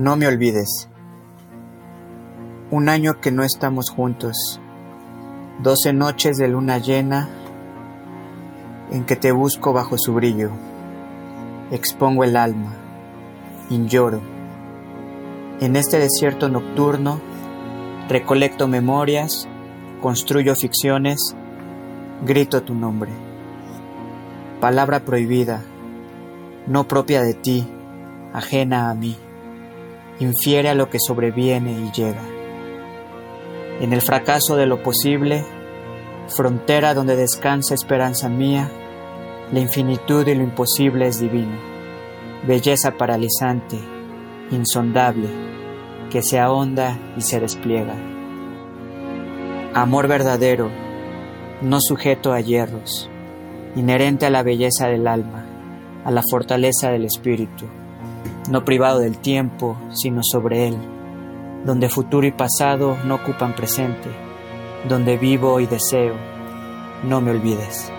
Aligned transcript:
No 0.00 0.16
me 0.16 0.26
olvides. 0.26 0.88
Un 2.70 2.88
año 2.88 3.20
que 3.20 3.30
no 3.30 3.42
estamos 3.42 3.90
juntos. 3.90 4.58
Doce 5.62 5.92
noches 5.92 6.38
de 6.38 6.48
luna 6.48 6.78
llena 6.78 7.28
en 8.90 9.04
que 9.04 9.16
te 9.16 9.30
busco 9.30 9.74
bajo 9.74 9.98
su 9.98 10.14
brillo. 10.14 10.52
Expongo 11.70 12.24
el 12.24 12.38
alma 12.38 12.72
y 13.68 13.84
lloro. 13.88 14.22
En 15.60 15.76
este 15.76 15.98
desierto 15.98 16.48
nocturno 16.48 17.20
recolecto 18.08 18.68
memorias, 18.68 19.48
construyo 20.00 20.54
ficciones, 20.56 21.36
grito 22.24 22.62
tu 22.62 22.74
nombre. 22.74 23.12
Palabra 24.62 25.00
prohibida, 25.00 25.62
no 26.66 26.88
propia 26.88 27.20
de 27.20 27.34
ti, 27.34 27.68
ajena 28.32 28.88
a 28.88 28.94
mí 28.94 29.14
infiere 30.20 30.68
a 30.68 30.74
lo 30.74 30.90
que 30.90 30.98
sobreviene 31.00 31.72
y 31.72 31.90
llega. 31.90 32.22
En 33.80 33.94
el 33.94 34.02
fracaso 34.02 34.56
de 34.56 34.66
lo 34.66 34.82
posible, 34.82 35.42
frontera 36.28 36.94
donde 36.94 37.16
descansa 37.16 37.74
esperanza 37.74 38.28
mía, 38.28 38.70
la 39.50 39.60
infinitud 39.60 40.26
y 40.28 40.34
lo 40.34 40.44
imposible 40.44 41.06
es 41.06 41.18
divino, 41.18 41.56
belleza 42.46 42.92
paralizante, 42.92 43.78
insondable, 44.50 45.28
que 46.10 46.22
se 46.22 46.38
ahonda 46.38 46.98
y 47.16 47.22
se 47.22 47.40
despliega. 47.40 47.94
Amor 49.72 50.06
verdadero, 50.06 50.70
no 51.62 51.78
sujeto 51.80 52.32
a 52.32 52.40
hierros, 52.40 53.08
inherente 53.74 54.26
a 54.26 54.30
la 54.30 54.42
belleza 54.42 54.88
del 54.88 55.06
alma, 55.06 55.46
a 56.04 56.10
la 56.10 56.22
fortaleza 56.28 56.90
del 56.90 57.06
espíritu 57.06 57.66
no 58.48 58.64
privado 58.64 59.00
del 59.00 59.18
tiempo, 59.18 59.76
sino 59.92 60.22
sobre 60.22 60.68
él, 60.68 60.76
donde 61.64 61.88
futuro 61.88 62.26
y 62.26 62.32
pasado 62.32 62.96
no 63.04 63.16
ocupan 63.16 63.54
presente, 63.54 64.08
donde 64.88 65.18
vivo 65.18 65.60
y 65.60 65.66
deseo, 65.66 66.14
no 67.04 67.20
me 67.20 67.32
olvides. 67.32 67.92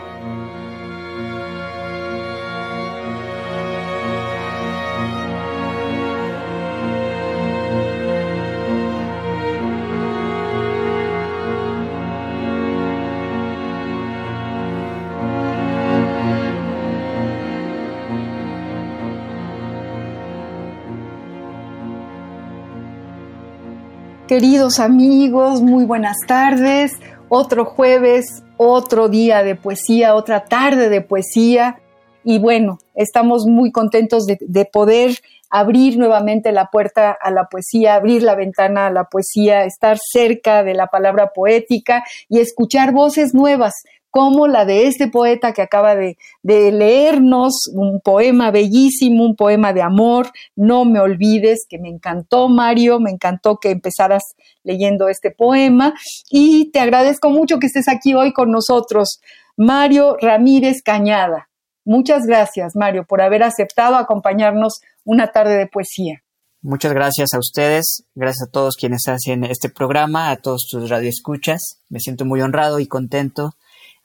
Queridos 24.31 24.79
amigos, 24.79 25.61
muy 25.61 25.83
buenas 25.83 26.15
tardes. 26.25 26.93
Otro 27.27 27.65
jueves, 27.65 28.43
otro 28.55 29.09
día 29.09 29.43
de 29.43 29.55
poesía, 29.55 30.15
otra 30.15 30.45
tarde 30.45 30.87
de 30.87 31.01
poesía. 31.01 31.81
Y 32.23 32.39
bueno, 32.39 32.79
estamos 32.95 33.45
muy 33.45 33.73
contentos 33.73 34.25
de, 34.25 34.37
de, 34.39 34.63
poder 34.63 35.17
abrir 35.49 35.97
nuevamente 35.97 36.53
la 36.53 36.67
puerta 36.67 37.11
a 37.11 37.29
la 37.29 37.49
poesía, 37.49 37.95
abrir 37.95 38.23
la 38.23 38.35
ventana 38.35 38.87
a 38.87 38.89
la 38.89 39.03
poesía, 39.03 39.65
estar 39.65 39.97
cerca 40.01 40.63
de 40.63 40.75
la 40.75 40.87
palabra 40.87 41.33
poética 41.33 42.05
y 42.29 42.39
escuchar 42.39 42.93
voces 42.93 43.33
nuevas, 43.33 43.83
como 44.11 44.47
la 44.47 44.65
de 44.65 44.87
este 44.87 45.07
poeta 45.07 45.53
que 45.53 45.61
acaba 45.61 45.95
de, 45.95 46.17
leernos, 46.43 47.67
un 47.73 48.01
poema 48.01 48.51
bellísimo, 48.51 49.25
un 49.25 49.35
poema 49.35 49.73
de 49.73 49.81
amor, 49.81 50.31
No 50.55 50.85
me 50.85 50.99
olvides, 50.99 51.65
que 51.67 51.79
me 51.79 51.89
encantó 51.89 52.49
Mario, 52.49 52.99
me 52.99 53.09
encantó 53.09 53.57
que 53.57 53.71
empezaras 53.71 54.35
leyendo 54.63 55.07
este 55.07 55.31
poema 55.31 55.93
y 56.29 56.71
te 56.71 56.79
agradezco 56.79 57.29
mucho 57.29 57.57
que 57.57 57.67
estés 57.67 57.87
aquí 57.87 58.13
hoy 58.13 58.33
con 58.33 58.51
nosotros, 58.51 59.21
Mario 59.55 60.17
Ramírez 60.21 60.83
Cañada. 60.83 61.49
Muchas 61.85 62.25
gracias, 62.25 62.75
Mario, 62.75 63.05
por 63.07 63.21
haber 63.21 63.43
aceptado 63.43 63.95
acompañarnos 63.95 64.81
una 65.03 65.31
tarde 65.31 65.57
de 65.57 65.67
poesía. 65.67 66.21
Muchas 66.61 66.93
gracias 66.93 67.33
a 67.33 67.39
ustedes, 67.39 68.03
gracias 68.13 68.49
a 68.49 68.51
todos 68.51 68.75
quienes 68.75 69.07
hacen 69.07 69.45
este 69.45 69.69
programa, 69.69 70.29
a 70.29 70.35
todos 70.35 70.67
tus 70.69 70.89
radioescuchas. 70.89 71.81
Me 71.89 71.99
siento 71.99 72.23
muy 72.23 72.41
honrado 72.41 72.79
y 72.79 72.85
contento 72.85 73.55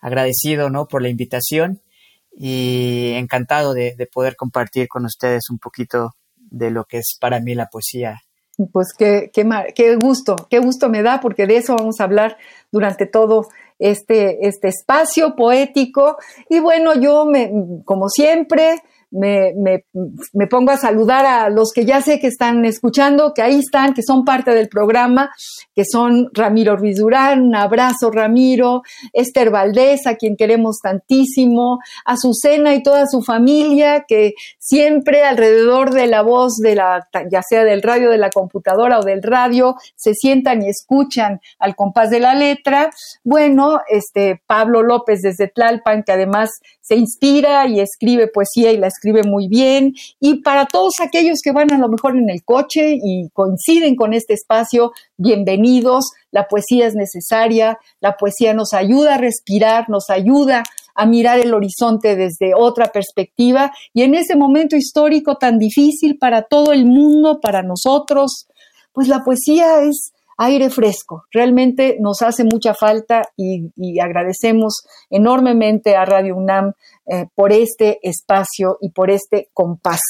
agradecido 0.07 0.71
¿no? 0.71 0.87
por 0.87 1.03
la 1.03 1.09
invitación 1.09 1.81
y 2.33 3.13
encantado 3.15 3.75
de, 3.75 3.97
de, 3.97 4.07
poder 4.07 4.37
compartir 4.37 4.87
con 4.87 5.05
ustedes 5.05 5.51
un 5.51 5.59
poquito 5.59 6.13
de 6.37 6.71
lo 6.71 6.85
que 6.85 6.99
es 6.99 7.17
para 7.21 7.41
mí 7.41 7.57
la 7.57 7.67
poesía. 7.67 8.21
Pues 8.73 8.95
qué, 8.97 9.31
qué, 9.33 9.45
qué 9.75 9.97
gusto, 9.97 10.37
qué 10.49 10.61
gusto 10.61 10.89
me 10.89 11.03
da, 11.03 11.21
porque 11.21 11.47
de 11.47 11.57
eso 11.57 11.75
vamos 11.77 12.01
a 12.01 12.05
hablar 12.05 12.37
durante 12.71 13.07
todo 13.07 13.49
este, 13.81 14.47
este 14.47 14.69
espacio 14.69 15.35
poético. 15.35 16.19
Y 16.49 16.61
bueno, 16.61 16.95
yo 16.95 17.27
me, 17.27 17.51
como 17.85 18.09
siempre, 18.09 18.83
me, 19.17 19.53
me, 20.33 20.47
pongo 20.47 20.71
a 20.71 20.77
saludar 20.77 21.25
a 21.25 21.49
los 21.49 21.73
que 21.73 21.85
ya 21.85 22.01
sé 22.03 22.21
que 22.21 22.27
están 22.27 22.65
escuchando, 22.65 23.33
que 23.35 23.43
ahí 23.43 23.59
están, 23.59 23.95
que 23.95 24.03
son 24.03 24.25
parte 24.25 24.53
del 24.53 24.69
programa, 24.69 25.31
que 25.75 25.85
son 25.85 26.29
Ramiro 26.33 26.77
Ruiz 26.77 26.99
Durán, 26.99 27.43
un 27.43 27.55
abrazo 27.55 28.11
Ramiro, 28.11 28.83
Esther 29.13 29.51
Valdés, 29.51 30.07
a 30.07 30.17
quien 30.17 30.37
queremos 30.37 30.79
tantísimo, 30.83 31.79
Azucena 32.05 32.75
y 32.75 32.83
toda 32.83 33.07
su 33.07 33.23
familia, 33.23 34.05
que 34.07 34.35
siempre 34.59 35.25
alrededor 35.25 35.93
de 35.93 36.07
la 36.07 36.23
voz 36.23 36.57
de 36.59 36.75
la, 36.75 37.09
ya 37.31 37.43
sea 37.43 37.65
del 37.65 37.83
radio, 37.83 38.11
de 38.11 38.19
la 38.19 38.31
computadora 38.31 38.99
o 38.99 39.03
del 39.03 39.23
radio, 39.23 39.77
se 39.95 40.15
sientan 40.15 40.63
y 40.63 40.69
escuchan 40.69 41.41
al 41.59 41.75
compás 41.75 42.11
de 42.11 42.21
la 42.21 42.35
letra. 42.35 42.91
Bueno, 43.25 43.81
este 43.89 44.43
Pablo 44.47 44.83
López 44.83 45.23
desde 45.23 45.49
Tlalpan, 45.49 46.03
que 46.03 46.13
además 46.13 46.51
se 46.87 46.95
inspira 46.95 47.67
y 47.67 47.81
escribe 47.81 48.29
poesía 48.29 48.71
y 48.71 48.77
la 48.77 48.87
escribe 48.87 49.23
muy 49.25 49.49
bien. 49.49 49.95
Y 50.21 50.43
para 50.43 50.67
todos 50.67 51.01
aquellos 51.01 51.41
que 51.43 51.51
van 51.51 51.73
a 51.73 51.79
lo 51.79 51.89
mejor 51.89 52.17
en 52.17 52.31
el 52.31 52.45
coche 52.45 52.97
y 53.03 53.29
coinciden 53.33 53.97
con 53.97 54.13
este 54.13 54.35
espacio, 54.35 54.93
bienvenidos. 55.17 56.05
La 56.31 56.47
poesía 56.47 56.87
es 56.87 56.95
necesaria, 56.95 57.77
la 57.99 58.17
poesía 58.17 58.55
nos 58.55 58.73
ayuda 58.73 59.17
a 59.17 59.19
respirar, 59.19 59.91
nos 59.91 60.11
ayuda 60.11 60.63
a 60.95 61.07
mirar 61.07 61.41
el 61.41 61.55
horizonte 61.55 62.15
desde 62.15 62.55
otra 62.55 62.93
perspectiva 62.93 63.73
y 63.93 64.03
en 64.03 64.15
ese 64.15 64.37
momento 64.37 64.77
histórico 64.77 65.39
tan 65.39 65.59
difícil 65.59 66.19
para 66.19 66.43
todo 66.43 66.73
el 66.73 66.87
mundo, 66.87 67.41
para 67.41 67.65
nosotros, 67.65 68.47
pues 68.93 69.09
la 69.09 69.25
poesía 69.25 69.83
es 69.83 70.13
aire 70.37 70.71
fresco. 70.71 71.25
Realmente 71.31 71.97
nos 72.01 72.23
hace 72.23 72.45
mucha 72.45 72.75
falta 72.75 73.23
y, 73.37 73.71
agradecemos 74.01 74.85
enormemente 75.11 75.97
a 75.97 76.05
Radio 76.05 76.37
UNAM 76.37 76.73
eh, 77.07 77.27
por 77.35 77.53
este 77.53 77.99
espacio 78.03 78.79
y 78.81 78.91
por 78.91 79.11
este 79.11 79.49
compás. 79.55 80.01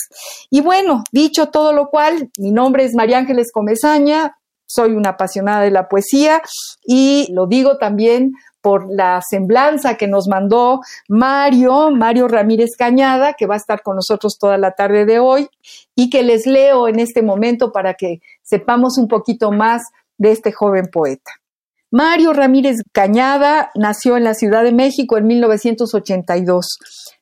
Y 0.50 0.60
bueno, 0.60 1.04
dicho 1.12 1.48
todo 1.48 1.72
lo 1.72 1.88
cual, 1.88 2.30
mi 2.38 2.52
nombre 2.52 2.84
es 2.84 2.94
María 2.94 3.18
Ángeles 3.18 3.52
Comezaña, 3.52 4.36
soy 4.66 4.92
una 4.92 5.10
apasionada 5.10 5.62
de 5.62 5.70
la 5.70 5.88
poesía 5.88 6.42
y 6.84 7.28
lo 7.32 7.46
digo 7.46 7.78
también 7.78 8.32
por 8.60 8.92
la 8.92 9.22
semblanza 9.22 9.96
que 9.96 10.08
nos 10.08 10.26
mandó 10.26 10.80
Mario, 11.08 11.92
Mario 11.92 12.26
Ramírez 12.26 12.70
Cañada, 12.76 13.34
que 13.34 13.46
va 13.46 13.54
a 13.54 13.58
estar 13.58 13.80
con 13.82 13.94
nosotros 13.94 14.38
toda 14.40 14.58
la 14.58 14.72
tarde 14.72 15.06
de 15.06 15.20
hoy 15.20 15.48
y 15.94 16.10
que 16.10 16.24
les 16.24 16.46
leo 16.46 16.88
en 16.88 16.98
este 16.98 17.22
momento 17.22 17.70
para 17.70 17.94
que 17.94 18.18
sepamos 18.42 18.98
un 18.98 19.06
poquito 19.06 19.52
más 19.52 19.82
de 20.18 20.32
este 20.32 20.52
joven 20.52 20.86
poeta. 20.92 21.32
Mario 21.90 22.32
Ramírez 22.32 22.78
Cañada 22.92 23.70
nació 23.74 24.16
en 24.16 24.24
la 24.24 24.34
Ciudad 24.34 24.64
de 24.64 24.72
México 24.72 25.16
en 25.16 25.26
1982. 25.26 26.78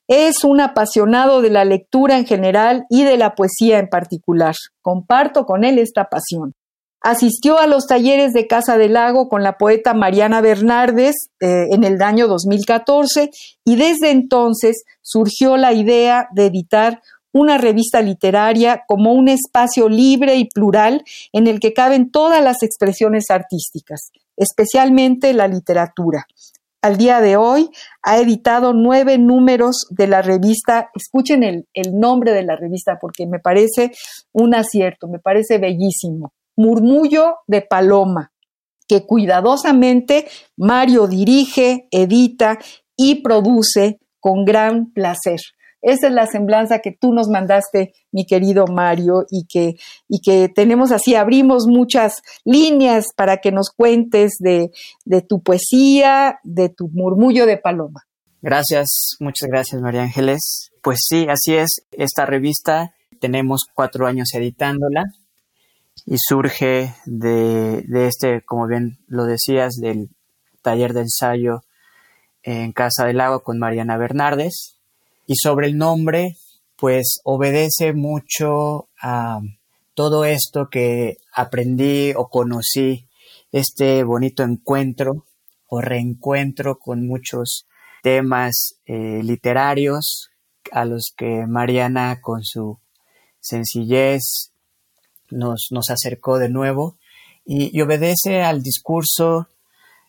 Es 0.07 0.43
un 0.43 0.59
apasionado 0.59 1.41
de 1.41 1.51
la 1.51 1.65
lectura 1.65 2.17
en 2.17 2.25
general 2.25 2.85
y 2.89 3.03
de 3.03 3.17
la 3.17 3.35
poesía 3.35 3.79
en 3.79 3.87
particular. 3.87 4.55
Comparto 4.81 5.45
con 5.45 5.63
él 5.63 5.77
esta 5.77 6.05
pasión. 6.05 6.53
Asistió 7.01 7.59
a 7.59 7.67
los 7.67 7.85
talleres 7.85 8.33
de 8.33 8.47
Casa 8.47 8.79
del 8.79 8.93
Lago 8.93 9.29
con 9.29 9.43
la 9.43 9.57
poeta 9.57 9.93
Mariana 9.93 10.41
Bernardes 10.41 11.29
eh, 11.39 11.67
en 11.69 11.83
el 11.83 12.01
año 12.01 12.27
2014 12.27 13.29
y 13.63 13.75
desde 13.75 14.09
entonces 14.09 14.83
surgió 15.03 15.55
la 15.55 15.71
idea 15.73 16.27
de 16.33 16.47
editar 16.47 17.03
una 17.35 17.57
revista 17.57 18.01
literaria 18.01 18.85
como 18.87 19.11
un 19.11 19.27
espacio 19.27 19.89
libre 19.89 20.37
y 20.37 20.45
plural 20.45 21.03
en 21.33 21.47
el 21.47 21.59
que 21.59 21.73
caben 21.73 22.09
todas 22.09 22.41
las 22.41 22.63
expresiones 22.63 23.29
artísticas, 23.29 24.11
especialmente 24.37 25.33
la 25.33 25.49
literatura. 25.49 26.27
Al 26.81 26.95
día 26.95 27.19
de 27.19 27.35
hoy 27.35 27.69
ha 28.03 28.19
editado 28.19 28.71
nueve 28.71 29.17
números 29.17 29.85
de 29.89 30.07
la 30.07 30.21
revista. 30.21 30.91
Escuchen 30.95 31.43
el, 31.43 31.67
el 31.73 31.99
nombre 31.99 32.31
de 32.31 32.43
la 32.43 32.55
revista 32.55 32.99
porque 33.01 33.27
me 33.27 33.39
parece 33.39 33.91
un 34.31 34.55
acierto, 34.55 35.09
me 35.09 35.19
parece 35.19 35.57
bellísimo. 35.57 36.31
Murmullo 36.55 37.39
de 37.47 37.63
Paloma, 37.63 38.31
que 38.87 39.05
cuidadosamente 39.05 40.25
Mario 40.55 41.07
dirige, 41.07 41.89
edita 41.91 42.59
y 42.95 43.15
produce 43.15 43.99
con 44.21 44.45
gran 44.45 44.93
placer. 44.93 45.41
Esa 45.85 46.07
es 46.07 46.13
la 46.13 46.25
semblanza 46.25 46.79
que 46.79 46.91
tú 46.91 47.13
nos 47.13 47.29
mandaste, 47.29 47.93
mi 48.11 48.25
querido 48.25 48.65
Mario, 48.65 49.27
y 49.29 49.45
que, 49.45 49.75
y 50.09 50.19
que 50.19 50.49
tenemos 50.49 50.91
así, 50.91 51.13
abrimos 51.13 51.67
muchas 51.67 52.23
líneas 52.43 53.05
para 53.15 53.37
que 53.37 53.51
nos 53.51 53.69
cuentes 53.69 54.37
de, 54.39 54.71
de 55.05 55.21
tu 55.21 55.43
poesía, 55.43 56.39
de 56.43 56.69
tu 56.69 56.89
murmullo 56.91 57.45
de 57.45 57.57
paloma. 57.57 58.01
Gracias, 58.41 59.15
muchas 59.19 59.47
gracias, 59.47 59.79
María 59.79 60.01
Ángeles. 60.01 60.71
Pues 60.81 61.01
sí, 61.07 61.27
así 61.29 61.53
es, 61.53 61.85
esta 61.91 62.25
revista 62.25 62.95
tenemos 63.21 63.61
cuatro 63.71 64.07
años 64.07 64.33
editándola 64.33 65.03
y 66.07 66.15
surge 66.17 66.95
de, 67.05 67.83
de 67.87 68.07
este, 68.07 68.41
como 68.43 68.65
bien 68.65 68.97
lo 69.05 69.25
decías, 69.25 69.75
del 69.75 70.09
taller 70.63 70.93
de 70.93 71.01
ensayo 71.01 71.61
en 72.41 72.71
Casa 72.71 73.05
del 73.05 73.17
Lago 73.17 73.43
con 73.43 73.59
Mariana 73.59 73.97
Bernardes 73.97 74.74
y 75.27 75.35
sobre 75.35 75.67
el 75.67 75.77
nombre, 75.77 76.35
pues 76.75 77.19
obedece 77.23 77.93
mucho 77.93 78.89
a 79.01 79.39
todo 79.93 80.25
esto 80.25 80.69
que 80.69 81.17
aprendí 81.33 82.13
o 82.15 82.27
conocí, 82.27 83.07
este 83.51 84.03
bonito 84.03 84.43
encuentro 84.43 85.25
o 85.67 85.81
reencuentro 85.81 86.77
con 86.77 87.07
muchos 87.07 87.65
temas 88.03 88.75
eh, 88.85 89.21
literarios 89.23 90.29
a 90.71 90.85
los 90.85 91.13
que 91.15 91.45
Mariana 91.47 92.19
con 92.21 92.43
su 92.43 92.79
sencillez 93.39 94.51
nos, 95.29 95.67
nos 95.71 95.89
acercó 95.89 96.37
de 96.37 96.49
nuevo 96.49 96.97
y, 97.45 97.79
obedece 97.81 98.41
al 98.41 98.63
discurso 98.63 99.47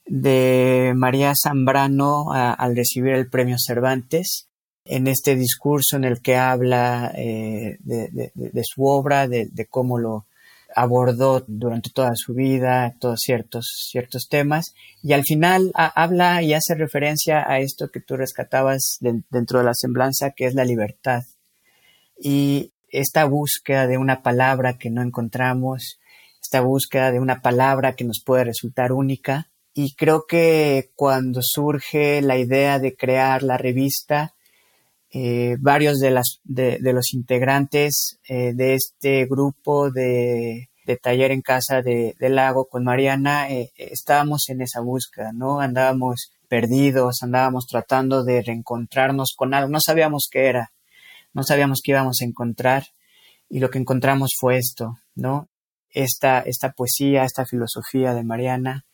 de 0.06 0.92
María 0.96 1.32
Zambrano 1.40 2.32
al 2.32 2.74
recibir 2.74 3.12
el 3.12 3.28
premio 3.28 3.56
Cervantes 3.58 4.48
en 4.88 5.08
este 5.08 5.34
discurso 5.34 5.96
en 5.96 6.04
el 6.04 6.20
que 6.20 6.36
habla 6.36 7.12
eh, 7.16 7.76
de, 7.80 8.62
su 8.62 8.84
obra, 8.84 9.26
de, 9.28 9.66
cómo 9.68 9.98
lo 9.98 10.26
abordó 10.74 11.44
durante 11.46 11.90
toda 11.90 12.12
su 12.14 12.34
vida, 12.34 12.94
todos 13.00 13.20
ciertos, 13.20 13.88
ciertos 13.90 14.28
temas, 14.28 14.74
y 15.02 15.12
al 15.12 15.24
final 15.24 15.72
habla 15.74 16.42
y 16.42 16.54
hace 16.54 16.74
referencia 16.74 17.44
a 17.48 17.58
esto 17.58 17.90
que 17.90 18.00
tú 18.00 18.16
rescatabas 18.16 18.98
dentro 19.00 19.58
de 19.58 19.64
la 19.64 19.74
semblanza, 19.74 20.30
que 20.30 20.46
es 20.46 20.54
la 20.54 20.64
libertad. 20.64 21.22
Y 22.18 22.72
esta 22.88 23.24
búsqueda 23.24 23.86
de 23.86 23.98
una 23.98 24.22
palabra 24.22 24.78
que 24.78 24.90
no 24.90 25.02
encontramos, 25.02 25.98
esta 26.40 26.60
búsqueda 26.60 27.10
de 27.10 27.20
una 27.20 27.40
palabra 27.40 27.94
que 27.94 28.04
nos 28.04 28.22
puede 28.24 28.44
resultar 28.44 28.92
única, 28.92 29.48
y 29.74 29.94
creo 29.94 30.26
que 30.26 30.90
cuando 30.94 31.40
surge 31.42 32.22
la 32.22 32.38
idea 32.38 32.78
de 32.78 32.96
crear 32.96 33.42
la 33.42 33.58
revista, 33.58 34.35
eh, 35.18 35.56
varios 35.58 35.98
de, 35.98 36.10
las, 36.10 36.40
de, 36.44 36.78
los 36.92 37.14
integrantes 37.14 38.18
eh, 38.28 38.52
de 38.52 38.74
este 38.74 39.24
grupo 39.24 39.90
de, 39.90 40.68
taller 41.00 41.32
en 41.32 41.40
casa 41.40 41.80
de, 41.80 42.14
del 42.20 42.34
lago 42.34 42.66
con 42.66 42.84
Mariana 42.84 43.50
eh, 43.50 43.70
estábamos 43.76 44.50
en 44.50 44.60
esa 44.60 44.82
búsqueda, 44.82 45.32
¿no? 45.32 45.60
Andábamos 45.60 46.32
perdidos, 46.48 47.22
andábamos 47.22 47.66
tratando 47.66 48.24
de 48.24 48.42
reencontrarnos 48.42 49.32
con 49.34 49.54
algo, 49.54 49.70
no 49.70 49.80
sabíamos 49.80 50.28
qué 50.30 50.48
era, 50.48 50.72
no 51.32 51.44
sabíamos 51.44 51.80
qué 51.82 51.92
íbamos 51.92 52.19
a 52.20 52.26
encontrar 52.26 52.84
y 53.48 53.60
lo 53.60 53.70
que 53.70 53.78
encontramos 53.78 54.32
fue 54.38 54.58
esto, 54.58 54.98
¿no? 55.14 55.48
Esta, 55.88 56.40
esta 56.40 56.72
poesía, 56.72 57.24
esta 57.24 57.46
filosofía 57.46 58.12
de 58.12 58.22
Mariana 58.22 58.84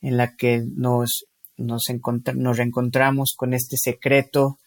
en 0.00 0.16
la 0.16 0.36
que 0.36 0.62
nos, 0.76 1.26
nos, 1.56 1.82
nos 2.36 2.56
reencontramos 2.56 3.34
con 3.36 3.52
este 3.52 3.76
secreto 3.76 4.60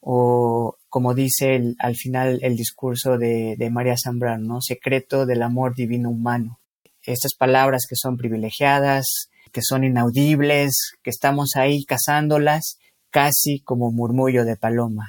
o 0.00 0.76
como 0.88 1.14
dice 1.14 1.60
al 1.78 1.96
final 1.96 2.38
el 2.42 2.56
discurso 2.56 3.18
de, 3.18 3.56
María 3.70 3.94
Zambrano, 4.02 4.54
¿no? 4.54 4.60
secreto 4.60 5.26
del 5.26 5.42
amor 5.42 5.74
divino 5.74 6.10
humano. 6.10 6.60
Estas 7.02 7.34
palabras 7.38 7.86
que 7.88 7.96
son 7.96 8.16
privilegiadas, 8.16 9.30
que 9.52 9.60
son 9.62 9.84
inaudibles, 9.84 10.92
que 11.02 11.10
estamos 11.10 11.50
ahí 11.56 11.84
cazándolas, 11.84 12.78
casi 13.10 13.60
como 13.60 13.90
murmullo 13.90 14.44
de 14.44 14.56
paloma. 14.56 15.06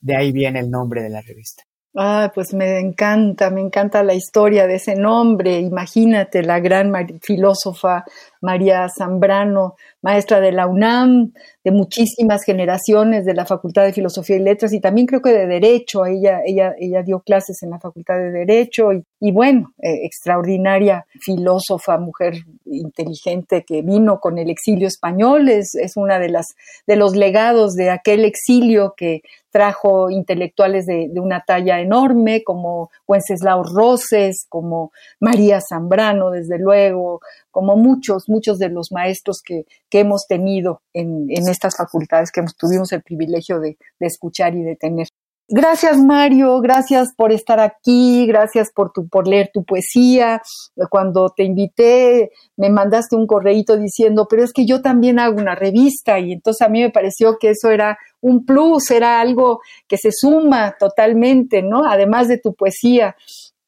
De 0.00 0.16
ahí 0.16 0.32
viene 0.32 0.60
el 0.60 0.70
nombre 0.70 1.02
de 1.02 1.10
la 1.10 1.20
revista. 1.20 1.64
Ah, 1.94 2.32
pues 2.34 2.54
me 2.54 2.78
encanta, 2.78 3.50
me 3.50 3.60
encanta 3.60 4.02
la 4.02 4.14
historia 4.14 4.66
de 4.66 4.76
ese 4.76 4.96
nombre. 4.96 5.58
Imagínate 5.58 6.42
la 6.42 6.58
gran 6.58 6.90
filósofa 7.20 8.04
María 8.42 8.88
Zambrano, 8.88 9.76
maestra 10.02 10.40
de 10.40 10.52
la 10.52 10.66
UNAM, 10.66 11.32
de 11.64 11.70
muchísimas 11.70 12.42
generaciones 12.42 13.24
de 13.24 13.34
la 13.34 13.46
Facultad 13.46 13.84
de 13.84 13.92
Filosofía 13.92 14.36
y 14.36 14.40
Letras 14.40 14.72
y 14.72 14.80
también 14.80 15.06
creo 15.06 15.22
que 15.22 15.32
de 15.32 15.46
Derecho. 15.46 16.04
Ella, 16.04 16.40
ella, 16.44 16.74
ella 16.78 17.02
dio 17.02 17.20
clases 17.20 17.62
en 17.62 17.70
la 17.70 17.78
Facultad 17.78 18.16
de 18.16 18.32
Derecho 18.32 18.90
y, 18.92 19.30
bueno, 19.30 19.72
eh, 19.78 20.04
extraordinaria 20.04 21.06
filósofa, 21.20 21.98
mujer 21.98 22.34
inteligente 22.66 23.64
que 23.64 23.82
vino 23.82 24.18
con 24.18 24.38
el 24.38 24.50
exilio 24.50 24.88
español. 24.88 25.48
Es, 25.48 25.76
es 25.76 25.96
una 25.96 26.18
de 26.18 26.28
las 26.28 26.48
de 26.86 26.96
los 26.96 27.14
legados 27.14 27.74
de 27.74 27.90
aquel 27.90 28.24
exilio 28.24 28.94
que 28.96 29.22
trajo 29.52 30.10
intelectuales 30.10 30.86
de, 30.86 31.08
de 31.10 31.20
una 31.20 31.44
talla 31.46 31.78
enorme 31.80 32.42
como 32.42 32.90
Wenceslao 33.06 33.62
Roses, 33.62 34.46
como 34.48 34.92
María 35.20 35.60
Zambrano, 35.60 36.30
desde 36.30 36.58
luego, 36.58 37.20
como 37.52 37.76
muchos, 37.76 38.28
muchos 38.28 38.58
de 38.58 38.70
los 38.70 38.90
maestros 38.90 39.40
que, 39.44 39.66
que 39.88 40.00
hemos 40.00 40.26
tenido 40.26 40.80
en, 40.92 41.26
en, 41.28 41.48
estas 41.48 41.76
facultades, 41.76 42.32
que 42.32 42.42
tuvimos 42.58 42.90
el 42.92 43.02
privilegio 43.02 43.60
de, 43.60 43.76
escuchar 44.00 44.56
y 44.56 44.62
de 44.62 44.74
tener. 44.74 45.06
Gracias 45.48 45.98
Mario, 45.98 46.60
gracias 46.60 47.12
por 47.14 47.30
estar 47.30 47.60
aquí, 47.60 48.26
gracias 48.26 48.70
por 48.74 48.90
tu, 48.90 49.06
por 49.08 49.28
leer 49.28 49.50
tu 49.52 49.64
poesía. 49.64 50.40
Cuando 50.88 51.28
te 51.28 51.44
invité 51.44 52.30
me 52.56 52.70
mandaste 52.70 53.16
un 53.16 53.26
correíto 53.26 53.76
diciendo, 53.76 54.26
pero 54.30 54.44
es 54.44 54.52
que 54.52 54.64
yo 54.64 54.80
también 54.80 55.18
hago 55.18 55.38
una 55.38 55.54
revista 55.54 56.18
y 56.18 56.32
entonces 56.32 56.62
a 56.66 56.70
mí 56.70 56.80
me 56.80 56.90
pareció 56.90 57.36
que 57.38 57.50
eso 57.50 57.70
era 57.70 57.98
un 58.20 58.46
plus, 58.46 58.90
era 58.90 59.20
algo 59.20 59.60
que 59.86 59.98
se 59.98 60.10
suma 60.10 60.74
totalmente, 60.78 61.60
¿no? 61.60 61.84
Además 61.84 62.28
de 62.28 62.38
tu 62.38 62.54
poesía 62.54 63.14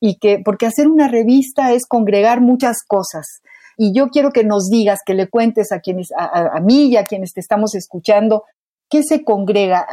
y 0.00 0.18
que 0.18 0.40
porque 0.42 0.66
hacer 0.66 0.88
una 0.88 1.08
revista 1.08 1.72
es 1.72 1.86
congregar 1.86 2.40
muchas 2.40 2.78
cosas 2.86 3.42
y 3.76 3.92
yo 3.94 4.08
quiero 4.08 4.30
que 4.30 4.44
nos 4.44 4.68
digas, 4.68 5.00
que 5.04 5.14
le 5.14 5.28
cuentes 5.28 5.72
a 5.72 5.80
quienes, 5.80 6.08
a, 6.16 6.60
mí 6.60 6.88
y 6.88 6.96
a 6.96 7.04
quienes 7.04 7.32
te 7.32 7.40
estamos 7.40 7.74
escuchando, 7.74 8.44
qué 8.90 9.02
se 9.02 9.24
congrega, 9.24 9.86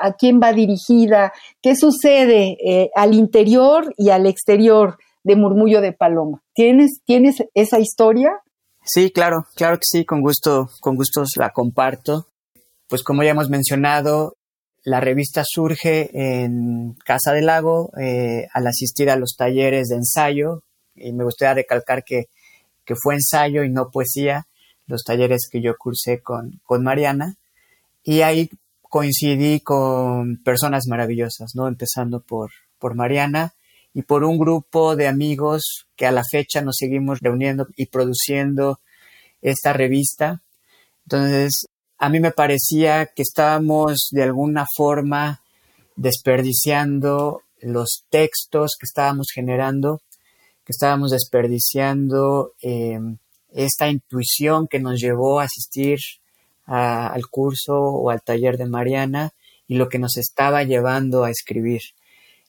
a, 0.00 0.12
quién 0.12 0.40
va 0.42 0.52
dirigida, 0.52 1.32
qué 1.62 1.76
sucede 1.76 2.56
eh, 2.64 2.90
al 2.94 3.14
interior 3.14 3.92
y 3.96 4.10
al 4.10 4.26
exterior 4.26 4.98
de 5.22 5.36
Murmullo 5.36 5.80
de 5.80 5.92
Paloma. 5.92 6.42
¿Tienes, 6.54 7.00
¿Tienes 7.04 7.42
esa 7.54 7.78
historia? 7.78 8.40
Sí, 8.84 9.10
claro, 9.10 9.46
claro 9.56 9.76
que 9.76 9.84
sí, 9.84 10.04
con 10.04 10.20
gusto, 10.20 10.68
con 10.80 10.96
gusto 10.96 11.24
la 11.36 11.50
comparto. 11.50 12.28
Pues 12.86 13.02
como 13.02 13.22
ya 13.22 13.30
hemos 13.30 13.48
mencionado, 13.48 14.34
la 14.84 15.00
revista 15.00 15.42
surge 15.46 16.10
en 16.12 16.94
Casa 17.04 17.32
del 17.32 17.46
Lago 17.46 17.90
eh, 17.98 18.46
al 18.52 18.66
asistir 18.66 19.08
a 19.08 19.16
los 19.16 19.36
talleres 19.36 19.88
de 19.88 19.96
ensayo 19.96 20.62
y 20.94 21.12
me 21.12 21.24
gustaría 21.24 21.54
recalcar 21.54 22.04
que 22.04 22.26
que 22.84 22.94
fue 22.96 23.14
ensayo 23.14 23.64
y 23.64 23.70
no 23.70 23.90
poesía, 23.90 24.46
los 24.86 25.04
talleres 25.04 25.48
que 25.50 25.62
yo 25.62 25.76
cursé 25.78 26.20
con, 26.20 26.60
con 26.64 26.82
Mariana. 26.82 27.36
Y 28.02 28.20
ahí 28.20 28.50
coincidí 28.82 29.60
con 29.60 30.36
personas 30.44 30.84
maravillosas, 30.88 31.52
¿no? 31.54 31.66
Empezando 31.66 32.20
por, 32.20 32.50
por 32.78 32.94
Mariana 32.94 33.54
y 33.94 34.02
por 34.02 34.24
un 34.24 34.38
grupo 34.38 34.96
de 34.96 35.08
amigos 35.08 35.86
que 35.96 36.06
a 36.06 36.12
la 36.12 36.22
fecha 36.28 36.60
nos 36.60 36.76
seguimos 36.78 37.20
reuniendo 37.20 37.66
y 37.76 37.86
produciendo 37.86 38.80
esta 39.40 39.72
revista. 39.72 40.42
Entonces, 41.06 41.66
a 41.98 42.08
mí 42.08 42.20
me 42.20 42.32
parecía 42.32 43.06
que 43.06 43.22
estábamos 43.22 44.08
de 44.10 44.24
alguna 44.24 44.66
forma 44.76 45.42
desperdiciando 45.96 47.42
los 47.60 48.04
textos 48.10 48.72
que 48.78 48.84
estábamos 48.84 49.28
generando, 49.32 50.00
que 50.64 50.72
estábamos 50.72 51.10
desperdiciando 51.10 52.52
eh, 52.62 52.98
esta 53.52 53.88
intuición 53.88 54.66
que 54.66 54.80
nos 54.80 55.00
llevó 55.00 55.40
a 55.40 55.44
asistir 55.44 55.98
al 56.66 57.26
curso 57.28 57.74
o 57.74 58.10
al 58.10 58.22
taller 58.22 58.56
de 58.56 58.66
Mariana 58.66 59.32
y 59.68 59.76
lo 59.76 59.88
que 59.88 59.98
nos 59.98 60.16
estaba 60.16 60.64
llevando 60.64 61.24
a 61.24 61.30
escribir. 61.30 61.82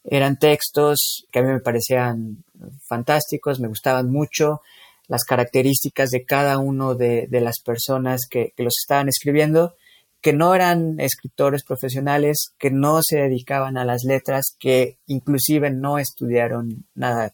Eran 0.03 0.38
textos 0.38 1.25
que 1.31 1.39
a 1.39 1.41
mí 1.41 1.50
me 1.50 1.60
parecían 1.60 2.43
fantásticos, 2.88 3.60
me 3.60 3.67
gustaban 3.67 4.12
mucho, 4.12 4.62
las 5.07 5.24
características 5.24 6.10
de 6.10 6.25
cada 6.25 6.57
uno 6.60 6.95
de, 6.95 7.27
las 7.31 7.60
personas 7.60 8.22
que, 8.29 8.53
los 8.57 8.75
estaban 8.81 9.10
escribiendo, 9.10 9.75
que 10.22 10.34
no 10.34 10.55
eran 10.55 11.00
escritores 11.00 11.63
profesionales, 11.63 12.53
que 12.57 12.72
no 12.72 13.01
se 13.03 13.17
dedicaban 13.17 13.77
a 13.77 13.86
las 13.86 14.03
letras, 14.03 14.55
que 14.60 14.98
inclusive 15.07 15.69
no 15.69 16.00
estudiaron 16.00 16.86
nada 16.95 17.34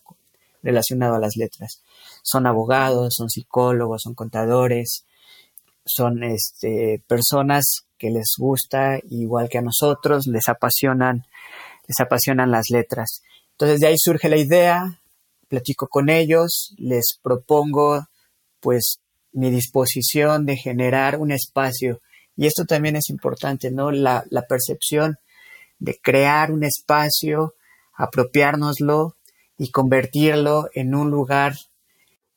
relacionado 0.64 1.16
a 1.16 1.20
las 1.20 1.36
letras. 1.36 1.82
Son 2.24 2.46
abogados, 2.46 3.16
son 3.16 3.30
psicólogos, 3.30 4.02
son 4.04 4.14
contadores, 4.14 5.06
son 5.86 6.24
este, 6.24 7.04
personas 7.08 7.86
que 7.98 8.10
les 8.10 8.34
gusta, 8.38 9.00
igual 9.10 9.50
que 9.50 9.60
a 9.60 9.62
nosotros, 9.62 10.28
les 10.28 10.48
apasionan, 10.48 11.24
les 11.88 12.00
apasionan 12.00 12.52
las 12.52 12.70
letras. 12.70 13.22
Entonces 13.52 13.80
de 13.80 13.88
ahí 13.88 13.96
surge 13.98 14.30
la 14.30 14.38
idea, 14.38 15.02
platico 15.48 15.88
con 15.88 16.10
ellos, 16.10 16.74
les 16.78 17.20
propongo 17.22 18.08
pues 18.60 19.00
mi 19.34 19.50
disposición 19.50 20.46
de 20.46 20.56
generar 20.56 21.18
un 21.18 21.32
espacio. 21.32 22.02
Y 22.36 22.48
esto 22.48 22.66
también 22.66 22.96
es 22.96 23.10
importante, 23.10 23.72
¿no? 23.72 23.92
La, 23.92 24.24
la 24.30 24.44
percepción 24.44 25.18
de 25.80 26.00
crear 26.02 26.52
un 26.52 26.64
espacio, 26.64 27.56
apropiárnoslo 27.94 29.16
y 29.62 29.70
convertirlo 29.70 30.70
en 30.74 30.96
un 30.96 31.12
lugar 31.12 31.54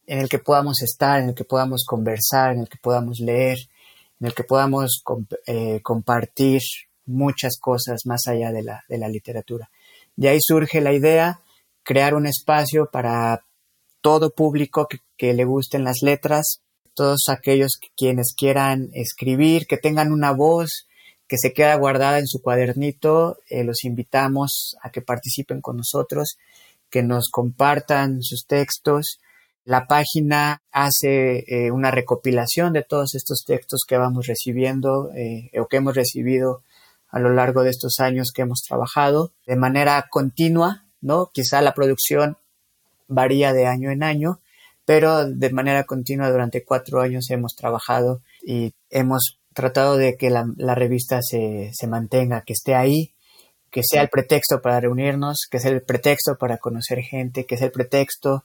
en 0.06 0.18
el 0.18 0.28
que 0.28 0.38
podamos 0.38 0.82
estar, 0.82 1.20
en 1.20 1.30
el 1.30 1.34
que 1.34 1.44
podamos 1.44 1.86
conversar, 1.86 2.52
en 2.52 2.60
el 2.60 2.68
que 2.68 2.76
podamos 2.76 3.18
leer, 3.18 3.56
en 4.20 4.26
el 4.26 4.34
que 4.34 4.44
podamos 4.44 5.02
eh, 5.46 5.80
compartir 5.80 6.60
muchas 7.06 7.56
cosas 7.58 8.02
más 8.04 8.26
allá 8.26 8.52
de 8.52 8.62
la, 8.62 8.84
de 8.90 8.98
la 8.98 9.08
literatura. 9.08 9.70
De 10.14 10.28
ahí 10.28 10.38
surge 10.38 10.82
la 10.82 10.92
idea 10.92 11.40
crear 11.82 12.14
un 12.14 12.26
espacio 12.26 12.90
para 12.92 13.42
todo 14.02 14.28
público 14.28 14.86
que, 15.16 15.32
le 15.32 15.46
gusten 15.46 15.82
las 15.82 16.02
letras, 16.02 16.60
todos 16.92 17.30
aquellos 17.30 17.78
quienes 17.96 18.34
quieran 18.36 18.90
escribir, 18.92 19.66
que 19.66 19.78
tengan 19.78 20.12
una 20.12 20.32
voz 20.32 20.86
que 21.26 21.38
se 21.38 21.54
queda 21.54 21.74
guardada 21.76 22.18
en 22.18 22.26
su 22.26 22.42
cuadernito, 22.42 23.38
eh, 23.48 23.64
los 23.64 23.82
invitamos 23.84 24.76
a 24.82 24.90
que 24.90 25.00
participen 25.00 25.62
con 25.62 25.78
nosotros, 25.78 26.36
que 26.94 27.02
nos 27.02 27.28
compartan 27.28 28.22
sus 28.22 28.46
textos. 28.46 29.18
La 29.64 29.88
página 29.88 30.62
hace 30.70 31.44
eh, 31.48 31.72
una 31.72 31.90
recopilación 31.90 32.72
de 32.72 32.84
todos 32.84 33.16
estos 33.16 33.44
textos 33.44 33.80
que 33.86 33.98
vamos 33.98 34.28
recibiendo 34.28 35.10
eh, 35.16 35.50
o 35.58 35.66
que 35.66 35.78
hemos 35.78 35.96
recibido 35.96 36.62
a 37.08 37.18
lo 37.18 37.34
largo 37.34 37.64
de 37.64 37.70
estos 37.70 37.98
años 37.98 38.30
que 38.32 38.42
hemos 38.42 38.60
trabajado 38.62 39.32
de 39.44 39.56
manera 39.56 40.06
continua 40.08 40.84
¿no? 41.04 41.30
Quizá 41.32 41.60
la 41.60 41.74
producción 41.74 42.38
varía 43.08 43.52
de 43.52 43.66
año 43.66 43.90
en 43.90 44.02
año, 44.02 44.40
pero 44.86 45.26
de 45.26 45.50
manera 45.50 45.84
continua 45.84 46.30
durante 46.30 46.64
cuatro 46.64 47.00
años 47.00 47.30
hemos 47.30 47.54
trabajado 47.54 48.22
y 48.42 48.72
hemos 48.88 49.38
tratado 49.52 49.98
de 49.98 50.16
que 50.16 50.30
la, 50.30 50.74
revista 50.74 51.20
se, 51.22 51.70
mantenga, 51.86 52.42
que 52.42 52.54
esté 52.54 52.74
ahí, 52.74 53.13
que 53.74 53.82
sea 53.82 54.02
el 54.02 54.08
pretexto 54.08 54.62
para 54.62 54.78
reunirnos, 54.78 55.48
que 55.50 55.58
sea 55.58 55.72
el 55.72 55.82
pretexto 55.82 56.38
para 56.38 56.58
conocer 56.58 57.00
gente, 57.00 57.44
que 57.44 57.56
sea 57.56 57.66
el 57.66 57.72
pretexto 57.72 58.44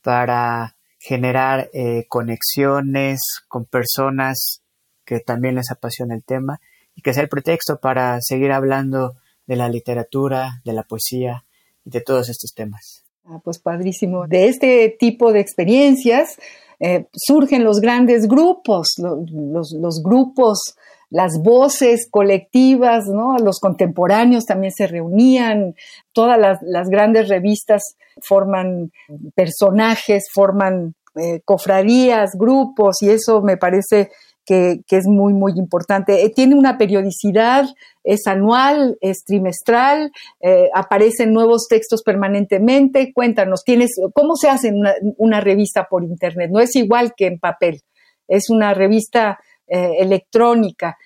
para 0.00 0.76
generar 1.00 1.68
eh, 1.72 2.04
conexiones 2.08 3.18
con 3.48 3.64
personas 3.64 4.62
que 5.04 5.18
también 5.18 5.56
les 5.56 5.72
apasiona 5.72 6.14
el 6.14 6.22
tema 6.22 6.60
y 6.94 7.02
que 7.02 7.12
sea 7.12 7.24
el 7.24 7.28
pretexto 7.28 7.80
para 7.80 8.20
seguir 8.20 8.52
hablando 8.52 9.16
de 9.44 9.56
la 9.56 9.68
literatura, 9.68 10.60
de 10.64 10.72
la 10.72 10.84
poesía, 10.84 11.44
de 11.84 12.00
todos 12.00 12.28
estos 12.28 12.54
temas. 12.54 13.02
Ah, 13.24 13.40
pues 13.42 13.58
padrísimo. 13.58 14.28
De 14.28 14.46
este 14.46 14.96
tipo 15.00 15.32
de 15.32 15.40
experiencias 15.40 16.36
eh, 16.78 17.06
surgen 17.12 17.64
los 17.64 17.80
grandes 17.80 18.28
grupos, 18.28 18.90
los, 18.98 20.00
grupos, 20.04 20.76
las 21.10 21.42
voces 21.42 22.08
colectivas, 22.10 23.06
¿no? 23.06 23.36
Los 23.38 23.58
contemporáneos 23.58 24.46
también 24.46 24.72
se 24.72 24.86
reunían, 24.86 25.74
todas 26.12 26.38
las, 26.38 26.88
grandes 26.88 27.28
revistas 27.28 27.82
forman 28.22 28.92
personajes, 29.34 30.28
forman 30.32 30.94
eh, 31.16 31.40
cofradías, 31.44 32.30
grupos, 32.38 33.02
y 33.02 33.10
eso 33.10 33.42
me 33.42 33.56
parece 33.56 34.10
que, 34.50 34.82
es 34.90 35.06
muy, 35.06 35.32
muy 35.32 35.52
importante. 35.56 36.24
Eh, 36.24 36.30
tiene 36.30 36.54
una 36.54 36.78
periodicidad, 36.78 37.66
es 38.02 38.26
anual, 38.26 38.96
es 39.00 39.24
trimestral, 39.24 40.10
eh, 40.40 40.68
aparecen 40.74 41.32
nuevos 41.32 41.66
textos 41.68 42.02
permanentemente. 42.02 43.12
Cuéntanos, 43.12 43.62
¿tienes, 43.64 43.90
¿cómo 44.12 44.34
se 44.36 44.48
hace 44.48 44.72
una, 45.18 45.40
revista 45.40 45.86
por 45.88 46.02
Internet? 46.02 46.50
No 46.52 46.60
es 46.60 46.74
igual 46.74 47.14
que 47.16 47.26
en 47.26 47.38
papel, 47.38 47.82
es 48.26 48.50
una 48.50 48.74
revista 48.74 49.38
eh, 49.70 49.96
electrónica. 50.00 50.96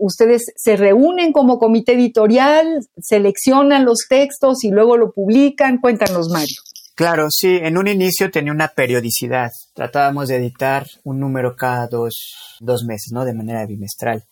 ustedes 0.00 0.52
se 0.56 0.76
reúnen 0.76 1.32
como 1.32 1.58
comité 1.58 1.92
editorial, 1.94 2.84
seleccionan 2.98 3.84
los 3.84 4.06
textos 4.08 4.64
y 4.64 4.70
luego 4.70 4.96
lo 4.96 5.12
publican. 5.12 5.78
Cuéntanos, 5.78 6.28
Mario. 6.28 6.60
Claro, 6.94 7.28
sí, 7.30 7.58
en 7.60 7.78
un 7.78 7.88
inicio 7.88 8.30
tenía 8.30 8.52
una 8.52 8.68
periodicidad. 8.68 9.50
Tratábamos 9.74 10.28
de 10.28 10.36
editar 10.36 10.86
un 11.04 11.20
número 11.20 11.56
cada 11.56 11.86
dos, 11.86 12.58
dos 12.60 12.84
meses, 12.84 13.12
¿no? 13.12 13.24
De 13.24 13.32
manera 13.32 13.66
bimestral. 13.66 14.24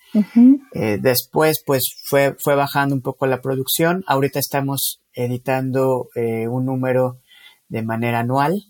Eh, 0.74 0.98
después, 1.00 1.62
pues, 1.64 1.82
fue, 2.04 2.36
fue 2.38 2.54
bajando 2.54 2.94
un 2.94 3.00
poco 3.00 3.26
la 3.26 3.40
producción. 3.40 4.04
Ahorita 4.06 4.38
estamos 4.38 5.00
editando 5.14 6.08
eh, 6.14 6.48
un 6.48 6.66
número 6.66 7.18
de 7.68 7.82
manera 7.82 8.20
anual, 8.20 8.62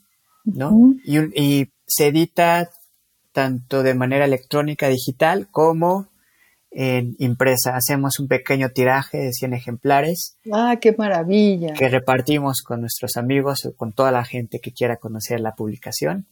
¿no? 0.44 0.94
y, 1.04 1.18
y 1.38 1.68
se 1.86 2.06
edita 2.08 2.70
tanto 3.32 3.82
de 3.82 3.94
manera 3.94 4.24
electrónica, 4.24 4.88
digital, 4.88 5.48
como 5.50 6.08
en 6.70 7.16
impresa. 7.18 7.76
Hacemos 7.76 8.18
un 8.20 8.28
pequeño 8.28 8.70
tiraje 8.70 9.18
de 9.18 9.32
100 9.32 9.54
ejemplares. 9.54 10.36
¡Ah, 10.52 10.78
qué 10.80 10.94
maravilla! 10.96 11.74
Que 11.74 11.88
repartimos 11.88 12.62
con 12.62 12.80
nuestros 12.80 13.16
amigos 13.16 13.64
o 13.66 13.74
con 13.74 13.92
toda 13.92 14.12
la 14.12 14.24
gente 14.24 14.60
que 14.60 14.72
quiera 14.72 14.96
conocer 14.96 15.40
la 15.40 15.54
publicación. 15.54 16.26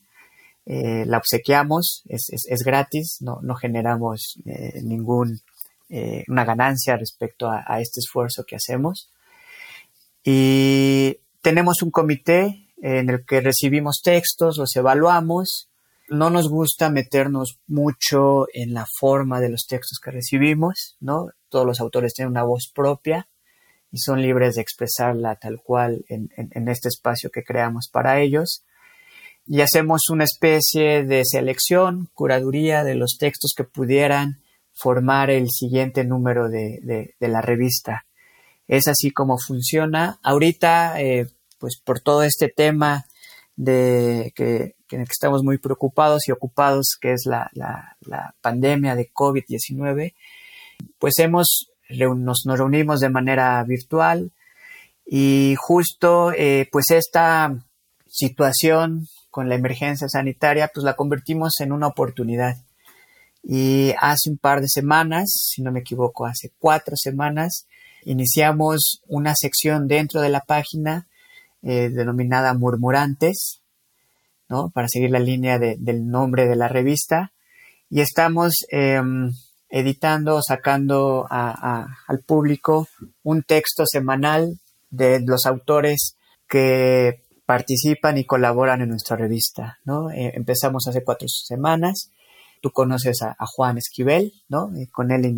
Eh, 0.66 1.04
la 1.06 1.18
obsequiamos, 1.18 2.02
es, 2.08 2.28
es, 2.30 2.62
gratis, 2.62 3.18
no, 3.20 3.38
no 3.42 3.54
generamos 3.54 4.38
eh, 4.44 4.82
ningún 4.82 5.40
eh, 5.88 6.24
una 6.28 6.44
ganancia 6.44 6.94
respecto 6.98 7.48
a, 7.48 7.64
a, 7.66 7.80
este 7.80 8.00
esfuerzo 8.00 8.44
que 8.44 8.56
hacemos. 8.56 9.10
Y 10.22 11.20
tenemos 11.40 11.80
un 11.80 11.90
comité 11.90 12.66
en 12.82 13.08
el 13.08 13.24
que 13.24 13.40
recibimos 13.40 14.02
textos, 14.04 14.58
los 14.58 14.76
evaluamos 14.76 15.67
no 16.10 16.30
nos 16.30 16.48
gusta 16.48 16.90
meternos 16.90 17.58
mucho 17.66 18.46
en 18.52 18.74
la 18.74 18.86
forma 18.98 19.40
de 19.40 19.50
los 19.50 19.66
textos 19.66 19.98
que 20.02 20.10
recibimos, 20.10 20.96
¿no? 21.00 21.28
Todos 21.48 21.66
los 21.66 21.80
autores 21.80 22.14
tienen 22.14 22.32
una 22.32 22.44
voz 22.44 22.70
propia 22.74 23.28
y 23.90 23.98
son 23.98 24.22
libres 24.22 24.56
de 24.56 24.62
expresarla 24.62 25.36
tal 25.36 25.60
cual 25.62 26.04
en, 26.08 26.68
este 26.68 26.88
espacio 26.88 27.30
que 27.30 27.42
creamos 27.42 27.88
para 27.90 28.20
ellos. 28.20 28.64
Y 29.46 29.62
hacemos 29.62 30.10
una 30.10 30.24
especie 30.24 31.04
de 31.04 31.22
selección, 31.24 32.10
curaduría 32.12 32.84
de 32.84 32.94
los 32.94 33.16
textos 33.18 33.54
que 33.56 33.64
pudieran 33.64 34.42
formar 34.74 35.30
el 35.30 35.48
siguiente 35.50 36.04
número 36.04 36.48
de, 36.48 37.14
la 37.18 37.40
revista. 37.40 38.04
Es 38.66 38.88
así 38.88 39.10
como 39.10 39.38
funciona. 39.38 40.18
Ahorita, 40.22 41.00
eh, 41.00 41.28
pues 41.58 41.80
por 41.82 42.00
todo 42.00 42.22
este 42.22 42.48
tema 42.48 43.06
de 43.56 44.32
que 44.36 44.74
en 44.96 45.02
el 45.02 45.06
que 45.06 45.12
estamos 45.12 45.42
muy 45.42 45.58
preocupados 45.58 46.28
y 46.28 46.32
ocupados, 46.32 46.96
que 47.00 47.12
es 47.12 47.24
la, 47.26 47.50
pandemia 48.40 48.94
de 48.94 49.10
COVID-19, 49.10 50.14
pues 50.98 51.18
hemos, 51.18 51.70
nos, 51.90 52.44
reunimos 52.44 53.00
de 53.00 53.08
manera 53.08 53.62
virtual 53.64 54.32
y 55.06 55.54
justo 55.58 56.32
eh, 56.32 56.68
pues 56.70 56.90
esta 56.90 57.54
situación 58.06 59.06
con 59.30 59.48
la 59.48 59.54
emergencia 59.54 60.08
sanitaria 60.08 60.70
pues 60.72 60.84
la 60.84 60.96
convertimos 60.96 61.60
en 61.60 61.72
una 61.72 61.86
oportunidad. 61.86 62.56
Y 63.42 63.94
hace 64.00 64.30
un 64.30 64.38
par 64.38 64.60
de 64.60 64.68
semanas, 64.68 65.30
si 65.32 65.62
no 65.62 65.70
me 65.72 65.80
equivoco, 65.80 66.26
hace 66.26 66.52
cuatro 66.58 66.96
semanas, 66.96 67.66
iniciamos 68.04 69.02
una 69.06 69.34
sección 69.34 69.88
dentro 69.88 70.20
de 70.20 70.28
la 70.28 70.40
página 70.40 71.06
eh, 71.62 71.88
denominada 71.88 72.54
Murmurantes, 72.54 73.62
para 74.72 74.88
seguir 74.88 75.10
la 75.10 75.18
línea 75.18 75.58
del 75.58 76.08
nombre 76.08 76.46
de 76.46 76.56
la 76.56 76.68
revista. 76.68 77.32
Y 77.90 78.00
estamos 78.00 78.66
em, 78.70 79.30
editando, 79.68 80.40
sacando 80.42 81.26
al 81.30 82.20
público 82.26 82.88
un 83.22 83.42
texto 83.42 83.84
semanal 83.86 84.58
de 84.90 85.20
los 85.20 85.46
autores 85.46 86.16
que 86.48 87.24
participan 87.44 88.18
y 88.18 88.24
colaboran 88.24 88.80
en 88.82 88.90
nuestra 88.90 89.16
revista, 89.16 89.78
¿no? 89.84 90.10
Eh, 90.10 90.32
empezamos 90.34 90.86
hace 90.86 91.04
cuatro 91.04 91.28
semanas. 91.28 92.10
Tú 92.60 92.70
conoces 92.70 93.22
a, 93.22 93.36
Juan 93.46 93.78
Esquivel, 93.78 94.32
¿no? 94.48 94.70
con 94.92 95.12
él 95.12 95.32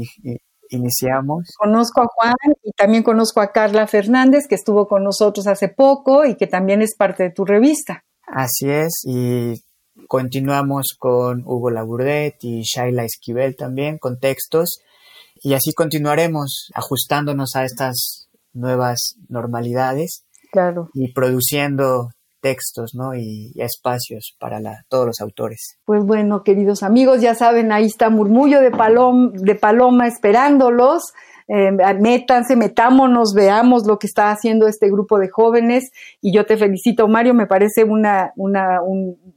iniciamos. 0.71 1.53
Conozco 1.59 2.01
a 2.01 2.07
Juan 2.07 2.35
y 2.63 2.73
también 2.73 3.03
conozco 3.03 3.41
a 3.41 3.53
Carla 3.53 3.87
Fernández, 3.87 4.47
que 4.49 4.55
estuvo 4.55 4.89
con 4.89 5.05
nosotros 5.05 5.47
hace 5.47 5.69
poco 5.69 6.25
y 6.25 6.37
que 6.37 6.47
también 6.47 6.81
es 6.81 6.97
parte 6.97 7.25
de 7.25 7.31
tu 7.31 7.45
revista. 7.45 8.05
Así 8.33 8.71
es, 8.71 9.03
y 9.05 9.61
continuamos 10.07 10.95
con 10.99 11.43
Hugo 11.45 11.71
Laburdet 11.71 12.37
y 12.43 12.63
Shaila 12.63 13.05
Esquivel 13.05 13.57
también, 13.57 13.99
con 13.99 14.19
textos, 14.19 14.81
y 15.43 15.55
así 15.55 15.73
continuaremos 15.73 16.71
ajustándonos 16.75 17.57
a 17.57 17.65
estas 17.65 18.29
nuevas 18.53 19.15
normalidades 19.29 20.25
claro. 20.53 20.91
y 20.95 21.13
produciendo 21.13 22.11
textos 22.41 22.95
¿no? 22.95 23.15
y, 23.15 23.53
espacios 23.57 24.35
para 24.39 24.61
todos 24.89 25.07
los 25.07 25.21
autores. 25.21 25.79
Pues 25.85 26.05
bueno, 26.05 26.43
queridos 26.43 26.83
amigos, 26.83 27.21
ya 27.21 27.35
saben, 27.35 27.73
ahí 27.73 27.87
está 27.87 28.11
Murmullo 28.11 28.61
de, 28.61 28.71
Palom, 28.71 29.33
de 29.33 29.55
Paloma 29.55 30.07
esperándolos. 30.07 31.13
Eh, 31.53 31.73
métanse, 31.99 32.55
metámonos, 32.55 33.35
veamos 33.35 33.85
lo 33.85 33.99
que 33.99 34.07
está 34.07 34.31
haciendo 34.31 34.69
este 34.69 34.89
grupo 34.89 35.19
de 35.19 35.29
jóvenes. 35.29 35.91
Y 36.21 36.33
yo 36.33 36.47
te 36.47 36.57
felicito, 36.57 37.09
Mario, 37.09 37.35
me 37.35 37.49
parece 37.49 37.83
una, 37.83 38.33
una, 38.37 38.79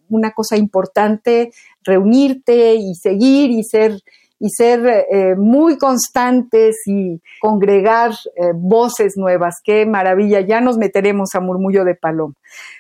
una 0.10 0.32
cosa 0.32 0.56
importante 0.56 1.52
reunirte 1.84 2.76
y 2.76 2.94
seguir 2.94 3.50
y 3.50 3.64
ser 3.64 4.00
y 4.44 4.50
ser 4.50 4.86
eh, 4.86 5.36
muy 5.38 5.78
constantes 5.78 6.76
y 6.86 7.22
congregar 7.40 8.12
eh, 8.36 8.52
voces 8.54 9.14
nuevas. 9.16 9.56
Qué 9.64 9.86
maravilla, 9.86 10.42
ya 10.42 10.60
nos 10.60 10.78
meteremos 10.78 11.30
a 11.34 11.40
murmullo 11.40 11.86
de 11.86 11.96
paloma. 11.96 12.34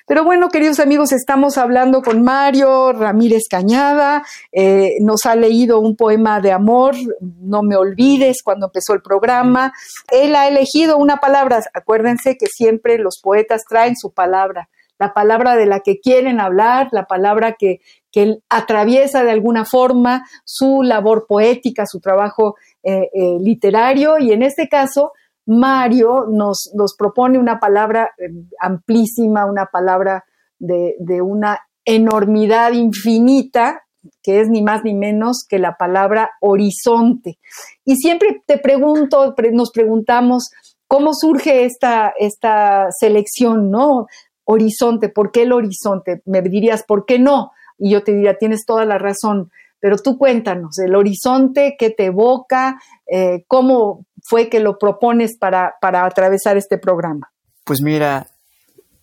Pero 0.05 0.25
bueno, 0.25 0.49
queridos 0.49 0.81
amigos, 0.81 1.13
estamos 1.13 1.57
hablando 1.57 2.01
con 2.01 2.21
Mario 2.21 2.91
Ramírez 2.91 3.43
Cañada, 3.49 4.25
eh, 4.51 4.95
nos 4.99 5.25
ha 5.25 5.37
leído 5.37 5.79
un 5.79 5.95
poema 5.95 6.41
de 6.41 6.51
amor, 6.51 6.95
no 7.21 7.63
me 7.63 7.77
olvides, 7.77 8.43
cuando 8.43 8.65
empezó 8.65 8.93
el 8.93 9.01
programa. 9.01 9.71
Él 10.11 10.35
ha 10.35 10.49
elegido 10.49 10.97
una 10.97 11.15
palabra, 11.15 11.61
acuérdense 11.73 12.35
que 12.35 12.47
siempre 12.47 12.97
los 12.97 13.21
poetas 13.23 13.61
traen 13.69 13.95
su 13.95 14.11
palabra 14.11 14.67
la 15.03 15.13
palabra 15.13 15.57
de 15.57 15.65
la 15.65 15.81
que 15.81 15.99
quieren 15.99 16.39
hablar, 16.39 16.87
la 16.93 17.05
palabra 17.05 17.55
que, 17.59 17.81
que 18.09 18.37
atraviesa 18.47 19.23
de 19.23 19.31
alguna 19.31 19.65
forma 19.65 20.23
su 20.45 20.81
labor 20.81 21.25
poética, 21.27 21.85
su 21.85 21.99
trabajo 21.99 22.55
eh, 22.83 23.09
eh, 23.13 23.37
literario 23.41 24.17
y 24.17 24.31
en 24.31 24.43
este 24.43 24.69
caso 24.69 25.11
Mario 25.45 26.27
nos, 26.29 26.71
nos 26.73 26.95
propone 26.95 27.37
una 27.37 27.59
palabra 27.59 28.11
eh, 28.17 28.29
amplísima, 28.61 29.45
una 29.45 29.65
palabra 29.65 30.23
de, 30.57 30.95
de, 30.99 31.21
una 31.21 31.59
enormidad 31.83 32.71
infinita, 32.71 33.81
que 34.21 34.39
es 34.39 34.47
ni 34.47 34.61
más 34.61 34.85
ni 34.85 34.93
menos 34.93 35.45
que 35.49 35.59
la 35.59 35.75
palabra 35.75 36.29
horizonte. 36.39 37.39
Y 37.83 37.97
siempre 37.97 38.41
te 38.45 38.57
pregunto, 38.57 39.35
nos 39.51 39.71
preguntamos, 39.71 40.49
¿cómo 40.87 41.13
surge 41.13 41.65
esta, 41.65 42.13
esta 42.17 42.87
selección, 42.97 43.69
no? 43.69 44.07
Horizonte, 44.45 45.09
¿por 45.09 45.31
qué 45.31 45.43
el 45.43 45.53
horizonte? 45.53 46.21
Me 46.25 46.41
dirías, 46.41 46.83
¿por 46.83 47.05
qué 47.05 47.19
no? 47.19 47.51
y 47.77 47.91
yo 47.91 48.03
te 48.03 48.13
diría, 48.13 48.37
tienes 48.37 48.65
toda 48.65 48.85
la 48.85 48.97
razón, 48.97 49.51
pero 49.79 49.97
tú 49.97 50.17
cuéntanos, 50.17 50.79
el 50.79 50.95
horizonte, 50.95 51.75
qué 51.77 51.89
te 51.89 52.05
evoca, 52.05 52.79
eh, 53.05 53.43
cómo 53.47 54.05
fue 54.23 54.49
que 54.49 54.59
lo 54.59 54.77
propones 54.77 55.37
para, 55.37 55.73
para 55.81 56.05
atravesar 56.05 56.55
este 56.55 56.77
programa. 56.77 57.31
Pues 57.65 57.81
mira, 57.81 58.27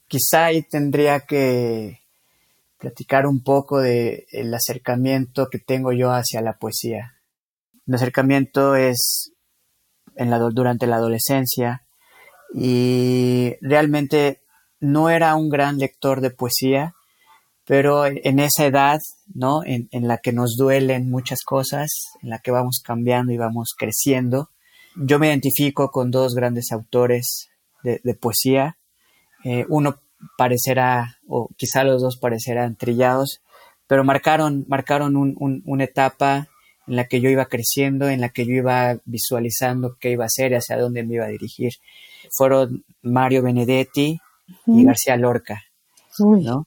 quizá 0.07 0.47
ahí 0.47 0.63
tendría 0.63 1.21
que 1.21 2.01
platicar 2.79 3.27
un 3.27 3.43
poco 3.43 3.81
del 3.81 4.25
el 4.31 4.55
acercamiento 4.55 5.49
que 5.51 5.59
tengo 5.59 5.93
yo 5.93 6.11
hacia 6.11 6.41
la 6.41 6.55
poesía. 6.55 7.17
Mi 7.85 7.97
acercamiento 7.97 8.75
es 8.77 9.33
en 10.17 10.31
la, 10.31 10.39
durante 10.39 10.87
la 10.87 10.97
adolescencia 10.97 11.85
y 12.55 13.57
realmente 13.61 14.40
no 14.81 15.11
era 15.11 15.35
un 15.37 15.49
gran 15.49 15.79
lector 15.79 16.21
de 16.21 16.31
poesía, 16.31 16.95
pero 17.67 18.07
en 18.07 18.41
esa 18.41 18.67
edad, 18.67 18.99
¿no? 19.33 19.63
En, 19.65 19.89
la 19.93 20.19
que 20.19 20.33
nos 20.33 20.57
duelen 20.57 21.09
muchas 21.09 21.39
cosas, 21.45 21.89
en 22.23 22.31
la 22.31 22.41
que 22.41 22.51
vamos 22.51 22.83
cambiando 22.85 23.33
y 23.33 23.37
vamos 23.37 23.75
creciendo, 23.79 24.51
yo 24.97 25.19
me 25.19 25.29
identifico 25.29 25.91
con 25.91 26.11
dos 26.11 26.35
grandes 26.35 26.73
autores 26.73 27.49
de, 27.85 28.15
poesía. 28.15 28.77
Eh, 29.45 29.67
uno 29.69 30.01
parecerá, 30.37 31.19
o 31.29 31.49
quizá 31.57 31.85
los 31.85 32.03
dos 32.03 32.17
parecerán 32.17 32.75
trillados, 32.75 33.41
pero 33.87 34.03
marcaron, 34.03 34.65
marcaron 34.67 35.15
una 35.17 35.85
etapa 35.85 36.49
en 36.89 36.97
la 36.97 37.07
que 37.07 37.21
yo 37.21 37.31
iba 37.31 37.47
creciendo, 37.47 38.09
en 38.09 38.21
la 38.21 38.31
que 38.31 38.47
yo 38.47 38.53
iba 38.55 38.99
visualizando 39.05 39.97
qué 40.01 40.11
iba 40.11 40.25
a 40.25 40.27
hacer 40.27 40.53
y 40.53 40.57
hacia 40.57 40.77
dónde 40.77 41.05
me 41.05 41.15
iba 41.15 41.27
a 41.27 41.29
dirigir. 41.29 41.73
Fueron 42.37 42.85
Mario 43.03 43.43
Benedetti 43.43 44.19
y 44.67 44.85
García 44.85 45.17
Lorca, 45.17 45.63
¿no? 46.19 46.67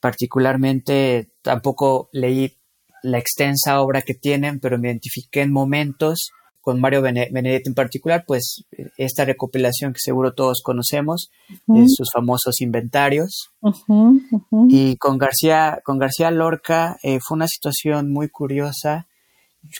Particularmente 0.00 1.30
tampoco 1.42 2.08
leí 2.12 2.56
la 3.02 3.18
extensa 3.18 3.80
obra 3.80 4.02
que 4.02 4.14
tienen, 4.14 4.60
pero 4.60 4.78
me 4.78 4.88
identifiqué 4.88 5.42
en 5.42 5.52
momentos 5.52 6.30
con 6.68 6.80
Mario 6.80 7.00
Benedetti 7.00 7.70
en 7.70 7.74
particular, 7.74 8.24
pues 8.26 8.64
esta 8.98 9.24
recopilación 9.24 9.94
que 9.94 10.00
seguro 10.00 10.34
todos 10.34 10.60
conocemos, 10.62 11.30
sus 11.66 12.10
famosos 12.12 12.60
inventarios. 12.60 13.48
Y 14.68 14.96
con 14.96 15.16
García, 15.16 15.80
con 15.82 15.98
García 15.98 16.30
Lorca 16.30 16.98
eh, 17.02 17.20
fue 17.22 17.36
una 17.36 17.48
situación 17.48 18.12
muy 18.12 18.28
curiosa. 18.28 19.06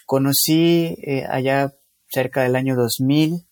Conocí 0.07 0.96
eh, 1.03 1.27
allá 1.29 1.74
cerca 2.09 2.42
del 2.42 2.57
año 2.57 2.74
2000 2.74 3.44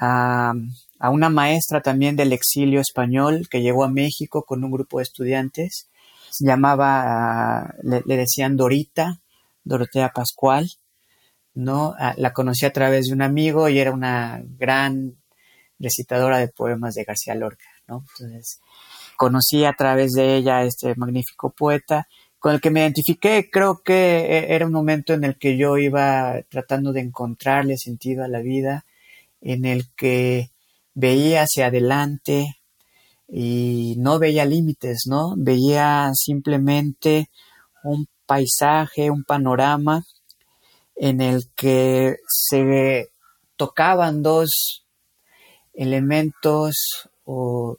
a, 0.00 0.52
a 0.98 1.10
una 1.10 1.28
maestra 1.30 1.80
también 1.80 2.16
del 2.16 2.32
exilio 2.32 2.80
español 2.80 3.48
que 3.50 3.62
llegó 3.62 3.84
a 3.84 3.90
México 3.90 4.44
con 4.44 4.64
un 4.64 4.70
grupo 4.70 4.98
de 4.98 5.04
estudiantes. 5.04 5.88
Se 6.30 6.46
llamaba, 6.46 7.74
le, 7.82 8.02
decían 8.04 8.56
Dorita, 8.56 9.20
Dorotea 9.64 10.10
Pascual, 10.10 10.70
¿no? 11.54 11.94
Ah, 11.98 12.14
la 12.16 12.32
conocí 12.32 12.66
a 12.66 12.72
través 12.72 13.06
de 13.06 13.14
un 13.14 13.22
amigo 13.22 13.68
y 13.68 13.78
era 13.78 13.92
una 13.92 14.42
gran 14.58 15.16
recitadora 15.78 16.38
de 16.38 16.48
poemas 16.48 16.94
de 16.94 17.04
García 17.04 17.34
Lorca, 17.34 17.66
¿no? 17.88 18.04
Entonces, 18.18 18.60
conocí 19.16 19.64
a 19.64 19.72
través 19.72 20.12
de 20.12 20.36
ella 20.36 20.58
a 20.58 20.64
este 20.64 20.94
magnífico 20.96 21.50
poeta 21.50 22.06
con 22.38 22.54
el 22.54 22.60
que 22.60 22.70
me 22.70 22.80
identifiqué. 22.80 23.48
Creo 23.50 23.82
que 23.82 23.94
e, 24.26 24.54
era 24.54 24.66
un 24.66 24.72
momento 24.72 25.14
en 25.14 25.24
el 25.24 25.36
que 25.38 25.56
yo 25.56 25.78
iba 25.78 26.42
tratando 26.48 26.92
de 26.92 27.00
encontrarle 27.00 27.76
sentido 27.76 28.24
a 28.24 28.28
la 28.28 28.40
vida, 28.40 28.84
en 29.40 29.64
el 29.64 29.92
que 29.96 30.50
veía 30.96 31.42
hacia 31.42 31.66
adelante 31.66 32.56
y 33.28 33.94
no 33.98 34.18
veía 34.18 34.46
límites, 34.46 35.04
¿no? 35.06 35.34
Veía 35.36 36.10
simplemente 36.14 37.28
un 37.84 38.08
paisaje, 38.24 39.10
un 39.10 39.22
panorama 39.22 40.04
en 40.96 41.20
el 41.20 41.42
que 41.54 42.16
se 42.26 43.10
tocaban 43.56 44.22
dos 44.22 44.84
elementos 45.74 46.74
o 47.24 47.76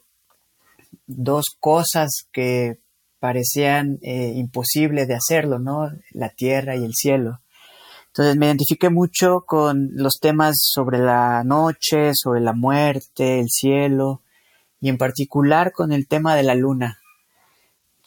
dos 1.06 1.46
cosas 1.58 2.28
que 2.32 2.78
parecían 3.18 3.98
eh, 4.02 4.34
imposibles 4.36 5.08
de 5.08 5.16
hacerlo, 5.16 5.58
¿no? 5.58 5.90
La 6.12 6.30
tierra 6.30 6.76
y 6.76 6.84
el 6.84 6.94
cielo. 6.94 7.40
Entonces 8.18 8.36
me 8.36 8.46
identifiqué 8.46 8.90
mucho 8.90 9.44
con 9.46 9.90
los 9.92 10.18
temas 10.20 10.56
sobre 10.58 10.98
la 10.98 11.44
noche, 11.44 12.10
sobre 12.14 12.40
la 12.40 12.52
muerte, 12.52 13.38
el 13.38 13.46
cielo 13.48 14.22
y 14.80 14.88
en 14.88 14.98
particular 14.98 15.70
con 15.70 15.92
el 15.92 16.08
tema 16.08 16.34
de 16.34 16.42
la 16.42 16.56
luna. 16.56 16.98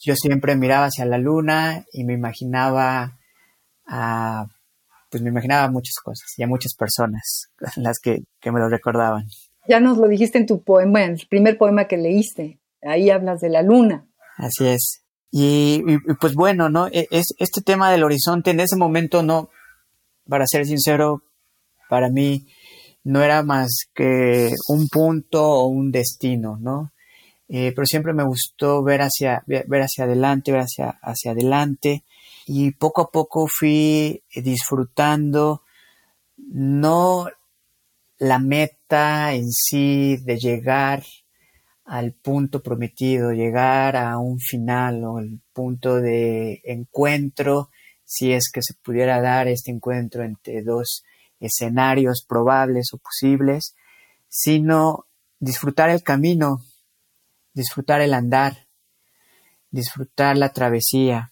Yo 0.01 0.13
siempre 0.17 0.57
miraba 0.57 0.87
hacia 0.87 1.05
la 1.05 1.17
luna 1.17 1.85
y 1.93 2.03
me 2.03 2.11
imaginaba 2.11 3.19
a, 3.87 4.47
pues 5.09 5.23
me 5.23 5.29
imaginaba 5.29 5.71
muchas 5.71 5.95
cosas 6.03 6.27
y 6.35 6.43
a 6.43 6.47
muchas 6.47 6.73
personas 6.75 7.49
las 7.77 7.97
que, 7.99 8.25
me 8.43 8.59
lo 8.59 8.67
recordaban. 8.67 9.27
Ya 9.69 9.79
nos 9.79 9.97
lo 9.97 10.09
dijiste 10.09 10.39
en 10.39 10.45
tu 10.45 10.61
poema, 10.61 11.05
en 11.05 11.11
el 11.11 11.27
primer 11.29 11.57
poema 11.57 11.85
que 11.85 11.95
leíste. 11.95 12.59
Ahí 12.81 13.09
hablas 13.09 13.39
de 13.39 13.47
la 13.47 13.61
luna. 13.61 14.09
Así 14.35 14.67
es. 14.67 15.05
Y, 15.31 15.85
y, 15.87 15.97
pues 16.19 16.35
bueno, 16.35 16.67
¿no? 16.67 16.87
E, 16.87 17.07
es, 17.11 17.27
este 17.39 17.61
tema 17.61 17.89
del 17.89 18.03
horizonte 18.03 18.51
en 18.51 18.59
ese 18.59 18.75
momento 18.75 19.23
no, 19.23 19.49
para 20.31 20.47
ser 20.47 20.65
sincero, 20.65 21.23
para 21.89 22.09
mí 22.09 22.47
no 23.03 23.21
era 23.21 23.43
más 23.43 23.89
que 23.93 24.49
un 24.69 24.87
punto 24.87 25.43
o 25.43 25.67
un 25.67 25.91
destino, 25.91 26.57
¿no? 26.57 26.93
Eh, 27.49 27.73
pero 27.75 27.85
siempre 27.85 28.13
me 28.13 28.23
gustó 28.23 28.81
ver 28.81 29.01
hacia, 29.01 29.43
ver 29.45 29.81
hacia 29.81 30.05
adelante, 30.05 30.53
ver 30.53 30.61
hacia, 30.61 30.97
hacia 31.01 31.31
adelante 31.31 32.05
y 32.45 32.71
poco 32.71 33.01
a 33.01 33.11
poco 33.11 33.45
fui 33.45 34.23
disfrutando 34.33 35.63
no 36.37 37.27
la 38.17 38.39
meta 38.39 39.33
en 39.33 39.51
sí 39.51 40.15
de 40.15 40.37
llegar 40.37 41.03
al 41.83 42.13
punto 42.13 42.63
prometido, 42.63 43.33
llegar 43.33 43.97
a 43.97 44.17
un 44.17 44.39
final 44.39 45.03
o 45.03 45.19
el 45.19 45.41
punto 45.51 45.97
de 45.97 46.61
encuentro, 46.63 47.70
si 48.13 48.33
es 48.33 48.51
que 48.51 48.61
se 48.61 48.73
pudiera 48.73 49.21
dar 49.21 49.47
este 49.47 49.71
encuentro 49.71 50.25
entre 50.25 50.63
dos 50.63 51.05
escenarios 51.39 52.25
probables 52.27 52.89
o 52.91 52.97
posibles, 52.97 53.73
sino 54.27 55.05
disfrutar 55.39 55.89
el 55.89 56.03
camino, 56.03 56.57
disfrutar 57.53 58.01
el 58.01 58.13
andar, 58.13 58.67
disfrutar 59.69 60.35
la 60.35 60.51
travesía. 60.51 61.31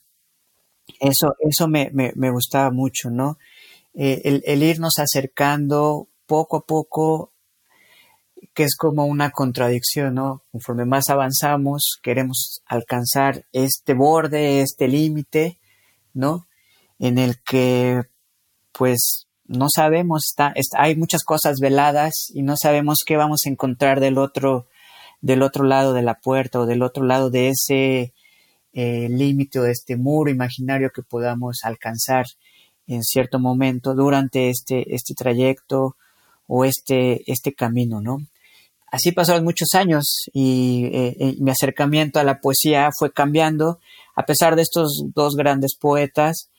Eso, 1.01 1.35
eso 1.39 1.67
me, 1.67 1.91
me, 1.91 2.31
gustaba 2.31 2.71
mucho, 2.71 3.09
¿no? 3.09 3.37
Eh, 3.93 4.21
el, 4.23 4.41
el 4.45 4.63
irnos 4.63 4.99
acercando 4.99 6.07
poco 6.27 6.57
a 6.57 6.65
poco 6.65 7.33
que 8.53 8.63
es 8.63 8.77
como 8.77 9.05
una 9.05 9.31
contradicción, 9.31 10.13
¿no? 10.13 10.45
Conforme 10.53 10.85
más 10.85 11.09
avanzamos, 11.09 11.99
queremos 12.01 12.61
alcanzar 12.65 13.45
este 13.51 13.93
borde, 13.93 14.61
este 14.61 14.87
límite, 14.87 15.59
¿no? 16.13 16.47
En 16.99 17.17
el 17.17 17.41
que, 17.41 18.03
pues, 18.71 19.27
no 19.45 19.67
sabemos, 19.73 20.25
está, 20.29 20.53
hay 20.77 20.95
muchas 20.95 21.23
cosas 21.23 21.59
veladas 21.59 22.27
y 22.33 22.43
no 22.43 22.55
sabemos 22.55 22.99
qué 23.05 23.17
vamos 23.17 23.41
a 23.45 23.49
encontrar 23.49 23.99
del 23.99 24.17
otro, 24.17 24.67
del 25.21 25.41
otro 25.41 25.63
lado 25.63 25.93
de 25.93 26.03
la 26.03 26.15
puerta 26.15 26.59
o 26.59 26.65
del 26.65 26.83
otro 26.83 27.03
lado 27.03 27.31
de 27.31 27.49
ese 27.49 28.13
eh, 28.73 29.09
límite 29.09 29.59
o 29.59 29.63
de 29.63 29.71
este 29.71 29.97
muro 29.97 30.29
imaginario 30.29 30.91
que 30.93 31.01
podamos 31.01 31.59
alcanzar 31.63 32.25
en 32.85 33.03
cierto 33.03 33.39
momento 33.39 33.95
durante 33.95 34.49
este, 34.49 34.93
este 34.93 35.15
trayecto 35.15 35.95
o 36.47 36.65
este, 36.65 37.23
este 37.31 37.53
camino, 37.53 38.01
¿no? 38.01 38.17
Así 38.91 39.11
pasaron 39.11 39.43
muchos 39.43 39.69
años 39.75 40.25
y 40.33 40.85
eh, 40.85 41.15
eh, 41.19 41.35
mi 41.39 41.51
acercamiento 41.51 42.19
a 42.19 42.23
la 42.23 42.39
poesía 42.39 42.89
fue 42.97 43.11
cambiando. 43.11 43.79
A 44.15 44.25
pesar 44.25 44.55
de 44.55 44.63
estos 44.63 45.03
dos 45.13 45.35
grandes 45.35 45.75
poetas, 45.79 46.49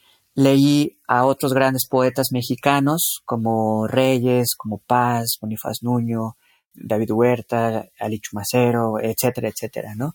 leí 0.40 0.98
a 1.06 1.24
otros 1.24 1.52
grandes 1.52 1.86
poetas 1.88 2.28
mexicanos 2.32 3.20
como 3.24 3.86
Reyes, 3.86 4.54
como 4.56 4.78
Paz, 4.78 5.36
Bonifaz 5.40 5.82
Nuño, 5.82 6.36
David 6.74 7.10
Huerta, 7.12 7.88
Ali 7.98 8.20
Chumacero, 8.20 8.98
etcétera, 9.00 9.48
etcétera, 9.48 9.94
¿no? 9.94 10.14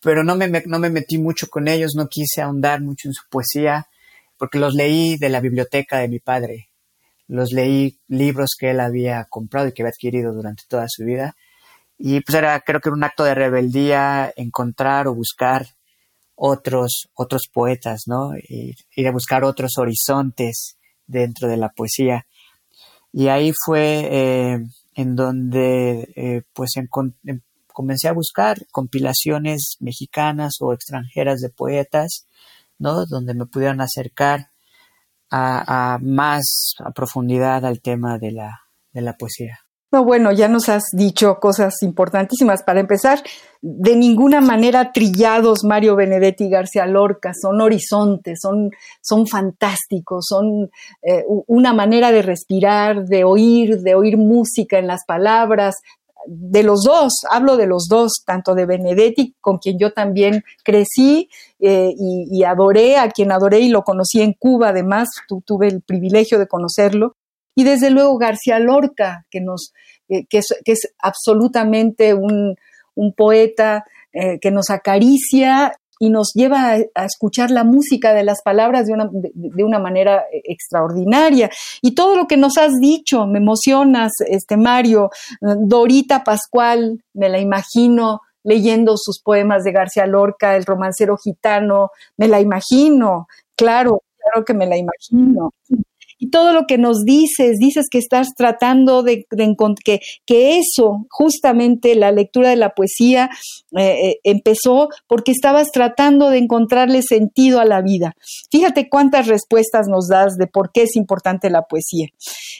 Pero 0.00 0.24
no 0.24 0.34
me, 0.36 0.48
no 0.48 0.78
me 0.78 0.90
metí 0.90 1.18
mucho 1.18 1.48
con 1.48 1.68
ellos, 1.68 1.92
no 1.94 2.08
quise 2.08 2.42
ahondar 2.42 2.80
mucho 2.80 3.08
en 3.08 3.14
su 3.14 3.22
poesía, 3.30 3.86
porque 4.38 4.58
los 4.58 4.74
leí 4.74 5.16
de 5.18 5.28
la 5.28 5.40
biblioteca 5.40 5.98
de 5.98 6.08
mi 6.08 6.18
padre 6.18 6.70
los 7.30 7.52
leí 7.52 8.00
libros 8.08 8.56
que 8.58 8.70
él 8.70 8.80
había 8.80 9.24
comprado 9.26 9.68
y 9.68 9.72
que 9.72 9.82
había 9.82 9.90
adquirido 9.90 10.32
durante 10.34 10.64
toda 10.68 10.86
su 10.88 11.04
vida. 11.04 11.36
Y 11.96 12.20
pues 12.22 12.36
era, 12.36 12.58
creo 12.60 12.80
que 12.80 12.88
era 12.88 12.96
un 12.96 13.04
acto 13.04 13.22
de 13.22 13.36
rebeldía 13.36 14.32
encontrar 14.34 15.06
o 15.06 15.14
buscar 15.14 15.66
otros, 16.42 17.10
otros 17.14 17.42
poetas, 17.52 18.04
¿no? 18.06 18.30
Y 18.36 18.74
ir 18.96 19.06
a 19.06 19.12
buscar 19.12 19.44
otros 19.44 19.76
horizontes 19.76 20.78
dentro 21.06 21.48
de 21.48 21.58
la 21.58 21.68
poesía. 21.68 22.26
Y 23.12 23.28
ahí 23.28 23.52
fue 23.66 24.08
eh, 24.10 24.58
en 24.94 25.16
donde 25.16 26.10
eh, 26.16 26.42
pues 26.54 26.70
em, 26.76 26.88
comencé 27.66 28.08
a 28.08 28.14
buscar 28.14 28.56
compilaciones 28.70 29.76
mexicanas 29.80 30.54
o 30.60 30.72
extranjeras 30.72 31.40
de 31.40 31.50
poetas, 31.50 32.26
¿no? 32.78 33.04
Donde 33.04 33.34
me 33.34 33.44
pudieran 33.44 33.82
acercar 33.82 34.50
a, 35.30 35.98
más 36.00 36.74
a 36.78 36.90
profundidad 36.92 37.66
al 37.66 37.82
tema 37.82 38.18
de 38.18 38.32
la, 38.32 38.62
de 38.92 39.02
la 39.02 39.12
poesía. 39.12 39.60
No, 39.92 40.04
bueno, 40.04 40.30
ya 40.30 40.46
nos 40.46 40.68
has 40.68 40.84
dicho 40.92 41.40
cosas 41.40 41.82
importantísimas. 41.82 42.62
Para 42.62 42.78
empezar, 42.78 43.20
de 43.60 43.96
ninguna 43.96 44.40
manera 44.40 44.92
trillados 44.92 45.64
Mario 45.64 45.96
Benedetti 45.96 46.44
y 46.44 46.50
García 46.50 46.86
Lorca, 46.86 47.32
son 47.34 47.60
horizontes, 47.60 48.38
son, 48.40 48.70
son 49.00 49.26
fantásticos, 49.26 50.26
son 50.28 50.70
eh, 51.02 51.24
una 51.48 51.72
manera 51.72 52.12
de 52.12 52.22
respirar, 52.22 53.04
de 53.06 53.24
oír, 53.24 53.80
de 53.80 53.96
oír 53.96 54.16
música 54.16 54.78
en 54.78 54.86
las 54.86 55.04
palabras, 55.04 55.76
de 56.26 56.62
los 56.62 56.82
dos, 56.82 57.12
hablo 57.30 57.56
de 57.56 57.66
los 57.66 57.88
dos, 57.88 58.22
tanto 58.24 58.54
de 58.54 58.66
Benedetti, 58.66 59.34
con 59.40 59.58
quien 59.58 59.78
yo 59.78 59.92
también 59.92 60.44
crecí 60.62 61.28
eh, 61.58 61.92
y, 61.96 62.44
adoré, 62.44 62.98
a 62.98 63.08
quien 63.10 63.32
adoré 63.32 63.60
y 63.60 63.68
lo 63.68 63.82
conocí 63.82 64.20
en 64.20 64.34
Cuba, 64.34 64.68
además, 64.68 65.08
tuve 65.44 65.68
el 65.68 65.82
privilegio 65.82 66.38
de 66.38 66.46
conocerlo, 66.46 67.16
y 67.60 67.64
desde 67.64 67.90
luego 67.90 68.16
García 68.16 68.58
Lorca, 68.58 69.26
que, 69.30 69.42
nos, 69.42 69.74
que, 70.08 70.24
es, 70.64 70.94
absolutamente 70.98 72.14
un, 72.14 72.56
poeta 73.14 73.84
eh, 74.14 74.38
que 74.40 74.50
nos 74.50 74.70
acaricia 74.70 75.74
y 75.98 76.08
nos 76.08 76.32
lleva 76.32 76.72
a, 76.94 77.04
escuchar 77.04 77.50
la 77.50 77.64
música 77.64 78.14
de 78.14 78.24
las 78.24 78.40
palabras 78.42 78.86
de 78.86 78.94
una, 78.94 79.10
de, 79.12 79.62
una, 79.62 79.78
manera 79.78 80.24
eh, 80.32 80.40
extraordinaria. 80.44 81.50
Y 81.82 81.94
todo 81.94 82.16
lo 82.16 82.26
que 82.26 82.38
nos 82.38 82.56
has 82.56 82.72
dicho, 82.80 83.26
me 83.26 83.40
emocionas, 83.40 84.12
este 84.26 84.56
Mario, 84.56 85.10
Dorita 85.42 86.24
Pascual, 86.24 87.04
me 87.12 87.28
la 87.28 87.40
imagino 87.40 88.22
leyendo 88.42 88.94
sus 88.96 89.20
poemas 89.20 89.64
de 89.64 89.72
García 89.72 90.06
Lorca, 90.06 90.56
El 90.56 90.64
romancero 90.64 91.18
gitano, 91.18 91.90
me 92.16 92.26
la 92.26 92.40
imagino, 92.40 93.28
claro, 93.54 94.00
claro 94.16 94.46
que 94.46 94.54
me 94.54 94.66
la 94.66 94.78
imagino 94.78 95.52
y 96.20 96.28
todo 96.28 96.52
lo 96.52 96.66
que 96.66 96.76
nos 96.76 97.04
dices, 97.04 97.56
dices 97.58 97.88
que 97.90 97.98
estás 97.98 98.34
tratando 98.36 99.02
de, 99.02 99.26
que, 99.84 100.00
que 100.26 100.58
eso, 100.58 101.06
justamente 101.08 101.94
la 101.94 102.12
lectura 102.12 102.50
de 102.50 102.56
la 102.56 102.74
poesía 102.74 103.30
eh, 103.76 104.10
eh, 104.10 104.20
empezó 104.22 104.90
porque 105.08 105.32
estabas 105.32 105.72
tratando 105.72 106.28
de 106.28 106.36
encontrarle 106.36 107.00
sentido 107.02 107.58
a 107.58 107.64
la 107.64 107.80
vida. 107.80 108.14
Fíjate 108.50 108.90
cuántas 108.90 109.28
respuestas 109.28 109.88
nos 109.88 110.08
das 110.08 110.36
de 110.36 110.46
por 110.46 110.72
qué 110.72 110.82
es 110.82 110.94
importante 110.94 111.48
la 111.48 111.62
poesía. 111.62 112.08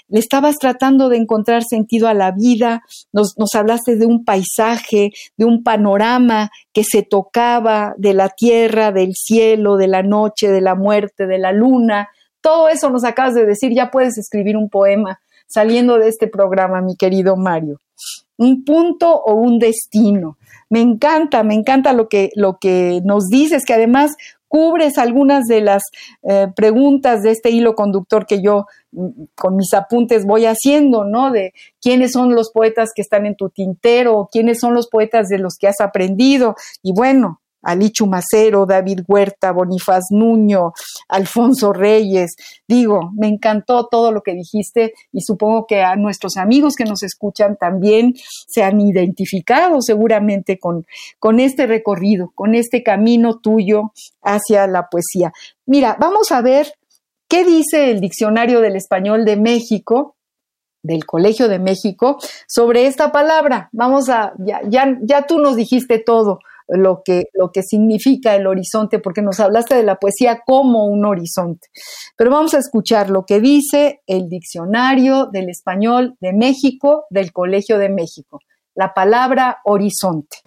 Le 0.09 0.19
estabas 0.19 0.57
tratando 0.59 1.11
de 1.11 1.19
encontrar 1.19 1.63
sentido 1.63 2.09
a 2.09 2.15
la 2.15 2.33
vida, 2.33 2.83
nos, 3.13 3.35
nos 3.37 3.55
hablaste 3.55 3.97
de 3.97 4.07
un 4.07 4.25
paisaje, 4.25 5.11
de 5.37 5.45
un 5.45 5.63
panorama 5.63 6.51
que 6.73 6.83
se 6.83 7.03
tocaba 7.03 7.95
de 7.99 8.15
la 8.15 8.31
tierra, 8.31 8.91
del 8.91 9.13
cielo, 9.15 9.77
de 9.77 9.89
la 9.89 10.03
noche, 10.03 10.49
de 10.49 10.63
la 10.63 10.75
muerte, 10.75 11.27
de 11.27 11.39
la 11.39 11.53
luna, 11.53 12.09
todo 12.41 12.69
eso 12.69 12.91
nos 12.91 13.05
acabas 13.05 13.35
de 13.35 13.47
decir, 13.47 13.73
ya 13.75 13.91
puedes 13.91 14.19
escribir 14.19 14.57
un 14.57 14.69
poema 14.69 15.21
saliendo 15.47 15.99
de 15.99 16.09
este 16.09 16.29
programa, 16.29 16.81
mi 16.81 16.97
querido 16.97 17.37
Mario. 17.37 17.79
Un 18.37 18.65
punto 18.65 19.15
o 19.15 19.35
un 19.35 19.59
destino. 19.59 20.39
Me 20.71 20.81
encanta, 20.81 21.43
me 21.43 21.55
encanta 21.55 21.93
lo 21.93 22.09
que, 22.09 22.31
lo 22.37 22.59
que 22.59 23.01
nos 23.05 23.27
dices, 23.27 23.65
que 23.65 23.75
además 23.75 24.13
cubres 24.51 24.99
algunas 24.99 25.47
de 25.47 25.61
las 25.61 25.83
eh, 26.23 26.49
preguntas 26.57 27.23
de 27.23 27.31
este 27.31 27.51
hilo 27.51 27.77
conductor 27.77 28.27
que 28.27 28.43
yo 28.43 28.67
mm, 28.91 29.09
con 29.37 29.57
mis 29.57 29.73
apuntes 29.75 30.27
voy 30.27 30.45
haciendo, 30.45 31.05
¿no? 31.05 31.31
De 31.31 31.53
quiénes 31.81 32.13
son 32.13 32.35
los 32.35 32.51
poetas 32.51 32.91
que 32.95 33.03
están 33.03 33.27
en 33.27 33.37
tu 33.37 33.51
tintero, 33.51 34.29
quiénes 34.31 34.59
son 34.59 34.75
los 34.75 34.89
poetas 34.89 35.29
de 35.29 35.39
los 35.39 35.57
que 35.57 35.69
has 35.69 35.81
aprendido. 35.81 36.57
Y 36.83 36.93
bueno, 36.93 37.41
Alichu 37.63 38.07
Macero, 38.07 38.67
David 38.67 39.01
Huerta, 39.07 39.53
Bonifaz 39.53 40.05
Nuño, 40.11 40.73
Alfonso 41.09 41.73
Reyes. 41.73 42.37
Digo, 42.67 43.11
me 43.17 43.29
encantó 43.29 43.87
todo 43.87 44.13
lo 44.13 44.23
que 44.23 44.35
dijiste 44.35 44.95
y 45.13 45.21
supongo 45.21 45.67
que 45.67 45.83
a 45.83 45.97
nuestros 45.97 46.37
amigos 46.37 46.75
que 46.77 46.85
nos 46.85 47.03
escuchan 47.03 47.57
también 47.57 48.15
se 48.47 48.63
han 48.63 48.81
identificado 48.81 49.81
seguramente 49.81 50.59
con, 50.59 50.87
con 51.19 51.41
este 51.41 51.67
recorrido, 51.67 52.33
con 52.35 52.55
este 52.55 52.83
camino 52.83 53.39
tuyo 53.39 53.93
hacia 54.23 54.67
la 54.67 54.89
poesía. 54.89 55.33
Mira, 55.67 55.97
vamos 55.99 56.33
a 56.33 56.41
ver 56.43 56.73
qué 57.29 57.45
dice 57.45 57.91
el 57.91 58.01
Diccionario 58.01 58.61
del 58.61 58.77
Español 58.77 59.25
de 59.25 59.37
México 59.37 60.17
del 60.83 61.05
Colegio 61.05 61.49
de 61.49 61.59
México 61.59 62.19
sobre 62.49 62.87
esta 62.87 63.13
palabra. 63.13 63.69
Vamos 63.73 64.09
a, 64.09 64.33
ya, 64.39 64.63
ya, 64.67 64.99
ya 65.03 65.27
tú 65.27 65.39
nos 65.39 65.57
dijiste 65.57 65.99
todo 65.99 66.41
lo 66.71 67.03
que, 67.05 67.25
lo 67.35 67.51
que 67.51 67.63
significa 67.63 68.35
el 68.35 68.47
horizonte, 68.47 68.99
porque 68.99 69.23
nos 69.23 69.41
hablaste 69.41 69.75
de 69.75 69.83
la 69.83 69.97
poesía 69.97 70.43
como 70.47 70.87
un 70.87 71.05
horizonte. 71.05 71.69
Pero 72.17 72.31
vamos 72.31 72.55
a 72.55 72.59
escuchar 72.59 73.11
lo 73.11 73.25
que 73.25 73.41
dice 73.41 74.03
el 74.07 74.29
Diccionario 74.29 75.27
del 75.27 75.49
Español 75.49 76.17
de 76.21 76.33
México 76.33 77.05
del 77.11 77.33
Colegio 77.33 77.79
de 77.79 77.89
México. 77.89 78.41
La 78.75 78.95
palabra 78.95 79.59
horizonte. 79.65 80.39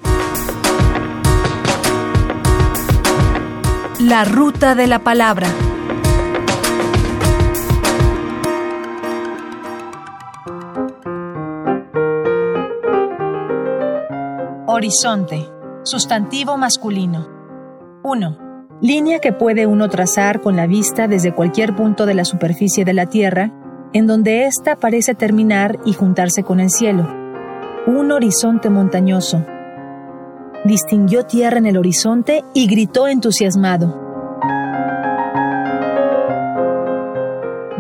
La 3.99 4.25
ruta 4.25 4.75
de 4.75 4.87
la 4.87 4.99
palabra. 4.99 5.47
Horizonte 14.65 15.52
Sustantivo 15.83 16.55
masculino. 16.55 17.27
1. 18.03 18.37
Línea 18.79 19.19
que 19.19 19.33
puede 19.33 19.67
uno 19.67 19.89
trazar 19.89 20.39
con 20.39 20.55
la 20.55 20.65
vista 20.65 21.09
desde 21.09 21.35
cualquier 21.35 21.75
punto 21.75 22.05
de 22.05 22.13
la 22.13 22.23
superficie 22.23 22.85
de 22.85 22.93
la 22.93 23.07
Tierra 23.07 23.51
en 23.91 24.07
donde 24.07 24.45
ésta 24.45 24.77
parece 24.77 25.13
terminar 25.13 25.79
y 25.85 25.91
juntarse 25.91 26.43
con 26.43 26.61
el 26.61 26.69
cielo. 26.69 27.05
Un 27.85 28.13
horizonte 28.13 28.69
montañoso. 28.69 29.45
Distinguió 30.63 31.25
tierra 31.25 31.57
en 31.57 31.65
el 31.65 31.77
horizonte 31.77 32.45
y 32.53 32.67
gritó 32.67 33.09
entusiasmado. 33.09 33.99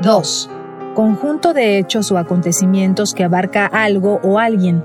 2. 0.01 0.49
Conjunto 0.93 1.53
de 1.53 1.79
hechos 1.79 2.11
o 2.11 2.17
acontecimientos 2.17 3.13
que 3.13 3.23
abarca 3.23 3.65
algo 3.65 4.19
o 4.23 4.39
alguien. 4.39 4.83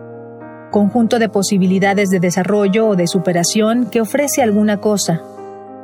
Conjunto 0.71 1.19
de 1.19 1.31
posibilidades 1.31 2.11
de 2.11 2.21
desarrollo 2.21 2.89
o 2.89 2.97
de 2.97 3.07
superación 3.07 3.87
que 3.87 4.03
ofrece 4.03 4.43
alguna 4.43 4.79
cosa. 4.79 5.23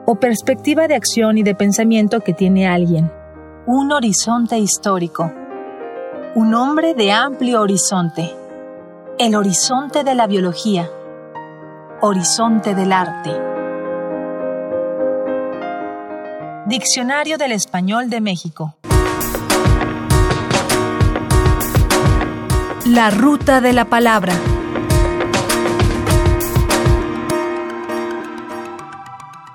O 0.05 0.16
perspectiva 0.16 0.88
de 0.88 0.94
acción 0.94 1.38
y 1.38 1.42
de 1.42 1.55
pensamiento 1.55 2.20
que 2.20 2.35
tiene 2.35 2.68
alguien. 2.68 3.11
Un 3.66 3.92
horizonte 3.92 4.59
histórico. 4.59 5.33
Un 6.35 6.53
hombre 6.53 6.92
de 6.92 7.12
amplio 7.12 7.62
horizonte. 7.62 8.31
El 9.18 9.35
horizonte 9.37 10.05
de 10.05 10.14
la 10.14 10.27
biología. 10.27 10.90
Horizonte 12.03 12.75
del 12.75 12.92
arte. 12.92 13.31
Diccionario 16.66 17.38
del 17.38 17.53
Español 17.53 18.11
de 18.11 18.20
México. 18.20 18.75
La 22.85 23.09
ruta 23.09 23.62
de 23.62 23.73
la 23.73 23.87
palabra. 23.87 24.35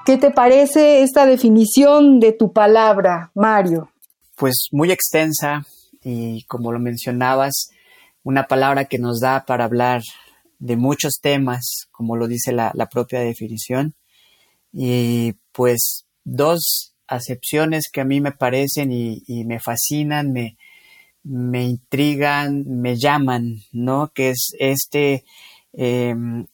¿Qué 0.09 0.17
te 0.17 0.31
parece 0.31 1.03
esta 1.03 1.27
definición 1.27 2.19
de 2.19 2.31
tu 2.31 2.51
palabra, 2.51 3.29
Mario? 3.35 3.91
Pues 4.35 4.55
muy 4.71 4.91
extensa 4.91 5.67
y 6.03 6.45
como 6.45 6.71
lo 6.71 6.79
mencionabas, 6.79 7.69
una 8.23 8.47
palabra 8.47 8.85
que 8.85 8.97
nos 8.97 9.19
da 9.19 9.45
para 9.45 9.65
hablar 9.65 10.01
de 10.57 10.77
muchos 10.77 11.19
temas, 11.21 11.87
como 11.91 12.15
lo 12.15 12.27
dice 12.27 12.51
la, 12.51 12.73
propia 12.91 13.19
definición. 13.19 13.93
Y 14.73 15.33
pues 15.51 16.07
dos 16.23 16.95
acepciones 17.05 17.83
que 17.93 18.01
a 18.01 18.05
mí 18.05 18.19
me 18.19 18.31
parecen 18.31 18.91
y, 18.91 19.21
me 19.45 19.59
fascinan, 19.59 20.31
me, 20.31 20.57
me 21.21 21.65
intrigan, 21.65 22.63
me 22.67 22.97
llaman, 22.97 23.59
¿no? 23.71 24.11
Que 24.11 24.31
es 24.31 24.53
este, 24.57 25.23
em, 25.71 26.47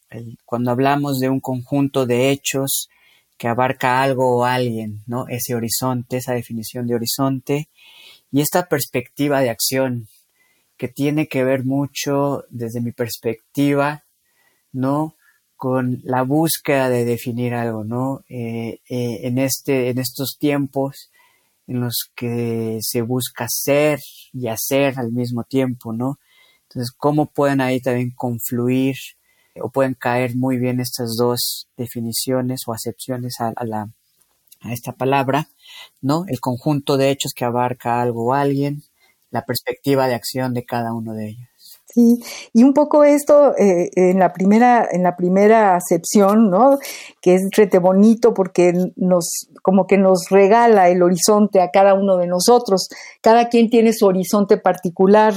cuando 0.44 0.72
hablamos 0.72 1.20
de 1.20 1.30
un 1.30 1.40
conjunto 1.40 2.06
de 2.06 2.32
hechos 2.32 2.90
que 3.38 3.48
abarca 3.48 4.02
algo 4.02 4.38
o 4.38 4.46
alguien, 4.46 5.04
¿no? 5.08 5.28
Ese 5.28 5.56
horizonte, 5.56 6.18
esa 6.18 6.34
definición 6.34 6.88
de 6.88 6.96
horizonte 6.96 7.70
y 8.32 8.42
esta 8.42 8.68
perspectiva 8.68 9.42
de 9.42 9.50
acción 9.50 10.08
que 10.78 10.88
tiene 10.88 11.28
que 11.28 11.44
ver 11.44 11.66
mucho 11.66 12.44
desde 12.50 12.82
mi 12.82 12.92
perspectiva, 12.92 14.04
¿no? 14.72 15.16
Con 15.56 16.02
la 16.04 16.24
búsqueda 16.24 16.90
de 16.90 17.06
definir 17.06 17.54
algo, 17.54 17.84
¿no? 17.84 18.24
Eh, 18.30 18.80
eh, 18.90 19.20
en, 19.24 19.38
este, 19.38 19.90
en 19.90 20.00
estos 20.00 20.38
tiempos 20.38 21.12
en 21.68 21.82
los 21.82 22.10
que 22.16 22.80
se 22.82 23.02
busca 23.02 23.48
ser 23.50 24.00
y 24.34 24.48
hacer 24.48 25.00
al 25.00 25.12
mismo 25.12 25.44
tiempo, 25.44 25.94
¿no? 25.94 26.20
Entonces, 26.64 26.92
¿cómo 26.96 27.28
pueden 27.28 27.62
ahí 27.62 27.80
también 27.80 28.12
confluir 28.16 28.96
o 29.62 29.70
pueden 29.70 29.94
caer 29.94 30.36
muy 30.36 30.58
bien 30.58 30.80
estas 30.80 31.16
dos 31.18 31.68
definiciones 31.78 32.62
o 32.68 32.74
acepciones 32.74 33.40
a, 33.40 33.54
la, 33.64 33.90
a 34.62 34.74
esta 34.74 34.92
palabra, 34.94 35.48
¿no? 36.02 36.26
El 36.28 36.40
conjunto 36.40 36.98
de 36.98 37.12
hechos 37.12 37.34
que 37.34 37.46
abarca 37.46 38.02
algo 38.02 38.28
o 38.28 38.34
alguien, 38.34 38.84
la 39.32 39.46
perspectiva 39.46 40.08
de 40.08 40.16
acción 40.16 40.54
de 40.54 40.66
cada 40.66 40.94
uno 40.94 41.14
de 41.14 41.30
ellos. 41.30 41.50
Sí, 41.88 42.22
y 42.52 42.64
un 42.64 42.74
poco 42.74 43.06
esto 43.06 43.56
eh, 43.58 43.90
en 43.96 44.20
la 44.20 44.34
primera, 44.34 44.86
en 44.92 45.04
la 45.04 45.16
primera 45.16 45.76
acepción, 45.76 46.50
¿no? 46.50 46.78
Que 47.22 47.36
es 47.36 47.48
rete 47.56 47.80
bonito 47.80 48.34
porque 48.34 48.74
nos, 48.98 49.48
como 49.62 49.88
que 49.88 49.98
nos 49.98 50.28
regala 50.30 50.90
el 50.90 51.02
horizonte 51.02 51.62
a 51.62 51.72
cada 51.72 51.94
uno 51.94 52.18
de 52.18 52.28
nosotros. 52.28 52.90
Cada 53.22 53.48
quien 53.48 53.70
tiene 53.70 53.94
su 53.94 54.08
horizonte 54.08 54.58
particular, 54.58 55.34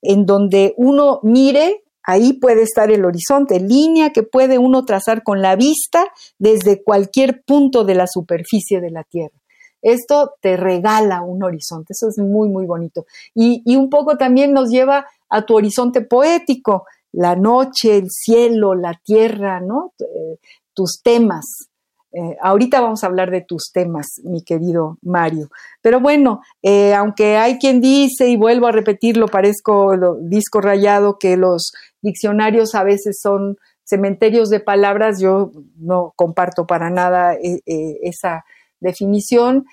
en 0.00 0.26
donde 0.26 0.74
uno 0.76 1.20
mire, 1.22 1.81
ahí 2.04 2.34
puede 2.34 2.62
estar 2.62 2.90
el 2.90 3.04
horizonte, 3.04 3.60
línea 3.60 4.10
que 4.10 4.22
puede 4.22 4.58
uno 4.58 4.84
trazar 4.84 5.22
con 5.22 5.42
la 5.42 5.56
vista 5.56 6.06
desde 6.38 6.82
cualquier 6.82 7.42
punto 7.44 7.84
de 7.84 7.94
la 7.94 8.06
superficie 8.06 8.80
de 8.80 8.90
la 8.90 9.04
Tierra. 9.04 9.36
Esto 9.82 10.34
te 10.40 10.56
regala 10.56 11.22
un 11.22 11.42
horizonte, 11.42 11.92
eso 11.92 12.08
es 12.08 12.18
muy, 12.18 12.48
muy 12.48 12.66
bonito. 12.66 13.04
Y, 13.34 13.62
y 13.64 13.76
un 13.76 13.90
poco 13.90 14.16
también 14.16 14.52
nos 14.52 14.70
lleva 14.70 15.06
a 15.28 15.44
tu 15.44 15.56
horizonte 15.56 16.02
poético, 16.02 16.84
la 17.12 17.36
noche, 17.36 17.98
el 17.98 18.08
cielo, 18.10 18.74
la 18.74 18.98
tierra, 19.04 19.60
¿no? 19.60 19.92
Eh, 19.98 20.38
tus 20.72 21.00
temas. 21.02 21.68
Eh, 22.14 22.36
ahorita 22.42 22.80
vamos 22.80 23.02
a 23.02 23.06
hablar 23.06 23.30
de 23.30 23.40
tus 23.40 23.70
temas, 23.72 24.20
mi 24.24 24.42
querido 24.42 24.98
Mario. 25.02 25.48
Pero 25.80 26.00
bueno, 26.00 26.42
eh, 26.62 26.94
aunque 26.94 27.38
hay 27.38 27.58
quien 27.58 27.80
dice, 27.80 28.28
y 28.28 28.36
vuelvo 28.36 28.66
a 28.66 28.72
repetirlo, 28.72 29.28
parezco 29.28 29.96
disco 30.20 30.60
rayado, 30.60 31.18
que 31.18 31.36
los 31.36 31.72
diccionarios 32.02 32.74
a 32.74 32.84
veces 32.84 33.18
son 33.20 33.56
cementerios 33.84 34.50
de 34.50 34.60
palabras, 34.60 35.20
yo 35.20 35.52
no 35.76 36.12
comparto 36.16 36.66
para 36.66 36.90
nada 36.90 37.36
esa 37.40 38.44
definición. 38.80 39.66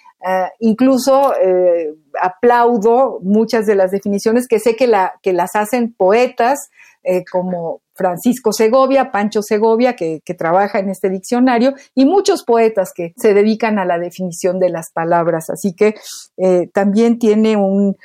Incluso 0.59 1.33
eh, 1.35 1.93
aplaudo 2.21 3.19
muchas 3.21 3.65
de 3.65 3.75
las 3.75 3.91
definiciones 3.91 4.47
que 4.47 4.59
sé 4.59 4.75
que 4.75 4.87
las 4.87 5.55
hacen 5.55 5.93
poetas 5.93 6.69
eh, 7.03 7.23
como 7.31 7.81
Francisco 7.99 8.53
Segovia, 8.53 9.11
Pancho 9.11 9.41
Segovia, 9.41 9.95
que, 9.95 10.21
trabaja 10.37 10.79
en 10.79 10.89
este 10.89 11.09
diccionario, 11.09 11.73
y 11.93 12.05
muchos 12.05 12.43
poetas 12.45 12.91
que 12.95 13.13
se 13.17 13.33
dedican 13.33 13.77
a 13.77 13.85
la 13.85 13.99
definición 13.99 14.57
de 14.59 14.69
las 14.69 14.91
palabras. 14.93 15.49
Así 15.49 15.73
que 15.73 15.95
eh, 16.37 16.69
también 16.73 17.19
tiene 17.19 17.57
un, 17.57 17.95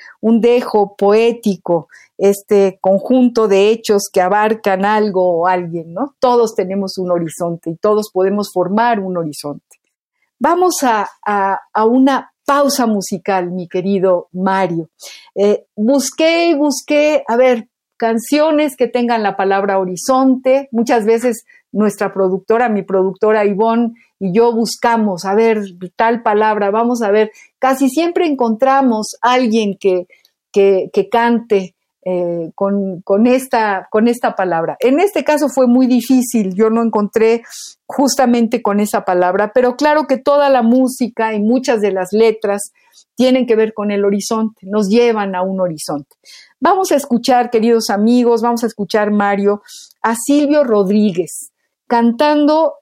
dejo 0.41 0.97
poético 0.97 1.89
este 2.19 2.79
conjunto 2.81 3.47
de 3.47 3.71
hechos 3.71 4.09
que 4.13 4.21
abarcan 4.21 4.85
algo 4.85 5.39
o 5.39 5.47
alguien, 5.47 5.93
¿no? 5.93 6.15
Todos 6.19 6.55
tenemos 6.55 6.99
un 6.99 7.13
horizonte 7.13 7.71
y 7.71 7.77
todos 7.77 8.11
podemos 8.13 8.51
formar 8.53 9.01
un 9.01 9.17
horizonte. 9.17 9.79
Vamos 10.41 10.77
a, 10.83 11.09
una 11.87 12.33
pausa 12.45 12.87
musical, 12.87 13.53
mi 13.53 13.69
querido 13.69 14.29
Mario. 14.33 14.91
Eh, 15.35 15.67
busqué 15.77 16.51
y 16.51 16.55
busqué, 16.55 17.25
a 17.27 17.37
ver, 17.37 17.69
canciones 18.05 18.77
que 18.77 18.87
tengan 18.87 19.23
la 19.23 19.35
palabra 19.35 19.79
horizonte. 19.79 20.69
Muchas 20.73 21.07
veces 21.07 21.47
nuestra 21.73 22.13
productora, 22.13 22.69
mi 22.69 22.83
productora 22.83 23.47
Ivonne 23.47 23.95
y 24.19 24.31
yo 24.37 24.53
buscamos, 24.53 25.25
a 25.25 25.35
ver, 25.35 25.63
tal 25.97 26.23
palabra, 26.23 26.71
vamos 26.71 27.01
a 27.01 27.11
ver. 27.11 27.31
Casi 27.59 27.89
siempre 27.89 28.27
encontramos 28.27 29.17
alguien 29.23 29.79
que, 29.81 30.07
que, 30.53 31.09
cante 31.11 31.75
eh, 32.05 32.51
con, 32.55 33.01
con, 33.01 33.27
esta, 33.27 33.89
con 33.91 34.07
esta 34.07 34.35
palabra. 34.35 34.77
En 34.81 35.01
este 35.01 35.25
caso 35.25 35.49
fue 35.49 35.67
muy 35.67 35.87
difícil, 35.87 36.55
yo 36.55 36.69
no 36.69 36.83
encontré 36.83 37.43
justamente 37.87 38.61
con 38.61 38.81
esa 38.81 39.07
palabra, 39.07 39.53
pero 39.55 39.77
claro 39.77 40.07
que 40.07 40.19
toda 40.19 40.51
la 40.51 40.61
música 40.61 41.33
y 41.33 41.41
muchas 41.41 41.81
de 41.81 41.93
las 41.93 42.13
letras 42.13 42.71
tienen 43.17 43.47
que 43.47 43.57
ver 43.57 43.73
con 43.73 43.91
el 43.91 44.05
horizonte, 44.05 44.67
nos 44.67 44.89
llevan 44.89 45.35
a 45.35 45.43
un 45.43 45.61
horizonte. 45.61 46.17
Vamos 46.67 46.93
a 46.93 46.97
escuchar, 46.97 47.51
queridos 47.51 47.91
amigos, 47.91 48.41
vamos 48.41 48.65
a 48.65 48.69
escuchar, 48.69 49.11
Mario, 49.11 49.61
a 50.01 50.15
Silvio 50.17 50.65
Rodríguez 50.65 51.53
cantando 51.87 52.77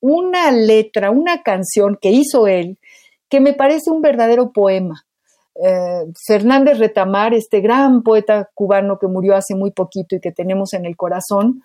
una 0.00 0.50
letra, 0.50 1.10
una 1.10 1.42
canción 1.42 1.98
que 2.00 2.12
hizo 2.12 2.46
él, 2.46 2.78
que 3.28 3.40
me 3.40 3.52
parece 3.52 3.90
un 3.90 4.00
verdadero 4.00 4.52
poema. 4.52 5.04
Eh, 5.62 6.06
Fernández 6.26 6.78
Retamar, 6.78 7.34
este 7.34 7.60
gran 7.60 8.02
poeta 8.02 8.48
cubano 8.54 8.98
que 8.98 9.06
murió 9.06 9.36
hace 9.36 9.54
muy 9.54 9.70
poquito 9.70 10.16
y 10.16 10.20
que 10.20 10.32
tenemos 10.32 10.72
en 10.72 10.86
el 10.86 10.96
corazón, 10.96 11.62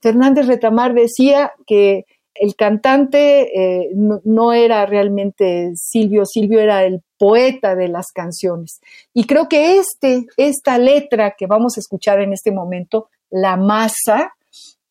Fernández 0.00 0.46
Retamar 0.46 0.94
decía 0.94 1.52
que 1.66 2.06
el 2.34 2.54
cantante 2.54 3.82
eh, 3.82 3.90
no, 3.94 4.52
era 4.52 4.86
realmente 4.86 5.72
Silvio, 5.74 6.24
Silvio 6.24 6.60
era 6.60 6.84
el 6.84 7.02
poeta 7.18 7.74
de 7.74 7.88
las 7.88 8.06
canciones. 8.12 8.80
Y 9.12 9.24
creo 9.24 9.48
que 9.48 9.78
este, 9.78 10.26
esta 10.36 10.78
letra 10.78 11.34
que 11.36 11.46
vamos 11.46 11.76
a 11.76 11.80
escuchar 11.80 12.20
en 12.20 12.32
este 12.32 12.52
momento, 12.52 13.08
La 13.30 13.56
Masa, 13.56 14.34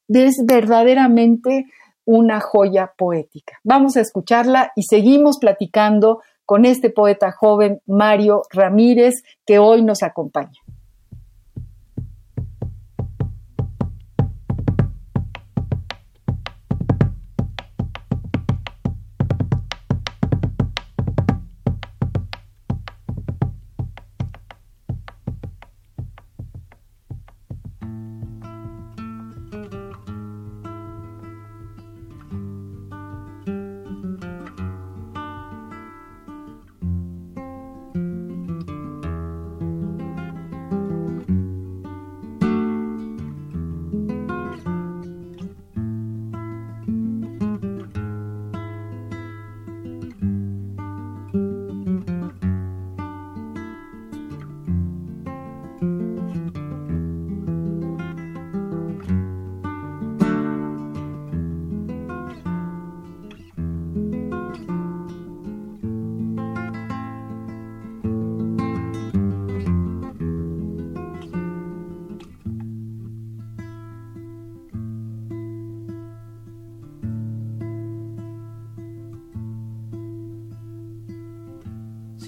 es 0.07 0.35
verdaderamente 0.45 1.65
una 2.05 2.39
joya 2.39 2.93
poética. 2.97 3.59
Vamos 3.63 3.95
a 3.95 4.01
escucharla 4.01 4.71
y 4.75 4.83
seguimos 4.83 5.37
platicando 5.37 6.21
con 6.45 6.65
este 6.65 6.89
poeta 6.89 7.31
joven 7.31 7.79
Mario 7.85 8.41
Ramírez 8.51 9.21
que 9.45 9.59
hoy 9.59 9.83
nos 9.83 10.01
acompaña. 10.01 10.59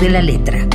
De 0.00 0.10
la 0.10 0.20
letra. 0.20 0.66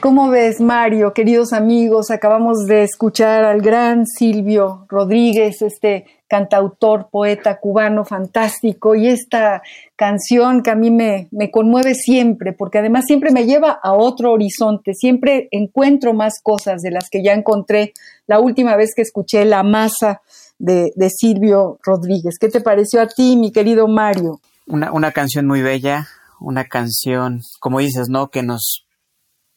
¿Cómo 0.00 0.30
ves, 0.30 0.60
Mario? 0.60 1.12
Queridos 1.12 1.52
amigos, 1.52 2.12
acabamos 2.12 2.66
de 2.66 2.84
escuchar 2.84 3.42
al 3.44 3.60
gran 3.60 4.06
Silvio 4.06 4.86
Rodríguez, 4.88 5.62
este 5.62 6.06
cantautor, 6.28 7.08
poeta 7.10 7.58
cubano 7.58 8.04
fantástico, 8.04 8.94
y 8.94 9.08
esta 9.08 9.62
canción 9.96 10.62
que 10.62 10.70
a 10.70 10.76
mí 10.76 10.92
me 10.92 11.50
conmueve 11.50 11.94
siempre, 11.94 12.52
porque 12.52 12.78
además 12.78 13.06
siempre 13.06 13.32
me 13.32 13.46
lleva 13.46 13.80
a 13.82 13.94
otro 13.94 14.32
horizonte, 14.32 14.94
siempre 14.94 15.48
encuentro 15.50 16.14
más 16.14 16.34
cosas 16.40 16.82
de 16.82 16.92
las 16.92 17.10
que 17.10 17.24
ya 17.24 17.32
encontré 17.32 17.92
la 18.28 18.38
última 18.38 18.76
vez 18.76 18.92
que 18.94 19.02
escuché 19.02 19.44
La 19.44 19.64
Masa 19.64 20.20
de, 20.58 20.92
de 20.94 21.10
Silvio 21.10 21.78
Rodríguez. 21.82 22.38
¿Qué 22.38 22.48
te 22.48 22.60
pareció 22.60 23.00
a 23.00 23.08
ti, 23.08 23.36
mi 23.36 23.52
querido 23.52 23.88
Mario? 23.88 24.40
Una, 24.66 24.92
una 24.92 25.12
canción 25.12 25.46
muy 25.46 25.62
bella, 25.62 26.08
una 26.40 26.64
canción, 26.64 27.40
como 27.60 27.78
dices, 27.80 28.08
¿no? 28.08 28.28
Que 28.28 28.42
nos 28.42 28.86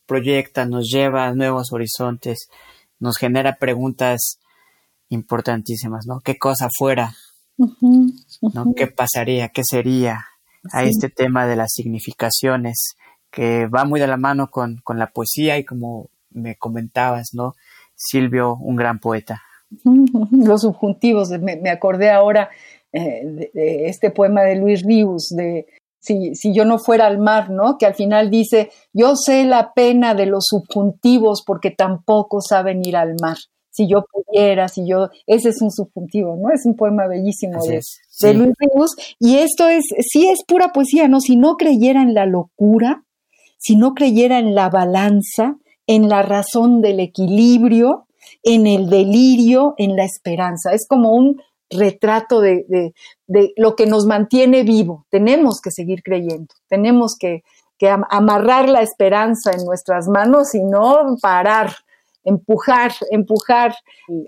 proyecta, 0.05 0.65
nos 0.65 0.89
lleva 0.89 1.27
a 1.27 1.35
nuevos 1.35 1.71
horizontes, 1.71 2.49
nos 2.99 3.17
genera 3.17 3.57
preguntas 3.57 4.39
importantísimas, 5.09 6.05
¿no? 6.07 6.19
¿Qué 6.21 6.37
cosa 6.37 6.67
fuera? 6.77 7.15
¿no? 7.57 8.73
¿Qué 8.75 8.87
pasaría? 8.87 9.49
¿Qué 9.49 9.61
sería? 9.63 10.25
A 10.73 10.83
este 10.83 11.09
tema 11.09 11.47
de 11.47 11.55
las 11.55 11.71
significaciones, 11.71 12.95
que 13.31 13.67
va 13.67 13.85
muy 13.85 13.99
de 13.99 14.07
la 14.07 14.17
mano 14.17 14.49
con, 14.51 14.77
con 14.83 14.99
la 14.99 15.11
poesía 15.11 15.57
y 15.57 15.63
como 15.63 16.09
me 16.31 16.57
comentabas, 16.57 17.29
¿no? 17.33 17.53
Silvio, 17.95 18.55
un 18.55 18.75
gran 18.75 18.99
poeta. 18.99 19.41
Los 20.31 20.61
subjuntivos, 20.61 21.29
me, 21.29 21.55
me 21.57 21.69
acordé 21.69 22.09
ahora 22.09 22.49
eh, 22.91 23.21
de, 23.23 23.51
de 23.53 23.87
este 23.87 24.11
poema 24.11 24.43
de 24.43 24.55
Luis 24.55 24.83
Ríos, 24.83 25.29
de 25.29 25.67
si, 25.99 26.33
si, 26.35 26.53
yo 26.53 26.65
no 26.65 26.79
fuera 26.79 27.07
al 27.07 27.17
mar, 27.17 27.49
¿no? 27.49 27.77
Que 27.77 27.85
al 27.85 27.93
final 27.93 28.29
dice, 28.29 28.71
yo 28.93 29.15
sé 29.15 29.43
la 29.43 29.73
pena 29.73 30.15
de 30.15 30.25
los 30.25 30.45
subjuntivos 30.47 31.43
porque 31.45 31.71
tampoco 31.71 32.39
saben 32.41 32.83
ir 32.85 32.95
al 32.95 33.15
mar. 33.21 33.37
Si 33.69 33.87
yo 33.87 34.05
pudiera, 34.11 34.67
si 34.67 34.87
yo, 34.87 35.09
ese 35.27 35.49
es 35.49 35.61
un 35.61 35.71
subjuntivo, 35.71 36.35
¿no? 36.35 36.51
Es 36.53 36.65
un 36.65 36.75
poema 36.75 37.07
bellísimo 37.07 37.63
de, 37.63 37.77
es, 37.77 37.99
sí. 38.09 38.27
de, 38.27 38.33
Luis 38.33 38.53
Ríos. 38.57 38.95
Y 39.19 39.37
esto 39.37 39.67
es, 39.67 39.83
sí 40.11 40.27
es 40.27 40.43
pura 40.47 40.69
poesía, 40.69 41.07
¿no? 41.07 41.19
Si 41.19 41.35
no 41.35 41.57
creyera 41.57 42.01
en 42.01 42.13
la 42.13 42.25
locura, 42.25 43.03
si 43.57 43.75
no 43.75 43.93
creyera 43.93 44.39
en 44.39 44.55
la 44.55 44.69
balanza, 44.69 45.57
en 45.85 46.09
la 46.09 46.23
razón 46.23 46.81
del 46.81 46.99
equilibrio, 46.99 48.07
en 48.43 48.67
el 48.67 48.89
delirio, 48.89 49.73
en 49.77 49.95
la 49.95 50.03
esperanza. 50.03 50.73
Es 50.73 50.87
como 50.87 51.13
un 51.13 51.41
retrato 51.69 52.41
de, 52.41 52.65
de, 53.27 53.53
lo 53.55 53.75
que 53.75 53.85
nos 53.85 54.05
mantiene 54.05 54.63
vivo. 54.63 55.05
Tenemos 55.09 55.61
que 55.61 55.71
seguir 55.71 56.01
creyendo, 56.03 56.53
tenemos 56.67 57.15
que, 57.17 57.43
que 57.77 57.89
amarrar 58.09 58.69
la 58.69 58.81
esperanza 58.81 59.51
en 59.51 59.65
nuestras 59.65 60.07
manos 60.07 60.55
y 60.55 60.63
no 60.63 61.15
parar, 61.21 61.75
empujar, 62.23 62.91
empujar 63.11 63.75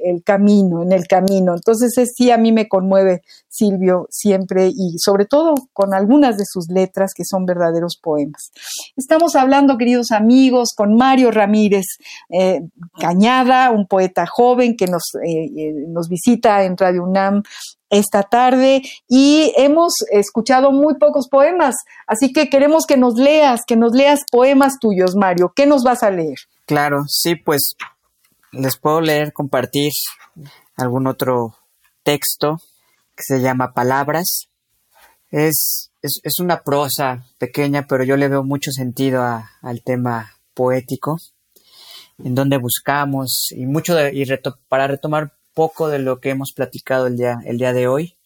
el, 0.04 0.24
camino, 0.24 0.82
en 0.82 0.92
el 0.92 1.08
camino. 1.08 1.54
Entonces, 1.54 1.98
es, 1.98 2.14
sí, 2.16 2.32
a 2.32 2.38
mí 2.38 2.52
me 2.52 2.68
conmueve 2.68 3.22
Silvio 3.48 4.08
siempre 4.10 4.68
y 4.68 4.98
sobre 4.98 5.26
todo 5.26 5.56
con 5.74 5.94
algunas 5.94 6.38
de 6.38 6.46
sus 6.46 6.68
letras 6.70 7.12
que 7.16 7.24
son 7.26 7.46
verdaderos 7.46 7.98
poemas. 8.02 8.52
Estamos 8.96 9.36
hablando, 9.36 9.78
queridos 9.78 10.12
amigos, 10.12 10.70
con 10.76 10.96
Mario 10.96 11.32
Ramírez 11.32 11.86
eh, 12.30 12.62
Cañada, 13.00 13.72
un 13.72 13.88
poeta 13.88 14.26
joven 14.26 14.76
que 14.76 14.88
nos, 14.88 15.04
eh, 15.26 15.74
nos 15.88 16.08
visita 16.08 16.64
en 16.64 16.78
Radio 16.78 17.04
UNAM 17.04 17.44
esta 17.92 18.24
tarde 18.24 18.82
y 19.08 19.54
hemos 19.58 19.94
escuchado 20.12 20.72
muy 20.72 20.96
pocos 20.96 21.28
poemas, 21.28 21.76
así 22.08 22.34
que 22.34 22.50
queremos 22.50 22.86
que 22.88 22.98
nos 22.98 23.16
leas, 23.16 23.62
que 23.68 23.76
nos 23.76 23.92
leas 23.92 24.22
poemas 24.32 24.80
tuyos, 24.80 25.16
Mario. 25.16 25.54
¿Qué 25.56 25.68
nos 25.68 25.84
vas 25.84 26.02
a 26.02 26.10
leer? 26.10 26.38
Claro, 26.66 27.04
sí, 27.08 27.36
pues 27.36 27.76
les 28.52 28.78
puedo 28.78 29.02
leer, 29.02 29.34
compartir 29.34 29.92
algún 30.78 31.06
otro 31.06 31.56
texto 32.04 32.58
que 33.16 33.24
se 33.24 33.42
llama 33.42 33.74
Palabras. 33.74 34.48
Es, 35.30 35.92
es, 36.02 36.20
es 36.24 36.40
una 36.40 36.64
prosa 36.64 37.26
pequeña, 37.38 37.88
pero 37.88 38.04
yo 38.06 38.16
le 38.16 38.30
veo 38.30 38.44
mucho 38.44 38.72
sentido 38.72 39.22
al 39.24 39.84
tema 39.84 40.32
poético, 40.54 41.18
en 42.24 42.36
donde 42.36 42.58
buscamos 42.58 43.48
y 43.52 43.66
mucho 43.66 43.96
de, 43.96 44.14
y 44.14 44.26
para 44.70 44.88
retomar 44.88 45.34
poco 45.54 45.90
de 45.90 46.00
lo 46.00 46.20
que 46.20 46.30
hemos 46.30 46.54
platicado 46.56 47.08
el 47.08 47.18
día, 47.18 47.40
el 47.46 47.58
día 47.58 47.74
de 47.74 47.88
hoy. 47.88 48.18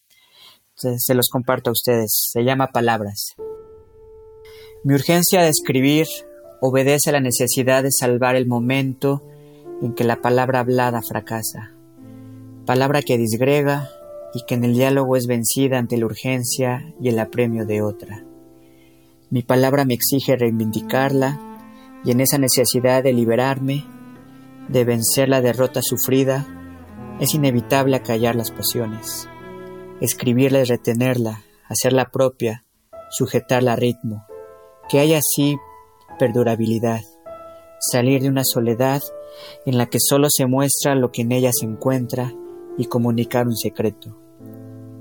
se 0.75 1.15
los 1.15 1.29
comparto 1.31 1.69
a 1.69 1.73
ustedes. 1.73 2.29
Se 2.31 2.43
llama 2.43 2.67
Palabras. 2.67 3.35
Mi 4.83 4.93
urgencia 4.93 5.41
de 5.41 5.49
escribir 5.49 6.07
obedece 6.61 7.09
a 7.09 7.13
la 7.13 7.19
necesidad 7.19 7.83
de 7.83 7.91
salvar 7.91 8.35
el 8.35 8.45
momento 8.45 9.23
en 9.81 9.93
que 9.93 10.03
la 10.03 10.21
palabra 10.21 10.59
hablada 10.59 11.01
fracasa. 11.01 11.71
Palabra 12.65 13.01
que 13.01 13.17
disgrega 13.17 13.89
y 14.33 14.43
que 14.45 14.55
en 14.55 14.63
el 14.63 14.73
diálogo 14.73 15.15
es 15.15 15.27
vencida 15.27 15.77
ante 15.77 15.97
la 15.97 16.05
urgencia 16.05 16.93
y 17.01 17.09
el 17.09 17.19
apremio 17.19 17.65
de 17.65 17.81
otra. 17.81 18.25
Mi 19.29 19.41
palabra 19.41 19.85
me 19.85 19.93
exige 19.93 20.35
reivindicarla 20.35 21.39
y 22.03 22.11
en 22.11 22.21
esa 22.21 22.37
necesidad 22.37 23.03
de 23.03 23.13
liberarme, 23.13 23.85
de 24.69 24.83
vencer 24.83 25.29
la 25.29 25.41
derrota 25.41 25.81
sufrida, 25.83 26.47
es 27.19 27.33
inevitable 27.33 27.95
acallar 27.95 28.35
las 28.35 28.51
pasiones. 28.51 29.27
Escribirla 30.01 30.59
es 30.59 30.67
retenerla, 30.67 31.43
hacerla 31.67 32.11
propia, 32.11 32.65
sujetarla 33.09 33.73
a 33.73 33.75
ritmo, 33.77 34.25
que 34.89 34.99
haya 34.99 35.19
así 35.19 35.57
perdurabilidad, 36.19 37.01
salir 37.79 38.21
de 38.21 38.29
una 38.29 38.43
soledad 38.43 39.01
en 39.65 39.77
la 39.77 39.85
que 39.85 39.99
solo 39.99 40.27
se 40.29 40.45
muestra 40.45 40.95
lo 40.95 41.11
que 41.11 41.21
en 41.21 41.31
ella 41.31 41.51
se 41.53 41.65
encuentra 41.65 42.33
y 42.77 42.85
comunicar 42.85 43.47
un 43.47 43.55
secreto. 43.55 44.17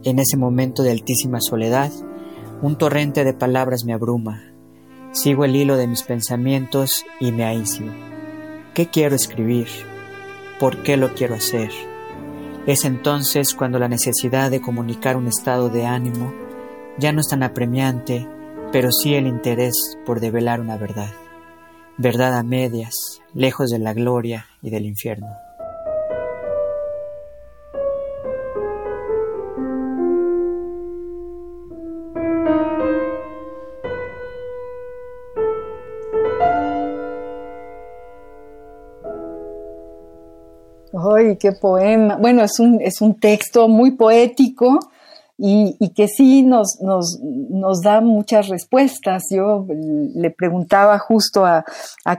En 0.04 0.18
ese 0.18 0.36
momento 0.36 0.82
de 0.82 0.92
altísima 0.92 1.40
soledad, 1.40 1.90
un 2.62 2.76
torrente 2.76 3.24
de 3.24 3.34
palabras 3.34 3.84
me 3.84 3.94
abruma. 3.94 4.52
Sigo 5.12 5.44
el 5.44 5.56
hilo 5.56 5.76
de 5.76 5.86
mis 5.86 6.02
pensamientos 6.02 7.04
y 7.20 7.32
me 7.32 7.44
aíslo. 7.44 7.92
¿Qué 8.74 8.88
quiero 8.88 9.14
escribir? 9.14 9.68
¿Por 10.58 10.82
qué 10.82 10.96
lo 10.96 11.14
quiero 11.14 11.34
hacer? 11.34 11.70
Es 12.66 12.84
entonces 12.84 13.54
cuando 13.54 13.78
la 13.78 13.88
necesidad 13.88 14.50
de 14.50 14.60
comunicar 14.60 15.16
un 15.16 15.26
estado 15.26 15.68
de 15.68 15.86
ánimo 15.86 16.32
ya 16.98 17.12
no 17.12 17.20
es 17.20 17.28
tan 17.28 17.42
apremiante 17.42 18.26
pero 18.74 18.90
sí 18.90 19.14
el 19.14 19.28
interés 19.28 19.96
por 20.04 20.18
develar 20.18 20.60
una 20.60 20.76
verdad, 20.76 21.12
verdad 21.96 22.36
a 22.36 22.42
medias, 22.42 23.20
lejos 23.32 23.70
de 23.70 23.78
la 23.78 23.94
gloria 23.94 24.46
y 24.62 24.70
del 24.70 24.84
infierno. 24.84 25.28
Qué 41.44 41.52
poema! 41.52 42.16
Bueno, 42.16 42.42
es 42.42 42.58
un, 42.58 42.80
es 42.80 43.02
un 43.02 43.20
texto 43.20 43.68
muy 43.68 43.90
poético 43.90 44.78
y, 45.36 45.92
que 45.94 46.08
sí 46.08 46.42
nos, 46.42 46.78
nos, 46.80 47.20
nos, 47.20 47.82
da 47.82 48.00
muchas 48.00 48.48
respuestas. 48.48 49.24
Yo 49.30 49.66
le 49.68 50.30
preguntaba 50.30 50.98
justo 50.98 51.44
a, 51.44 51.62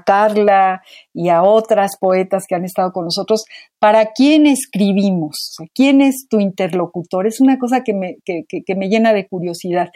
Carla 0.05 0.84
y 1.11 1.30
a 1.30 1.41
otras 1.41 1.97
poetas 1.99 2.43
que 2.47 2.53
han 2.53 2.65
estado 2.65 2.91
con 2.91 3.05
nosotros, 3.05 3.45
¿para 3.80 4.11
quién 4.11 4.45
escribimos? 4.45 5.55
¿Quién 5.73 6.01
es 6.01 6.28
tu 6.30 6.39
interlocutor? 6.39 7.26
Es 7.26 7.41
una 7.41 7.57
cosa 7.57 7.82
que 7.82 7.95
me, 7.95 8.17
que, 8.23 8.76
me 8.76 8.89
llena 8.89 9.11
de 9.11 9.28
curiosidad. 9.28 9.89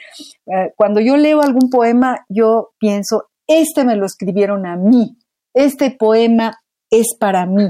Eh, 0.47 0.73
cuando 0.75 1.01
yo 1.01 1.17
leo 1.17 1.41
algún 1.41 1.69
poema, 1.69 2.25
yo 2.29 2.71
pienso, 2.79 3.25
este 3.45 3.83
me 3.83 3.95
lo 3.95 4.07
escribieron 4.07 4.65
a 4.65 4.75
mí, 4.75 5.19
este 5.53 5.91
poema 5.91 6.59
es 6.89 7.15
para 7.19 7.45
mí. 7.45 7.69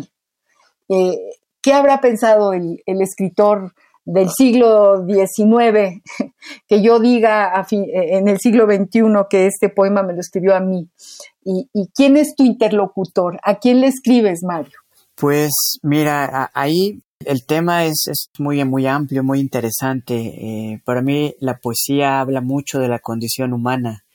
Eh, 0.88 1.18
¿Qué 1.62 1.74
habrá 1.74 2.02
pensado 2.02 2.54
el, 2.54 2.82
escritor? 2.86 3.74
del 4.06 4.30
siglo 4.32 5.06
XIX, 5.06 6.02
que 6.68 6.82
yo 6.82 7.00
diga 7.00 7.64
en 7.70 8.28
el 8.28 8.40
siglo 8.40 8.66
XXI 8.66 9.02
que 9.30 9.46
este 9.46 9.70
poema 9.70 10.02
me 10.02 10.14
lo 10.14 10.20
escribió 10.20 10.56
a 10.56 10.60
mí. 10.60 10.90
¿Y, 11.44 11.68
quién 11.94 12.18
es 12.18 12.34
tu 12.36 12.44
interlocutor? 12.44 13.40
¿A 13.44 13.60
quién 13.60 13.82
le 13.82 13.88
escribes, 13.88 14.40
Mario? 14.42 14.80
Pues 15.14 15.52
mira, 15.84 16.50
ahí 16.56 17.04
el 17.26 17.46
tema 17.46 17.86
es, 17.86 18.30
muy, 18.38 18.64
muy 18.66 18.88
amplio, 18.88 19.24
muy 19.24 19.40
interesante. 19.40 20.16
Eh, 20.16 20.82
para 20.86 21.02
mí 21.02 21.36
la 21.40 21.58
poesía 21.58 22.22
habla 22.22 22.42
mucho 22.42 22.80
de 22.80 22.88
la 22.88 23.00
condición 23.00 23.54
humana. 23.54 24.06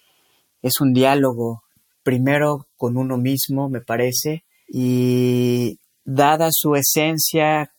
Es 0.63 0.81
un 0.81 0.93
diálogo, 0.93 1.63
primero 2.03 2.67
con 2.77 2.97
uno 2.97 3.17
mismo, 3.17 3.69
me 3.69 3.81
parece, 3.81 4.45
y 4.69 5.79
dada 6.05 6.49
su 6.53 6.75
esencia 6.75 7.75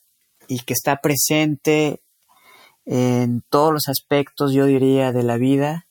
y 0.48 0.60
que 0.60 0.74
está 0.74 0.98
presente 0.98 2.02
en 2.86 3.42
todos 3.50 3.74
los 3.74 3.88
aspectos, 3.88 4.54
yo 4.54 4.66
diría, 4.66 5.12
de 5.12 5.24
la 5.24 5.38
vida. 5.38 5.88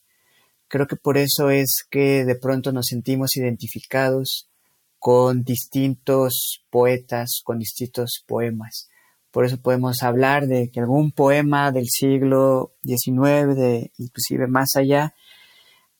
Creo 0.67 0.87
que 0.87 0.95
por 0.95 1.17
eso 1.17 1.49
es 1.49 1.85
que 1.89 2.25
de 2.25 2.35
pronto 2.35 2.71
nos 2.71 2.87
sentimos 2.87 3.35
identificados 3.35 4.49
con 4.97 5.43
distintos 5.43 6.63
poetas, 6.69 7.41
con 7.43 7.59
distintos 7.59 8.23
poemas. 8.25 8.89
Por 9.31 9.45
eso 9.45 9.61
podemos 9.61 10.01
hablar 10.01 10.47
de 10.47 10.71
que 10.71 10.79
algún 10.79 11.11
poema 11.11 11.71
del 11.71 11.87
siglo 11.89 12.73
XIX, 12.83 13.55
de, 13.55 13.91
inclusive 13.97 14.47
más 14.47 14.75
allá, 14.75 15.13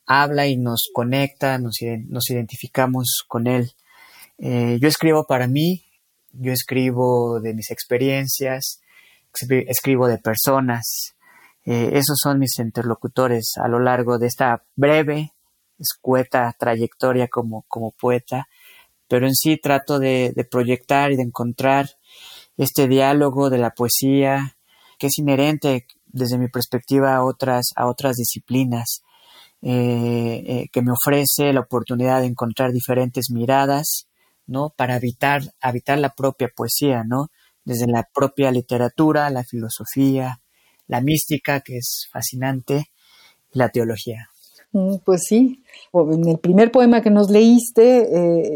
habla 0.06 0.48
y 0.48 0.58
nos 0.58 0.90
conecta, 0.94 1.58
nos, 1.60 1.82
identificamos 2.30 3.24
con 3.28 3.48
él. 3.48 3.72
Eh, 4.38 4.78
yo 4.82 4.88
escribo 4.88 5.26
para 5.26 5.48
mí, 5.48 5.85
yo 6.40 6.52
escribo 6.52 7.40
de 7.40 7.54
mis 7.54 7.72
experiencias, 7.72 8.82
escribo 9.68 10.08
de 10.08 10.18
personas. 10.18 11.16
Eh, 11.66 11.90
esos 11.94 12.18
son 12.22 12.40
mis 12.40 12.60
interlocutores 12.60 13.54
a 13.58 13.68
lo 13.68 13.80
largo 13.80 14.18
de 14.18 14.28
esta 14.28 14.64
breve, 14.76 15.34
escueta 15.80 16.54
trayectoria 16.58 17.28
como, 17.28 17.66
como 17.68 17.92
poeta, 17.92 18.48
pero 19.08 19.28
en 19.28 19.36
sí 19.36 19.58
trato 19.58 20.00
de, 20.00 20.34
proyectar 20.50 21.12
y 21.12 21.16
de 21.16 21.24
encontrar 21.24 21.90
este 22.58 22.88
diálogo 22.88 23.50
de 23.50 23.58
la 23.58 23.72
poesía 23.72 24.56
que 24.98 25.08
es 25.08 25.18
inherente 25.18 25.86
desde 26.06 26.38
mi 26.38 26.48
perspectiva 26.48 27.16
a 27.16 27.24
otras, 27.26 27.72
a 27.76 27.88
otras 27.88 28.16
disciplinas, 28.16 29.04
eh, 29.62 30.44
eh, 30.48 30.66
que 30.72 30.82
me 30.82 30.92
ofrece 30.92 31.52
la 31.52 31.60
oportunidad 31.60 32.22
de 32.22 32.28
encontrar 32.28 32.72
diferentes 32.72 33.30
miradas, 33.30 34.08
¿no? 34.48 34.74
Para 34.76 34.96
habitar, 34.96 35.42
habitar 35.62 35.98
la 36.00 36.10
propia 36.10 36.50
poesía, 36.56 37.04
¿no? 37.06 37.30
desde 37.66 37.88
la 37.88 38.08
propia 38.14 38.52
literatura, 38.52 39.30
la 39.30 39.44
filosofía, 39.44 40.40
la 40.88 41.02
mística, 41.02 41.60
que 41.62 41.78
es 41.78 42.08
fascinante, 42.12 42.92
y 43.52 43.60
la 43.60 43.70
teología. 43.70 44.30
Mm, 44.72 44.98
pues 45.04 45.24
sí, 45.28 45.64
en 45.94 46.28
el 46.28 46.38
primer 46.38 46.72
poema 46.72 47.02
que 47.02 47.10
nos 47.10 47.30
leíste, 47.30 48.02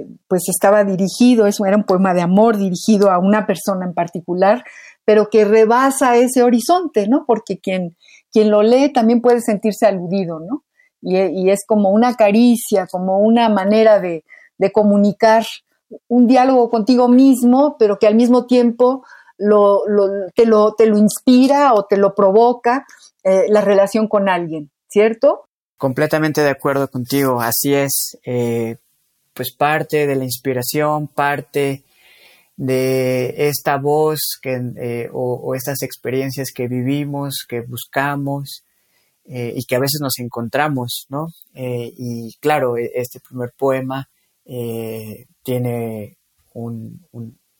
eh, 0.01 0.07
pues 0.27 0.43
estaba 0.47 0.83
dirigido, 0.83 1.47
eso 1.47 1.65
era 1.65 1.75
un 1.75 1.85
poema 1.85 2.13
de 2.13 2.21
amor 2.21 2.57
dirigido 2.57 3.09
a 3.09 3.17
una 3.17 3.47
persona 3.47 3.85
en 3.85 3.93
particular, 3.93 4.63
pero 5.03 5.29
que 5.29 5.43
rebasa 5.43 6.17
ese 6.17 6.43
horizonte, 6.43 7.07
¿no? 7.07 7.25
Porque 7.25 7.57
quien, 7.57 7.97
quien 8.31 8.51
lo 8.51 8.61
lee 8.61 8.93
también 8.93 9.21
puede 9.21 9.41
sentirse 9.41 9.87
aludido, 9.87 10.39
¿no? 10.39 10.63
Y, 11.01 11.49
es 11.49 11.65
como 11.65 11.91
una 11.91 12.13
caricia, 12.15 12.85
como 12.85 13.19
una 13.19 13.47
manera 13.47 14.01
de, 14.01 14.25
de 14.57 14.71
comunicar 14.73 15.45
un 16.07 16.27
diálogo 16.27 16.69
contigo 16.69 17.07
mismo, 17.07 17.75
pero 17.77 17.97
que 17.97 18.07
al 18.07 18.15
mismo 18.15 18.45
tiempo 18.45 19.03
lo, 19.37 19.83
te, 20.35 20.45
lo, 20.45 20.73
te, 20.73 20.85
lo, 20.85 20.97
inspira 20.97 21.73
o 21.73 21.85
te 21.85 21.97
lo 21.97 22.13
provoca 22.13 22.85
eh, 23.23 23.45
la 23.49 23.61
relación 23.61 24.07
con 24.07 24.29
alguien, 24.29 24.69
¿cierto? 24.87 25.45
Completamente 25.77 26.41
de 26.41 26.49
acuerdo 26.49 26.89
contigo, 26.89 27.39
así 27.41 27.73
es. 27.73 28.17
Eh, 28.25 28.77
pues 29.33 29.53
parte 29.55 30.05
de 30.05 30.15
la 30.15 30.25
inspiración, 30.25 31.07
parte 31.07 31.83
de 32.57 33.47
esta 33.47 33.77
voz 33.77 34.37
que, 34.41 34.59
eh, 34.75 35.09
o, 35.13 35.55
estas 35.55 35.81
experiencias 35.81 36.51
que 36.53 36.67
vivimos, 36.67 37.45
que 37.47 37.61
buscamos 37.61 38.63
y 39.31 39.63
que 39.65 39.75
a 39.75 39.79
veces 39.79 39.99
nos 40.01 40.17
encontramos, 40.17 41.05
¿no? 41.09 41.27
y 41.53 42.33
claro, 42.39 42.77
e, 42.77 42.89
este 42.95 43.19
primer 43.19 43.51
poema 43.55 44.09
tiene 45.43 46.17
un, 46.53 47.05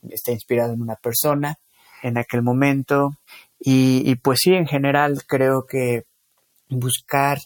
está 0.10 0.32
inspirado 0.32 0.74
en 0.74 0.82
una 0.82 0.96
persona 0.96 1.56
en 2.02 2.18
aquel 2.18 2.42
momento 2.42 3.12
y, 3.60 4.16
pues 4.16 4.40
sí, 4.42 4.54
en 4.54 4.66
general 4.66 5.24
creo 5.28 5.66
que 5.68 6.04
buscar 6.70 7.40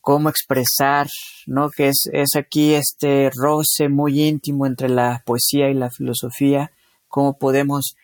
cómo 0.00 0.28
expresar, 0.28 1.08
¿no? 1.46 1.70
Que 1.70 1.88
es, 1.88 2.08
es 2.12 2.30
aquí 2.36 2.74
este 2.74 3.30
roce 3.34 3.88
muy 3.88 4.22
íntimo 4.22 4.66
entre 4.66 4.88
la 4.88 5.22
poesía 5.26 5.68
y 5.68 5.74
la 5.74 5.90
filosofía, 5.90 6.70
cómo 7.08 7.36
podemos 7.36 7.96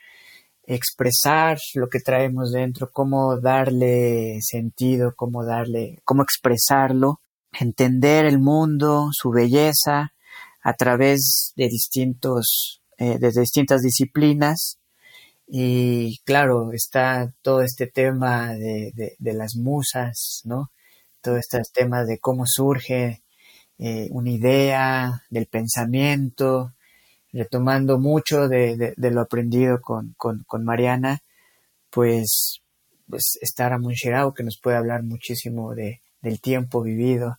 expresar 0.66 1.58
lo 1.74 1.88
que 1.88 2.00
traemos 2.00 2.50
dentro, 2.50 2.90
cómo 2.90 3.40
darle 3.40 4.38
sentido, 4.40 5.14
cómo 5.14 5.44
darle, 5.44 6.00
cómo 6.04 6.22
expresarlo, 6.22 7.20
entender 7.52 8.24
el 8.24 8.40
mundo, 8.40 9.10
su 9.12 9.30
belleza, 9.30 10.12
a 10.66 10.74
través 10.74 11.52
de 11.56 11.68
distintos, 11.68 12.82
eh, 12.98 13.18
de 13.20 13.30
distintas 13.30 13.82
disciplinas 13.82 14.78
Y 15.46 16.18
claro, 16.24 16.72
está 16.72 17.32
todo 17.42 17.62
este 17.62 17.86
tema 17.86 18.52
de, 18.54 18.92
de, 19.18 19.32
las 19.34 19.54
musas, 19.56 20.42
¿no? 20.44 20.72
Todos 21.22 21.38
estos 21.38 21.70
temas 21.72 22.08
de 22.08 22.18
cómo 22.18 22.44
surge 22.46 23.22
eh, 23.78 24.08
una 24.10 24.30
idea, 24.30 25.22
del 25.30 25.46
pensamiento, 25.46 26.72
retomando 27.32 27.98
mucho 28.00 28.48
de, 28.48 28.94
lo 28.96 29.20
aprendido 29.20 29.80
con, 29.80 30.14
con, 30.18 30.64
Mariana, 30.64 31.20
pues, 31.90 32.60
pues 33.08 33.38
está 33.40 33.68
Ramón 33.68 33.94
Shirao, 33.94 34.34
que 34.34 34.44
nos 34.44 34.58
puede 34.60 34.78
hablar 34.78 35.04
muchísimo 35.04 35.74
de, 35.76 36.00
del 36.22 36.40
tiempo 36.40 36.82
vivido. 36.82 37.38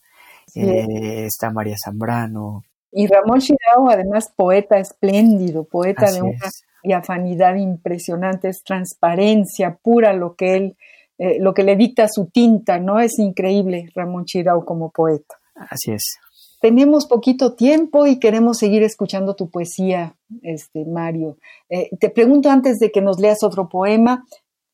Eh, 0.55 1.25
está 1.25 1.51
María 1.51 1.75
Zambrano. 1.84 2.63
Y 2.91 3.07
Ramón 3.07 3.39
Shirao, 3.39 3.89
además, 3.89 4.31
poeta 4.35 4.77
espléndido, 4.77 5.65
poeta 5.65 6.11
de 6.11 6.21
una 6.21 6.49
diafanidad 6.83 7.55
impresionante, 7.55 8.49
es 8.49 8.63
transparencia 8.63 9.77
pura 9.81 10.13
lo 10.13 10.35
que 10.35 10.55
él, 10.55 10.77
eh, 11.17 11.38
lo 11.39 11.53
que 11.53 11.63
le 11.63 11.75
dicta 11.75 12.07
su 12.07 12.27
tinta, 12.27 12.79
¿no? 12.79 12.99
Es 12.99 13.19
increíble 13.19 13.89
Ramón 13.93 14.23
Shirao 14.25 14.65
como 14.65 14.91
poeta. 14.91 15.35
Así 15.55 15.91
es. 15.91 16.17
Tenemos 16.59 17.05
poquito 17.05 17.53
tiempo 17.53 18.07
y 18.07 18.19
queremos 18.19 18.57
seguir 18.57 18.81
escuchando 18.81 19.35
tu 19.35 19.49
poesía, 19.49 20.15
este, 20.41 20.85
Mario. 20.85 21.38
Eh, 21.69 21.89
te 21.99 22.09
pregunto 22.09 22.49
antes 22.49 22.77
de 22.79 22.91
que 22.91 23.01
nos 23.01 23.19
leas 23.19 23.43
otro 23.43 23.69
poema, 23.69 24.25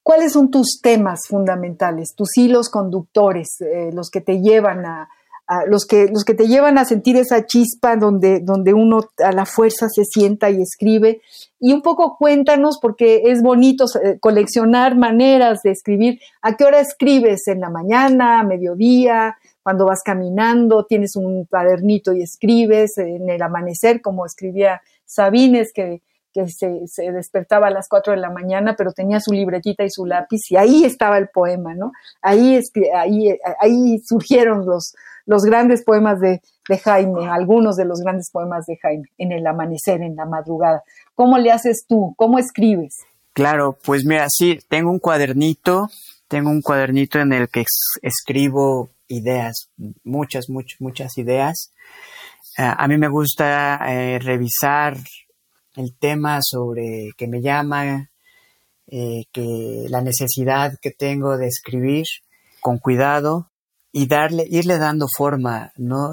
¿cuáles 0.02 0.34
son 0.34 0.50
tus 0.50 0.80
temas 0.82 1.22
fundamentales, 1.28 2.14
tus 2.16 2.38
hilos 2.38 2.70
conductores, 2.70 3.60
eh, 3.60 3.90
los 3.92 4.10
que 4.10 4.22
te 4.22 4.40
llevan 4.40 4.86
a, 4.86 5.10
los 5.68 5.86
que 5.86 6.08
los 6.08 6.24
que 6.24 6.34
te 6.34 6.48
llevan 6.48 6.78
a 6.78 6.86
sentir 6.86 7.16
esa 7.16 7.46
chispa 7.46 7.96
donde 7.96 8.40
donde 8.42 8.74
uno 8.74 9.02
a 9.24 9.32
la 9.32 9.46
fuerza 9.46 9.88
se 9.90 10.04
sienta 10.06 10.50
y 10.50 10.62
escribe. 10.62 11.22
Y 11.60 11.74
un 11.74 11.82
poco 11.82 12.18
cuéntanos 12.18 12.80
porque 12.82 13.24
es 13.26 13.42
bonito 13.42 13.86
eh, 14.04 14.18
coleccionar 14.20 14.98
maneras 14.98 15.62
de 15.64 15.72
escribir. 15.72 16.20
A 16.42 16.56
qué 16.56 16.66
hora 16.66 16.80
escribes 16.80 17.48
en 17.48 17.62
la 17.62 17.70
mañana 17.70 18.40
a 18.40 18.44
mediodía 18.44 19.36
cuando 19.64 19.86
vas 19.86 20.02
caminando, 20.04 20.86
tienes 20.86 21.16
un 21.16 21.46
cuadernito 21.46 22.14
y 22.14 22.22
escribes 22.22 22.98
en 22.98 23.30
el 23.30 23.42
amanecer, 23.42 24.02
como 24.02 24.26
escribía 24.26 24.82
Sabines, 25.06 25.72
que, 25.74 26.02
se, 26.34 27.12
despertaba 27.12 27.68
a 27.68 27.72
las 27.72 27.88
4 27.88 28.14
de 28.14 28.20
la 28.20 28.30
mañana, 28.30 28.76
pero 28.78 28.92
tenía 28.92 29.20
su 29.20 29.32
libretita 29.32 29.84
y 29.84 29.90
su 29.90 30.06
lápiz, 30.06 30.42
y 30.50 30.58
ahí 30.58 30.84
estaba 30.84 31.18
el 31.18 31.30
poema, 31.30 31.74
¿no? 31.74 31.92
Ahí, 32.22 32.60
ahí, 32.96 33.38
ahí 33.60 34.00
surgieron 34.06 34.66
los, 34.66 34.94
los 35.26 35.44
grandes 35.44 35.84
poemas 35.84 36.20
de, 36.20 36.42
de 36.68 36.78
Jaime, 36.78 37.30
algunos 37.30 37.76
de 37.76 37.86
los 37.86 38.02
grandes 38.02 38.30
poemas 38.32 38.66
de 38.66 38.78
Jaime, 38.78 39.10
en 39.18 39.32
el 39.32 39.46
amanecer, 39.46 40.02
en 40.02 40.16
la 40.16 40.26
madrugada. 40.26 40.84
¿Cómo 41.16 41.38
le 41.38 41.52
haces 41.52 41.86
tú? 41.88 42.14
¿Cómo 42.18 42.40
escribes? 42.40 42.98
Claro, 43.34 43.78
pues 43.84 44.06
mira, 44.06 44.28
sí, 44.30 44.60
tengo 44.70 44.92
un 44.92 45.00
cuadernito, 45.00 45.90
tengo 46.28 46.50
un 46.50 46.62
cuadernito 46.62 47.20
en 47.20 47.34
el 47.34 47.50
que 47.50 47.66
escribo 48.02 48.90
ideas, 49.08 49.70
muchas, 50.04 50.50
muchas, 50.50 50.80
muchas 50.80 51.18
ideas. 51.18 51.74
Eh, 52.58 52.62
a 52.64 52.88
mí 52.88 52.98
me 52.98 53.08
gusta 53.08 53.80
eh, 53.88 54.20
revisar 54.20 54.98
el 55.76 55.94
tema 55.98 56.40
sobre 56.42 57.12
que 57.18 57.28
me 57.28 57.42
llama, 57.42 58.10
eh, 58.88 59.24
que 59.32 59.86
la 59.90 60.02
necesidad 60.02 60.74
que 60.82 60.92
tengo 60.92 61.38
de 61.38 61.48
escribir 61.48 62.06
con 62.62 62.78
cuidado 62.78 63.50
y 63.92 64.08
darle, 64.08 64.46
irle 64.50 64.78
dando 64.78 65.08
forma, 65.16 65.72
¿no? 65.78 66.12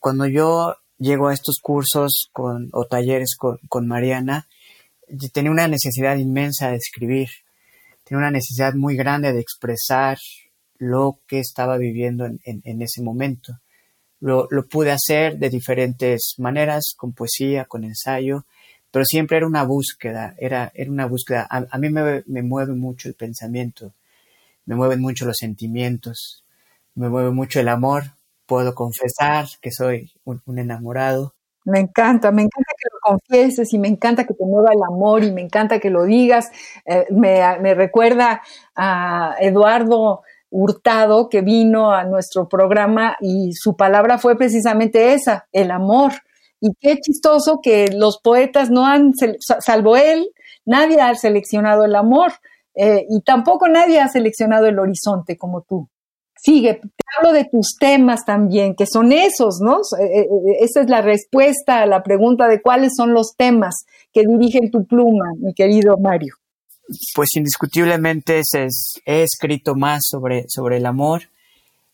cuando 0.00 0.26
yo 0.26 0.74
llego 0.98 1.28
a 1.28 1.34
estos 1.34 1.56
cursos 1.60 2.28
con, 2.32 2.70
o 2.72 2.86
talleres 2.86 3.36
con, 3.36 3.58
con 3.68 3.86
Mariana, 3.86 4.46
tenía 5.32 5.50
una 5.50 5.68
necesidad 5.68 6.16
inmensa 6.16 6.70
de 6.70 6.76
escribir, 6.76 7.28
tenía 8.04 8.18
una 8.18 8.30
necesidad 8.30 8.74
muy 8.74 8.96
grande 8.96 9.32
de 9.32 9.40
expresar 9.40 10.18
lo 10.78 11.20
que 11.26 11.40
estaba 11.40 11.76
viviendo 11.76 12.26
en, 12.26 12.82
ese 12.82 13.02
momento. 13.02 13.58
Lo, 14.20 14.48
pude 14.68 14.90
hacer 14.90 15.38
de 15.38 15.50
diferentes 15.50 16.34
maneras, 16.38 16.94
con 16.96 17.12
poesía, 17.12 17.64
con 17.64 17.84
ensayo, 17.84 18.46
pero 18.90 19.04
siempre 19.04 19.36
era 19.36 19.46
una 19.46 19.64
búsqueda, 19.64 20.34
era, 20.38 20.72
era 20.74 20.90
una 20.90 21.06
búsqueda. 21.06 21.46
A, 21.50 21.78
mí 21.78 21.90
me, 21.90 22.42
mueve 22.42 22.74
mucho 22.74 23.08
el 23.08 23.14
pensamiento, 23.14 23.92
me 24.64 24.74
mueven 24.74 25.00
mucho 25.00 25.26
los 25.26 25.36
sentimientos, 25.38 26.44
me 26.94 27.08
mueve 27.08 27.30
mucho 27.30 27.60
el 27.60 27.68
amor. 27.68 28.04
Puedo 28.46 28.74
confesar 28.74 29.46
que 29.60 29.70
soy 29.70 30.10
un, 30.24 30.40
enamorado. 30.58 31.34
Me 31.64 31.80
encanta, 31.80 32.30
me 32.32 32.42
encanta 32.42 32.72
que 32.78 32.88
lo 32.90 32.98
confieses 33.02 33.74
y 33.74 33.78
me 33.78 33.88
encanta 33.88 34.24
que 34.24 34.32
te 34.32 34.44
mueva 34.44 34.70
el 34.72 34.82
amor 34.82 35.22
y 35.22 35.32
me 35.32 35.42
encanta 35.42 35.80
que 35.80 35.90
lo 35.90 36.04
digas. 36.04 36.50
Eh, 36.86 37.04
me, 37.10 37.42
me, 37.60 37.74
recuerda 37.74 38.40
a 38.74 39.36
Eduardo 39.38 40.22
Hurtado 40.48 41.28
que 41.28 41.42
vino 41.42 41.92
a 41.92 42.04
nuestro 42.04 42.48
programa 42.48 43.18
y 43.20 43.52
su 43.52 43.76
palabra 43.76 44.16
fue 44.16 44.38
precisamente 44.38 45.12
esa, 45.12 45.46
el 45.52 45.70
amor. 45.70 46.12
Y 46.60 46.70
qué 46.80 46.96
chistoso 46.96 47.60
que 47.62 47.88
los 47.94 48.18
poetas 48.22 48.70
no 48.70 48.86
han, 48.86 49.12
salvo 49.60 49.96
él, 49.96 50.28
nadie 50.64 51.00
ha 51.00 51.14
seleccionado 51.14 51.84
el 51.84 51.94
amor 51.94 52.32
eh, 52.74 53.06
y 53.08 53.20
tampoco 53.22 53.68
nadie 53.68 54.00
ha 54.00 54.08
seleccionado 54.08 54.66
el 54.66 54.78
horizonte 54.78 55.36
como 55.36 55.62
tú. 55.62 55.88
Sigue, 56.40 56.74
te 56.74 57.04
hablo 57.16 57.32
de 57.32 57.46
tus 57.46 57.76
temas 57.78 58.24
también, 58.24 58.76
que 58.76 58.86
son 58.86 59.12
esos, 59.12 59.58
¿no? 59.60 59.78
Eh, 60.00 60.20
eh, 60.20 60.26
esa 60.60 60.82
es 60.82 60.88
la 60.88 61.02
respuesta 61.02 61.82
a 61.82 61.86
la 61.86 62.02
pregunta 62.02 62.46
de 62.46 62.62
cuáles 62.62 62.92
son 62.96 63.12
los 63.12 63.34
temas 63.36 63.86
que 64.12 64.22
dirigen 64.24 64.70
tu 64.70 64.86
pluma, 64.86 65.32
mi 65.40 65.52
querido 65.52 65.96
Mario 65.98 66.34
pues 67.14 67.28
indiscutiblemente 67.36 68.42
he 69.04 69.22
escrito 69.22 69.74
más 69.74 70.00
sobre, 70.08 70.44
sobre 70.48 70.78
el 70.78 70.86
amor. 70.86 71.22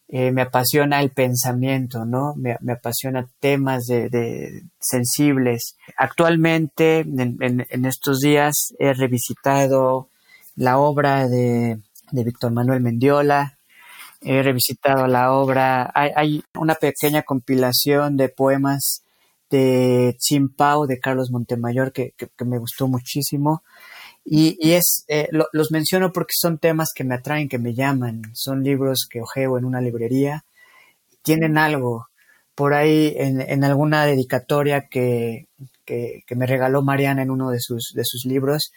Eh, 0.09 0.31
me 0.33 0.43
apasiona 0.43 1.01
el 1.01 1.11
pensamiento, 1.11 2.05
¿no? 2.05 2.35
Me, 2.37 2.57
apasiona 2.73 3.27
temas 3.41 3.85
de, 3.87 4.63
sensibles. 4.79 5.77
Actualmente, 5.97 7.01
en, 7.01 7.85
estos 7.87 8.21
días, 8.21 8.75
he 8.79 8.93
revisitado 8.93 10.09
la 10.57 10.79
obra 10.79 11.27
de, 11.27 11.79
Víctor 12.13 12.53
Manuel 12.53 12.81
Mendiola, 12.81 13.59
he 14.21 14.43
revisitado 14.43 15.07
la 15.07 15.33
obra, 15.33 15.91
hay, 15.95 16.45
una 16.55 16.75
pequeña 16.75 17.23
compilación 17.23 18.17
de 18.17 18.29
poemas 18.29 19.03
de 19.51 20.17
Pao 20.57 20.87
de 20.87 20.99
Carlos 21.01 21.31
Montemayor, 21.31 21.93
que 21.93 22.15
me 22.45 22.59
gustó 22.59 22.89
muchísimo. 22.89 23.63
Y, 24.25 24.73
es, 24.73 25.05
eh, 25.09 25.29
los 25.31 25.71
menciono 25.71 26.11
porque 26.13 26.33
son 26.35 26.59
temas 26.59 26.91
que 26.95 27.05
me 27.05 27.15
atraen, 27.15 27.49
que 27.49 27.59
me 27.59 27.75
llaman. 27.75 28.23
Son 28.33 28.63
libros 28.63 29.07
que 29.09 29.21
ojeo 29.21 29.59
en 29.59 29.65
una 29.65 29.81
librería. 29.81 30.45
Tienen 31.23 31.59
algo. 31.59 32.09
Por 32.55 32.73
ahí, 32.75 33.15
en, 33.17 33.41
en 33.41 33.65
alguna 33.65 34.07
dedicatoria 34.07 34.89
que, 34.89 35.49
que, 35.85 36.23
me 36.37 36.47
regaló 36.47 36.83
Mariana 36.83 37.23
en 37.23 37.31
uno 37.31 37.51
de 37.51 37.61
sus, 37.61 37.93
de 37.95 38.05
sus 38.05 38.25
libros, 38.25 38.73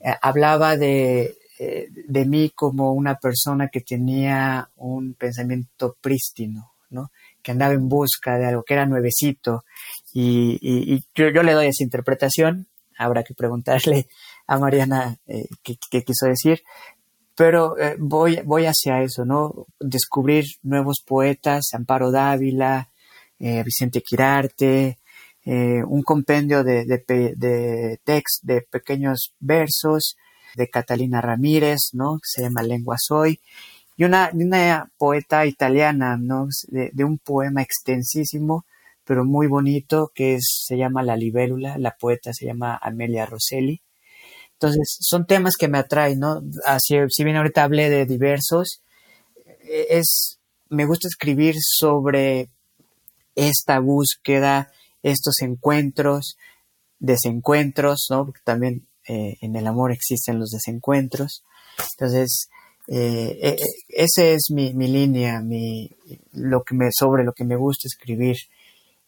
eh, 0.00 0.14
hablaba 0.20 0.76
de, 0.76 1.36
eh, 1.58 1.88
de 1.90 2.24
mí 2.26 2.50
como 2.54 2.92
una 2.92 3.16
persona 3.16 3.68
que 3.68 3.80
tenía 3.80 4.68
un 4.76 5.14
pensamiento 5.14 5.96
prístino, 6.00 6.72
¿no? 6.90 7.10
que 7.42 7.52
andaba 7.52 7.74
en 7.74 7.88
busca 7.88 8.38
de 8.38 8.46
algo 8.46 8.64
que 8.64 8.74
era 8.74 8.86
nuevecito. 8.86 9.64
Y, 10.12 10.58
y, 10.60 11.04
yo, 11.14 11.30
le 11.30 11.52
doy 11.52 11.66
esa 11.68 11.84
interpretación. 11.84 12.66
Habrá 12.98 13.22
que 13.22 13.34
preguntarle 13.34 14.08
a 14.46 14.58
Mariana 14.58 15.16
eh, 15.26 15.46
qué, 15.62 15.76
quiso 16.04 16.26
decir, 16.26 16.62
pero 17.34 17.78
eh, 17.78 17.96
voy, 17.98 18.40
voy 18.44 18.66
hacia 18.66 19.02
eso, 19.02 19.24
¿no? 19.24 19.66
Descubrir 19.80 20.44
nuevos 20.62 21.02
poetas, 21.06 21.70
Amparo 21.74 22.10
Dávila, 22.10 22.90
eh, 23.38 23.62
Vicente 23.62 24.02
Quirarte, 24.02 24.98
un 25.48 26.02
compendio 26.02 26.64
de, 26.64 26.84
de, 26.84 27.04
de 27.36 28.00
de 28.42 28.62
pequeños 28.62 29.32
versos, 29.38 30.16
de 30.56 30.68
Catalina 30.68 31.20
Ramírez, 31.20 31.90
¿no? 31.92 32.16
Que 32.16 32.24
se 32.24 32.42
llama 32.42 32.62
Lengua 32.62 32.96
Soy, 32.98 33.38
y 33.96 34.04
una, 34.04 34.30
una 34.32 34.90
poeta 34.98 35.46
italiana, 35.46 36.16
¿no? 36.18 36.48
De, 36.68 37.04
un 37.04 37.18
poema 37.18 37.62
extensísimo, 37.62 38.66
pero 39.04 39.24
muy 39.24 39.46
bonito, 39.46 40.10
que 40.14 40.38
se 40.40 40.76
llama 40.76 41.02
La 41.02 41.16
Libélula, 41.16 41.78
la 41.78 41.96
poeta 41.96 42.32
se 42.32 42.46
llama 42.46 42.78
Amelia 42.82 43.26
Rosselli, 43.26 43.80
entonces, 44.58 44.96
son 45.00 45.26
temas 45.26 45.54
que 45.58 45.68
me 45.68 45.78
atraen, 45.78 46.18
¿no? 46.18 46.42
Así, 46.64 46.96
si 47.10 47.24
bien 47.24 47.36
ahorita 47.36 47.62
hablé 47.62 47.90
de 47.90 48.06
diversos, 48.06 48.80
e, 49.60 49.86
es, 49.90 50.38
me 50.70 50.86
gusta 50.86 51.08
escribir 51.08 51.56
sobre 51.60 52.48
esta 53.34 53.80
búsqueda, 53.80 54.72
estos 55.02 55.42
encuentros, 55.42 56.38
desencuentros, 56.98 58.06
¿no? 58.08 58.24
Porque 58.24 58.40
también 58.44 58.86
eh, 59.06 59.36
en 59.42 59.56
el 59.56 59.66
amor 59.66 59.92
existen 59.92 60.38
los 60.38 60.50
desencuentros. 60.50 61.44
Entonces, 61.98 62.48
eh, 62.88 63.38
e, 63.42 63.48
e, 63.48 64.04
esa 64.04 64.24
es 64.24 64.46
mi, 64.50 64.72
mi 64.72 64.88
línea, 64.88 65.42
mi, 65.42 65.90
lo 66.32 66.62
que 66.64 66.74
me, 66.74 66.88
sobre 66.92 67.24
lo 67.24 67.34
que 67.34 67.44
me 67.44 67.56
gusta 67.56 67.88
escribir 67.88 68.36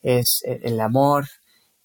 es 0.03 0.42
el 0.44 0.78
amor 0.80 1.26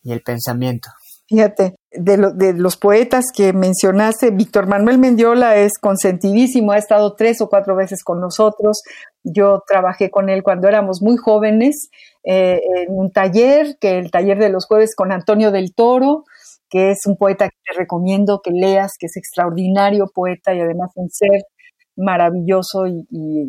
y 0.03 0.11
el 0.11 0.21
pensamiento. 0.21 0.89
Fíjate, 1.27 1.75
de, 1.95 2.53
los 2.53 2.77
poetas 2.77 3.25
que 3.35 3.53
mencionaste, 3.53 4.31
Víctor 4.31 4.67
Manuel 4.67 4.97
Mendiola 4.97 5.57
es 5.57 5.73
consentidísimo, 5.79 6.71
ha 6.71 6.77
estado 6.77 7.15
tres 7.15 7.41
o 7.41 7.49
cuatro 7.49 7.75
veces 7.75 8.03
con 8.03 8.19
nosotros. 8.19 8.81
Yo 9.23 9.63
trabajé 9.67 10.09
con 10.09 10.29
él 10.29 10.43
cuando 10.43 10.67
éramos 10.67 11.01
muy 11.01 11.17
jóvenes 11.17 11.89
eh, 12.23 12.61
en 12.75 12.97
un 12.97 13.11
taller, 13.11 13.77
que 13.79 13.97
el 13.97 14.11
taller 14.11 14.39
de 14.39 14.49
los 14.49 14.65
jueves 14.65 14.95
con 14.95 15.11
Antonio 15.11 15.51
del 15.51 15.73
Toro, 15.73 16.25
que 16.69 16.91
es 16.91 17.05
un 17.05 17.17
poeta 17.17 17.49
que 17.49 17.57
te 17.63 17.79
recomiendo 17.79 18.41
que 18.43 18.51
leas, 18.51 18.93
que 18.97 19.05
es 19.05 19.15
extraordinario 19.15 20.07
poeta 20.13 20.53
y 20.53 20.61
además 20.61 20.91
un 20.95 21.09
ser 21.09 21.43
maravilloso 21.95 22.87
y, 22.87 23.05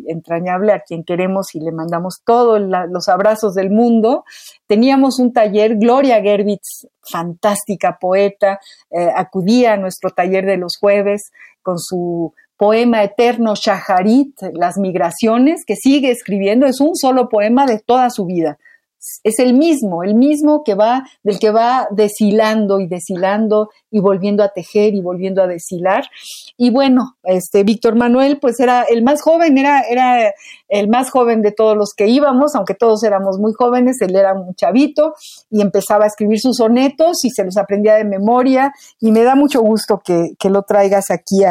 entrañable 0.07 0.71
a 0.73 0.81
quien 0.81 1.03
queremos 1.03 1.55
y 1.55 1.59
le 1.59 1.71
mandamos 1.71 2.21
todos 2.25 2.61
los 2.61 3.09
abrazos 3.09 3.55
del 3.55 3.69
mundo. 3.69 4.23
Teníamos 4.67 5.19
un 5.19 5.33
taller, 5.33 5.77
Gloria 5.77 6.21
Gerbitz, 6.21 6.87
fantástica 7.11 7.97
poeta, 7.99 8.59
eh, 8.91 9.09
acudía 9.15 9.73
a 9.73 9.77
nuestro 9.77 10.09
taller 10.11 10.45
de 10.45 10.57
los 10.57 10.77
jueves 10.77 11.31
con 11.61 11.79
su 11.79 12.33
poema 12.57 13.03
eterno 13.03 13.53
Shaharit, 13.55 14.39
Las 14.53 14.77
migraciones, 14.77 15.65
que 15.65 15.75
sigue 15.75 16.11
escribiendo, 16.11 16.65
es 16.65 16.79
un 16.79 16.95
solo 16.95 17.27
poema 17.29 17.65
de 17.65 17.79
toda 17.79 18.09
su 18.09 18.25
vida 18.25 18.57
es 19.23 19.39
el 19.39 19.53
mismo, 19.53 20.03
el 20.03 20.15
mismo 20.15 20.63
que 20.63 20.75
va, 20.75 21.03
del 21.23 21.39
que 21.39 21.51
va 21.51 21.87
deshilando 21.91 22.79
y 22.79 22.87
deshilando 22.87 23.69
y 23.91 23.99
volviendo 23.99 24.43
a 24.43 24.49
tejer 24.49 24.93
y 24.93 25.01
volviendo 25.01 25.41
a 25.41 25.47
deshilar. 25.47 26.05
Y 26.57 26.69
bueno, 26.69 27.15
este 27.23 27.63
Víctor 27.63 27.95
Manuel, 27.95 28.39
pues 28.39 28.59
era 28.59 28.83
el 28.83 29.03
más 29.03 29.21
joven, 29.21 29.57
era, 29.57 29.81
era 29.81 30.31
el 30.67 30.89
más 30.89 31.09
joven 31.09 31.41
de 31.41 31.51
todos 31.51 31.77
los 31.77 31.93
que 31.95 32.07
íbamos, 32.07 32.55
aunque 32.55 32.75
todos 32.75 33.03
éramos 33.03 33.37
muy 33.39 33.53
jóvenes, 33.53 34.01
él 34.01 34.15
era 34.15 34.33
un 34.33 34.53
chavito 34.55 35.13
y 35.49 35.61
empezaba 35.61 36.05
a 36.05 36.07
escribir 36.07 36.39
sus 36.39 36.57
sonetos 36.57 37.23
y 37.23 37.29
se 37.29 37.43
los 37.43 37.57
aprendía 37.57 37.95
de 37.95 38.05
memoria. 38.05 38.73
Y 38.99 39.11
me 39.11 39.23
da 39.23 39.35
mucho 39.35 39.61
gusto 39.61 40.01
que, 40.03 40.31
que 40.39 40.49
lo 40.49 40.63
traigas 40.63 41.11
aquí 41.11 41.43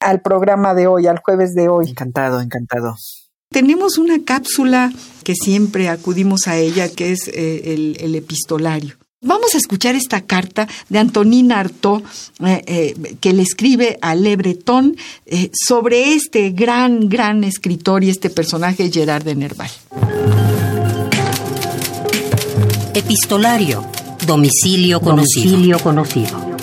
al 0.00 0.20
programa 0.22 0.74
de 0.74 0.86
hoy, 0.86 1.06
al 1.06 1.18
jueves 1.18 1.54
de 1.54 1.68
hoy. 1.68 1.90
Encantado, 1.90 2.40
encantado. 2.40 2.94
Tenemos 3.52 3.98
una 3.98 4.22
cápsula 4.24 4.92
que 5.24 5.34
siempre 5.34 5.88
acudimos 5.88 6.46
a 6.46 6.56
ella, 6.56 6.88
que 6.88 7.10
es 7.10 7.26
eh, 7.26 7.96
el, 7.98 8.14
epistolario. 8.14 8.94
Vamos 9.22 9.56
a 9.56 9.58
escuchar 9.58 9.96
esta 9.96 10.20
carta 10.20 10.68
de 10.88 11.00
Antonina 11.00 11.58
Artaud, 11.58 12.02
eh, 12.46 12.62
eh, 12.66 13.16
que 13.20 13.32
le 13.32 13.42
escribe 13.42 13.98
a 14.02 14.14
Le 14.14 14.36
Breton 14.36 14.96
sobre 15.52 16.14
este 16.14 16.50
gran, 16.50 17.08
gran 17.08 17.42
escritor 17.42 18.04
y 18.04 18.10
este 18.10 18.30
personaje, 18.30 18.88
Gerard 18.88 19.24
de 19.24 19.34
Nerval. 19.34 19.70
Epistolario. 22.94 23.84
Domicilio 24.24 25.00
conocido. 25.00 25.50
Domicilio 25.50 25.78
conocido. 25.80 26.56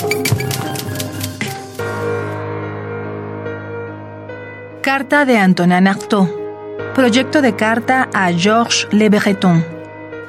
Carta 4.81 5.25
de 5.25 5.37
Antonin 5.37 5.85
Artaud 5.85 6.36
Proyecto 6.97 7.43
de 7.43 7.55
carta 7.55 8.09
a 8.11 8.33
Georges 8.33 8.87
Le 8.91 9.09
Breton. 9.09 9.63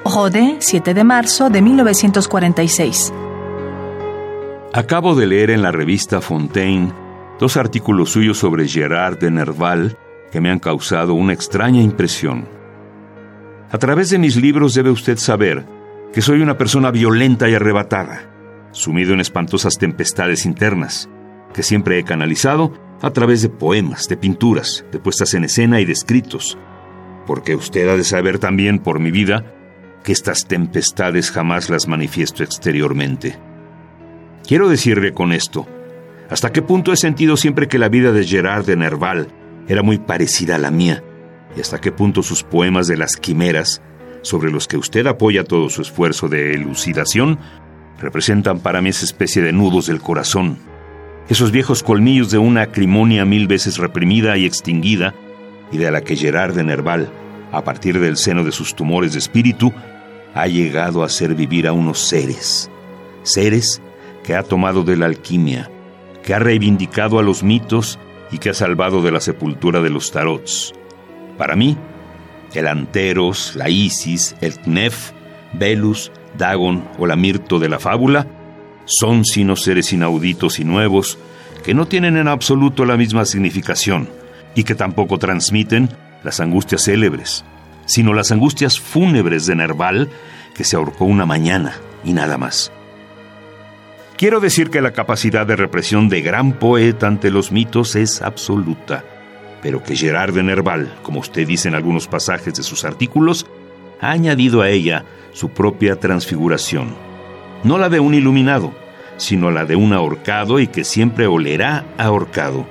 Rodé, 0.04 0.58
7 0.58 0.92
de 0.92 1.02
marzo 1.02 1.48
de 1.48 1.62
1946. 1.62 3.10
Acabo 4.74 5.14
de 5.14 5.26
leer 5.26 5.48
en 5.48 5.62
la 5.62 5.72
revista 5.72 6.20
Fontaine 6.20 6.92
dos 7.40 7.56
artículos 7.56 8.10
suyos 8.10 8.36
sobre 8.36 8.68
Gerard 8.68 9.18
de 9.18 9.30
Nerval 9.30 9.96
que 10.30 10.42
me 10.42 10.50
han 10.50 10.58
causado 10.58 11.14
una 11.14 11.32
extraña 11.32 11.80
impresión. 11.80 12.46
A 13.70 13.78
través 13.78 14.10
de 14.10 14.18
mis 14.18 14.36
libros 14.36 14.74
debe 14.74 14.90
usted 14.90 15.16
saber 15.16 15.64
que 16.12 16.20
soy 16.20 16.42
una 16.42 16.58
persona 16.58 16.90
violenta 16.90 17.48
y 17.48 17.54
arrebatada, 17.54 18.28
sumido 18.72 19.14
en 19.14 19.20
espantosas 19.20 19.78
tempestades 19.78 20.44
internas, 20.44 21.08
que 21.54 21.62
siempre 21.62 21.98
he 21.98 22.04
canalizado 22.04 22.74
a 23.00 23.10
través 23.10 23.42
de 23.42 23.48
poemas, 23.48 24.08
de 24.08 24.16
pinturas, 24.16 24.84
de 24.90 24.98
puestas 24.98 25.34
en 25.34 25.44
escena 25.44 25.80
y 25.80 25.84
de 25.84 25.92
escritos, 25.92 26.58
porque 27.26 27.54
usted 27.54 27.88
ha 27.88 27.96
de 27.96 28.04
saber 28.04 28.38
también 28.38 28.78
por 28.78 28.98
mi 28.98 29.10
vida 29.10 29.54
que 30.02 30.12
estas 30.12 30.46
tempestades 30.46 31.30
jamás 31.30 31.70
las 31.70 31.86
manifiesto 31.86 32.42
exteriormente. 32.42 33.38
Quiero 34.46 34.68
decirle 34.68 35.12
con 35.12 35.32
esto, 35.32 35.66
hasta 36.30 36.52
qué 36.52 36.62
punto 36.62 36.92
he 36.92 36.96
sentido 36.96 37.36
siempre 37.36 37.68
que 37.68 37.78
la 37.78 37.88
vida 37.88 38.12
de 38.12 38.24
Gerard 38.24 38.64
de 38.64 38.76
Nerval 38.76 39.28
era 39.68 39.82
muy 39.82 39.98
parecida 39.98 40.56
a 40.56 40.58
la 40.58 40.70
mía, 40.70 41.02
y 41.56 41.60
hasta 41.60 41.80
qué 41.80 41.92
punto 41.92 42.22
sus 42.22 42.42
poemas 42.42 42.86
de 42.86 42.96
las 42.96 43.16
quimeras, 43.16 43.82
sobre 44.22 44.50
los 44.50 44.66
que 44.66 44.76
usted 44.76 45.06
apoya 45.06 45.44
todo 45.44 45.68
su 45.68 45.82
esfuerzo 45.82 46.28
de 46.28 46.52
elucidación, 46.52 47.38
representan 48.00 48.60
para 48.60 48.80
mí 48.80 48.90
esa 48.90 49.04
especie 49.04 49.42
de 49.42 49.52
nudos 49.52 49.86
del 49.86 50.00
corazón, 50.00 50.58
esos 51.28 51.52
viejos 51.52 51.82
colmillos 51.82 52.30
de 52.30 52.38
una 52.38 52.62
acrimonia 52.62 53.24
mil 53.26 53.46
veces 53.46 53.76
reprimida 53.76 54.36
y 54.38 54.46
extinguida, 54.46 55.14
y 55.70 55.76
de 55.76 55.90
la 55.90 56.00
que 56.00 56.16
Gerard 56.16 56.54
de 56.54 56.64
Nerval, 56.64 57.10
a 57.52 57.62
partir 57.64 58.00
del 58.00 58.16
seno 58.16 58.44
de 58.44 58.52
sus 58.52 58.74
tumores 58.74 59.12
de 59.12 59.18
espíritu, 59.18 59.72
ha 60.34 60.46
llegado 60.46 61.02
a 61.02 61.06
hacer 61.06 61.34
vivir 61.34 61.66
a 61.66 61.72
unos 61.72 61.98
seres, 61.98 62.70
seres 63.22 63.82
que 64.24 64.34
ha 64.34 64.42
tomado 64.42 64.84
de 64.84 64.96
la 64.96 65.06
alquimia, 65.06 65.70
que 66.22 66.32
ha 66.32 66.38
reivindicado 66.38 67.18
a 67.18 67.22
los 67.22 67.42
mitos 67.42 67.98
y 68.30 68.38
que 68.38 68.50
ha 68.50 68.54
salvado 68.54 69.02
de 69.02 69.10
la 69.10 69.20
sepultura 69.20 69.82
de 69.82 69.90
los 69.90 70.10
tarots. 70.10 70.72
Para 71.36 71.56
mí, 71.56 71.76
el 72.54 72.66
Anteros, 72.66 73.54
la 73.54 73.68
Isis, 73.68 74.34
el 74.40 74.54
Knef, 74.54 75.12
Velus, 75.52 76.10
Dagon 76.36 76.88
o 76.98 77.06
la 77.06 77.16
Mirto 77.16 77.58
de 77.58 77.68
la 77.68 77.78
fábula 77.78 78.26
son 78.88 79.26
sino 79.26 79.54
seres 79.54 79.92
inauditos 79.92 80.58
y 80.58 80.64
nuevos 80.64 81.18
que 81.62 81.74
no 81.74 81.86
tienen 81.86 82.16
en 82.16 82.26
absoluto 82.26 82.86
la 82.86 82.96
misma 82.96 83.26
significación 83.26 84.08
y 84.54 84.64
que 84.64 84.74
tampoco 84.74 85.18
transmiten 85.18 85.90
las 86.24 86.40
angustias 86.40 86.84
célebres, 86.84 87.44
sino 87.84 88.14
las 88.14 88.32
angustias 88.32 88.80
fúnebres 88.80 89.46
de 89.46 89.56
Nerval 89.56 90.08
que 90.54 90.64
se 90.64 90.76
ahorcó 90.76 91.04
una 91.04 91.26
mañana 91.26 91.74
y 92.02 92.14
nada 92.14 92.38
más. 92.38 92.72
Quiero 94.16 94.40
decir 94.40 94.70
que 94.70 94.80
la 94.80 94.92
capacidad 94.92 95.46
de 95.46 95.54
represión 95.54 96.08
de 96.08 96.22
gran 96.22 96.54
poeta 96.54 97.06
ante 97.06 97.30
los 97.30 97.52
mitos 97.52 97.94
es 97.94 98.22
absoluta, 98.22 99.04
pero 99.62 99.82
que 99.82 99.96
Gerard 99.96 100.34
de 100.34 100.42
Nerval, 100.42 100.92
como 101.02 101.20
usted 101.20 101.46
dice 101.46 101.68
en 101.68 101.74
algunos 101.74 102.08
pasajes 102.08 102.54
de 102.54 102.62
sus 102.62 102.84
artículos, 102.84 103.46
ha 104.00 104.10
añadido 104.10 104.62
a 104.62 104.70
ella 104.70 105.04
su 105.32 105.50
propia 105.50 106.00
transfiguración 106.00 107.07
no 107.64 107.78
la 107.78 107.88
de 107.88 108.00
un 108.00 108.14
iluminado, 108.14 108.72
sino 109.16 109.50
la 109.50 109.64
de 109.64 109.76
un 109.76 109.92
ahorcado 109.92 110.60
y 110.60 110.68
que 110.68 110.84
siempre 110.84 111.26
olerá 111.26 111.84
ahorcado. 111.98 112.66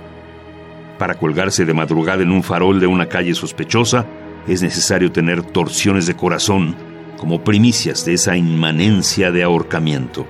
Para 0.98 1.16
colgarse 1.16 1.66
de 1.66 1.74
madrugada 1.74 2.24
en 2.24 2.32
un 2.32 2.44
farol 2.44 2.80
de 2.80 2.88
una 2.88 3.08
calle 3.08 3.36
sospechosa, 3.36 4.06
es 4.48 4.62
necesario 4.62 5.12
tener 5.12 5.44
torsiones 5.44 6.08
de 6.08 6.16
corazón 6.16 6.76
como 7.18 7.44
primicias 7.44 8.06
de 8.06 8.14
esa 8.14 8.38
inmanencia 8.38 9.32
de 9.32 9.44
ahorcamiento. 9.44 10.28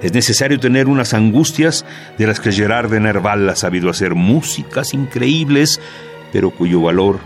Es 0.00 0.12
necesario 0.12 0.58
tener 0.58 0.88
unas 0.88 1.14
angustias 1.14 1.84
de 2.18 2.26
las 2.26 2.40
que 2.40 2.50
Gerard 2.50 2.90
de 2.90 3.00
Nerval 3.00 3.48
ha 3.48 3.56
sabido 3.56 3.90
hacer 3.90 4.14
músicas 4.14 4.94
increíbles, 4.94 5.80
pero 6.32 6.50
cuyo 6.50 6.80
valor 6.80 7.20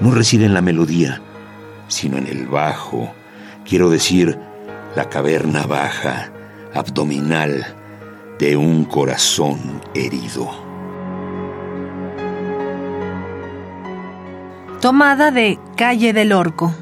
no 0.00 0.10
reside 0.10 0.46
en 0.46 0.54
la 0.54 0.60
melodía, 0.60 1.20
sino 1.86 2.16
en 2.16 2.26
el 2.26 2.46
bajo, 2.46 3.12
quiero 3.64 3.90
decir, 3.90 4.38
la 4.96 5.10
caverna 5.10 5.66
baja, 5.66 6.30
abdominal, 6.74 7.66
de 8.38 8.56
un 8.56 8.86
corazón 8.86 9.82
herido. 9.94 10.48
Tomada 14.80 15.30
de 15.30 15.58
Calle 15.76 16.14
del 16.14 16.32
Orco, 16.32 16.74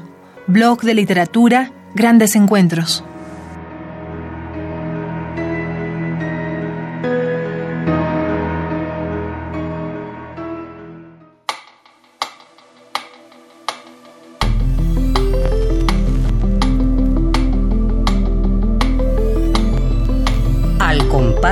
blog 0.47 0.81
de 0.81 0.93
literatura, 0.93 1.71
grandes 1.93 2.37
encuentros. 2.37 3.03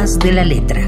De 0.03 0.33
la 0.33 0.43
letra. 0.43 0.81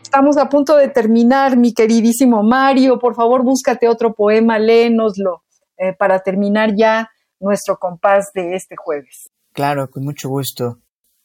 Estamos 0.00 0.36
a 0.36 0.48
punto 0.48 0.76
de 0.76 0.86
terminar, 0.86 1.56
mi 1.56 1.74
queridísimo 1.74 2.44
Mario. 2.44 3.00
Por 3.00 3.16
favor, 3.16 3.42
búscate 3.42 3.88
otro 3.88 4.14
poema, 4.14 4.60
léenoslo 4.60 5.42
eh, 5.76 5.92
para 5.98 6.20
terminar 6.20 6.76
ya 6.76 7.10
nuestro 7.40 7.78
compás 7.78 8.30
de 8.32 8.54
este 8.54 8.76
jueves. 8.76 9.28
Claro, 9.52 9.90
con 9.90 10.04
mucho 10.04 10.28
gusto. 10.28 10.78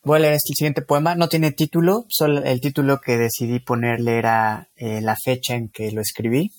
Voy 0.03 0.17
a 0.17 0.21
leer 0.21 0.33
este 0.33 0.55
siguiente 0.55 0.81
poema. 0.81 1.13
No 1.13 1.29
tiene 1.29 1.51
título, 1.51 2.05
solo 2.09 2.43
el 2.43 2.59
título 2.61 2.99
que 2.99 3.17
decidí 3.17 3.59
ponerle 3.59 4.17
era 4.17 4.69
eh, 4.75 5.01
la 5.01 5.15
fecha 5.23 5.53
en 5.53 5.69
que 5.69 5.91
lo 5.91 6.01
escribí. 6.01 6.49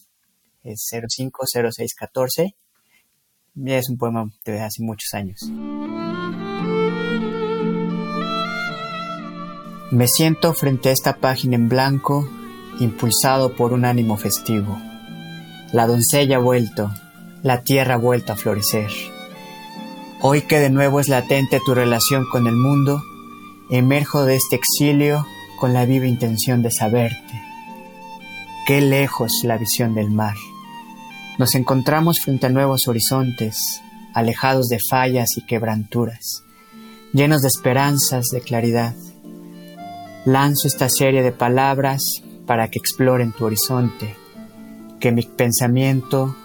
Es 0.62 0.88
050614 0.88 2.54
Es 3.54 3.90
un 3.90 3.98
poema 3.98 4.30
de 4.46 4.60
hace 4.60 4.82
muchos 4.82 5.12
años. 5.12 5.40
Me 9.90 10.08
siento 10.08 10.54
frente 10.54 10.88
a 10.88 10.92
esta 10.92 11.16
página 11.18 11.56
en 11.56 11.68
blanco, 11.68 12.26
impulsado 12.80 13.54
por 13.54 13.74
un 13.74 13.84
ánimo 13.84 14.16
festivo. 14.16 14.78
La 15.70 15.86
doncella 15.86 16.36
ha 16.36 16.40
vuelto, 16.40 16.90
la 17.42 17.62
tierra 17.62 17.94
ha 17.94 17.98
vuelto 17.98 18.32
a 18.32 18.36
florecer. 18.36 18.90
Hoy 20.22 20.42
que 20.42 20.58
de 20.58 20.70
nuevo 20.70 20.98
es 20.98 21.08
latente 21.08 21.60
tu 21.64 21.74
relación 21.74 22.24
con 22.30 22.46
el 22.46 22.56
mundo, 22.56 23.02
emerjo 23.70 24.24
de 24.24 24.36
este 24.36 24.56
exilio 24.56 25.26
con 25.60 25.74
la 25.74 25.84
viva 25.84 26.06
intención 26.06 26.62
de 26.62 26.70
saberte. 26.70 27.42
Qué 28.66 28.80
lejos 28.80 29.30
la 29.44 29.58
visión 29.58 29.94
del 29.94 30.10
mar. 30.10 30.36
Nos 31.42 31.56
encontramos 31.56 32.20
frente 32.20 32.46
a 32.46 32.50
nuevos 32.50 32.86
horizontes, 32.86 33.82
alejados 34.14 34.68
de 34.68 34.78
fallas 34.88 35.36
y 35.36 35.44
quebranturas, 35.44 36.44
llenos 37.12 37.42
de 37.42 37.48
esperanzas, 37.48 38.26
de 38.32 38.40
claridad. 38.42 38.94
Lanzo 40.24 40.68
esta 40.68 40.88
serie 40.88 41.20
de 41.20 41.32
palabras 41.32 42.00
para 42.46 42.68
que 42.68 42.78
exploren 42.78 43.32
tu 43.32 43.46
horizonte, 43.46 44.14
que 45.00 45.10
mi 45.10 45.22
pensamiento 45.22 46.36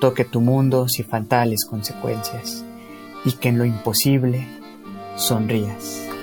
toque 0.00 0.24
tu 0.24 0.40
mundo 0.40 0.86
sin 0.86 1.04
fatales 1.04 1.64
consecuencias 1.68 2.64
y 3.24 3.32
que 3.32 3.48
en 3.48 3.58
lo 3.58 3.64
imposible 3.64 4.46
sonrías. 5.16 6.13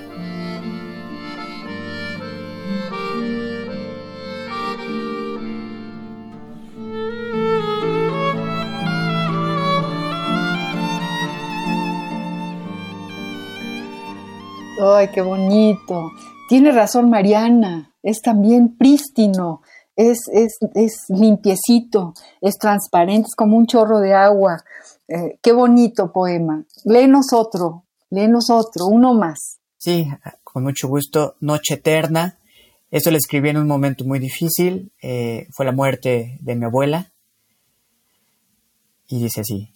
Ay, 15.01 15.07
qué 15.07 15.21
bonito. 15.21 16.11
Tiene 16.47 16.71
razón 16.71 17.09
Mariana, 17.09 17.91
es 18.03 18.21
también 18.21 18.77
prístino, 18.77 19.63
es, 19.95 20.19
es, 20.31 20.59
es 20.75 21.05
limpiecito, 21.09 22.13
es 22.39 22.59
transparente, 22.59 23.25
es 23.29 23.35
como 23.35 23.57
un 23.57 23.65
chorro 23.65 23.99
de 23.99 24.13
agua. 24.13 24.63
Eh, 25.07 25.39
qué 25.41 25.53
bonito 25.53 26.11
poema. 26.11 26.63
Léenos 26.85 27.33
otro, 27.33 27.85
léenos 28.11 28.51
otro, 28.51 28.85
uno 28.85 29.15
más. 29.15 29.57
Sí, 29.79 30.07
con 30.43 30.61
mucho 30.61 30.87
gusto. 30.87 31.33
Noche 31.39 31.75
Eterna. 31.75 32.37
Esto 32.91 33.09
lo 33.09 33.17
escribí 33.17 33.49
en 33.49 33.57
un 33.57 33.67
momento 33.67 34.05
muy 34.05 34.19
difícil. 34.19 34.91
Eh, 35.01 35.47
fue 35.51 35.65
la 35.65 35.71
muerte 35.71 36.37
de 36.41 36.55
mi 36.55 36.65
abuela. 36.65 37.11
Y 39.07 39.19
dice 39.19 39.41
así. 39.41 39.73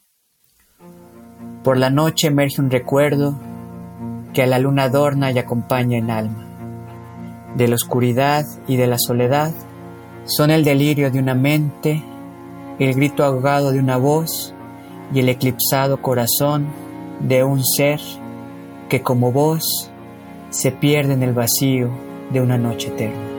Por 1.64 1.78
la 1.80 1.90
noche 1.90 2.28
emerge 2.28 2.62
un 2.62 2.70
recuerdo 2.70 3.40
que 4.36 4.44
a 4.44 4.48
la 4.48 4.60
luna 4.60 4.84
adorna 4.84 5.32
y 5.32 5.40
acompaña 5.40 5.98
en 5.98 6.12
alma. 6.12 6.46
De 7.56 7.70
la 7.70 7.76
oscuridad 7.76 8.46
y 8.68 8.76
de 8.76 8.86
la 8.86 8.98
soledad 9.00 9.54
son 10.26 10.52
el 10.52 10.66
delirio 10.66 11.10
de 11.10 11.20
una 11.20 11.34
mente, 11.34 12.04
el 12.78 12.94
grito 12.94 13.24
ahogado 13.24 13.72
de 13.72 13.80
una 13.80 13.96
voz 13.96 14.54
y 15.14 15.22
el 15.22 15.30
eclipsado 15.30 16.02
corazón 16.02 16.68
de 17.22 17.46
un 17.46 17.64
ser 17.64 18.02
que 18.90 19.02
como 19.02 19.32
vos 19.32 19.90
se 20.50 20.72
pierde 20.72 21.14
en 21.14 21.24
el 21.24 21.34
vacío 21.34 21.90
de 22.32 22.42
una 22.42 22.58
noche 22.58 22.90
eterna. 22.90 23.35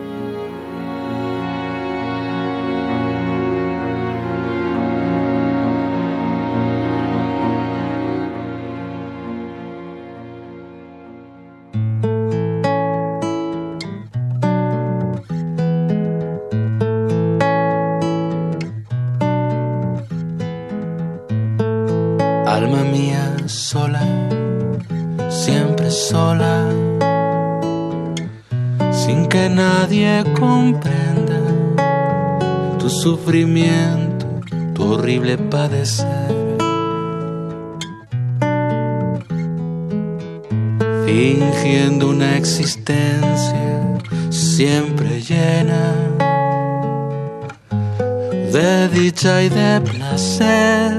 De 49.57 49.81
placer 49.81 50.93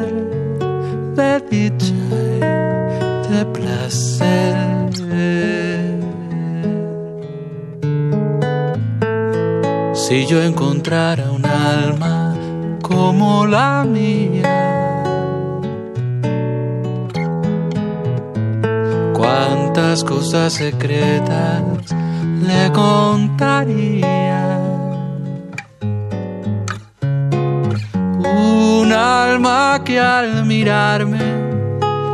de 1.16 1.39
dicha 1.51 1.93
de 3.30 3.45
placer. 3.53 4.58
Si 9.93 10.26
yo 10.26 10.41
encontrara 10.41 11.32
un 11.32 11.45
alma 11.45 12.34
como 12.82 13.45
la 13.45 13.84
mía, 13.84 15.03
cuántas 19.14 20.03
cosas 20.03 20.53
secretas 20.53 21.64
le 22.47 22.72
contaría. 22.72 24.27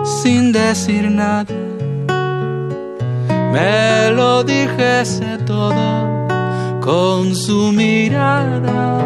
Sin 0.04 0.52
decir 0.52 1.10
nada 1.10 1.46
me 3.54 4.10
lo 4.12 4.44
dijese 4.44 5.38
todo 5.46 6.28
con 6.82 7.36
su 7.36 7.72
mirada. 7.72 8.98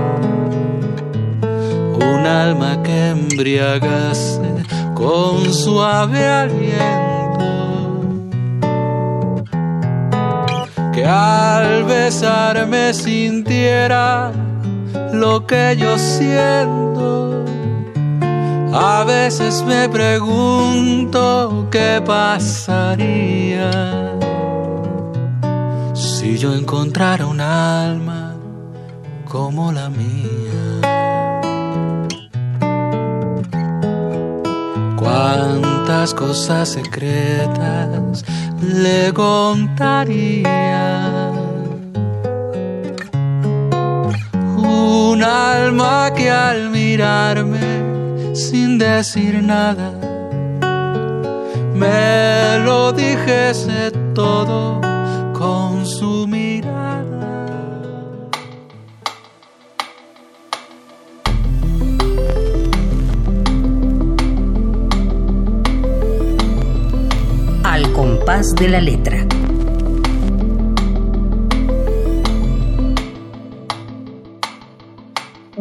Un 2.11 2.25
alma 2.25 2.81
que 2.81 3.09
embriagase 3.09 4.49
con 4.95 5.53
suave 5.53 6.25
aliento. 6.27 7.49
Que 10.93 11.05
al 11.05 11.83
besarme 11.83 12.93
sintiera 12.93 14.31
lo 15.11 15.45
que 15.45 15.75
yo 15.77 15.97
siento. 15.97 17.16
A 18.73 19.03
veces 19.05 19.63
me 19.63 19.87
pregunto 19.89 21.67
qué 21.71 22.01
pasaría 22.05 23.71
si 25.93 26.37
yo 26.37 26.53
encontrara 26.53 27.25
un 27.25 27.39
alma 27.39 28.35
como 29.25 29.71
la 29.71 29.89
mía. 29.89 30.81
Cuántas 34.97 36.13
cosas 36.13 36.69
secretas 36.69 38.25
le 38.61 39.13
contaría. 39.13 40.51
Un 44.57 45.23
alma 45.23 46.11
que 46.13 46.29
al 46.29 46.69
mirarme 46.69 47.86
sin 48.37 48.77
decir 48.77 49.41
nada 49.41 49.91
me 51.73 52.59
lo 52.63 52.91
dijese 52.91 53.91
todo 54.13 54.79
con 55.33 55.85
su 55.85 56.27
mirada. 56.27 57.49
Al 67.63 67.91
compás 67.93 68.53
de 68.55 68.67
la 68.69 68.81
letra. 68.81 69.36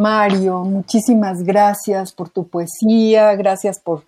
Mario, 0.09 0.63
muchísimas 0.63 1.43
gracias 1.43 2.13
por 2.13 2.31
tu 2.31 2.47
poesía, 2.47 3.35
gracias 3.35 3.81
por, 3.81 4.05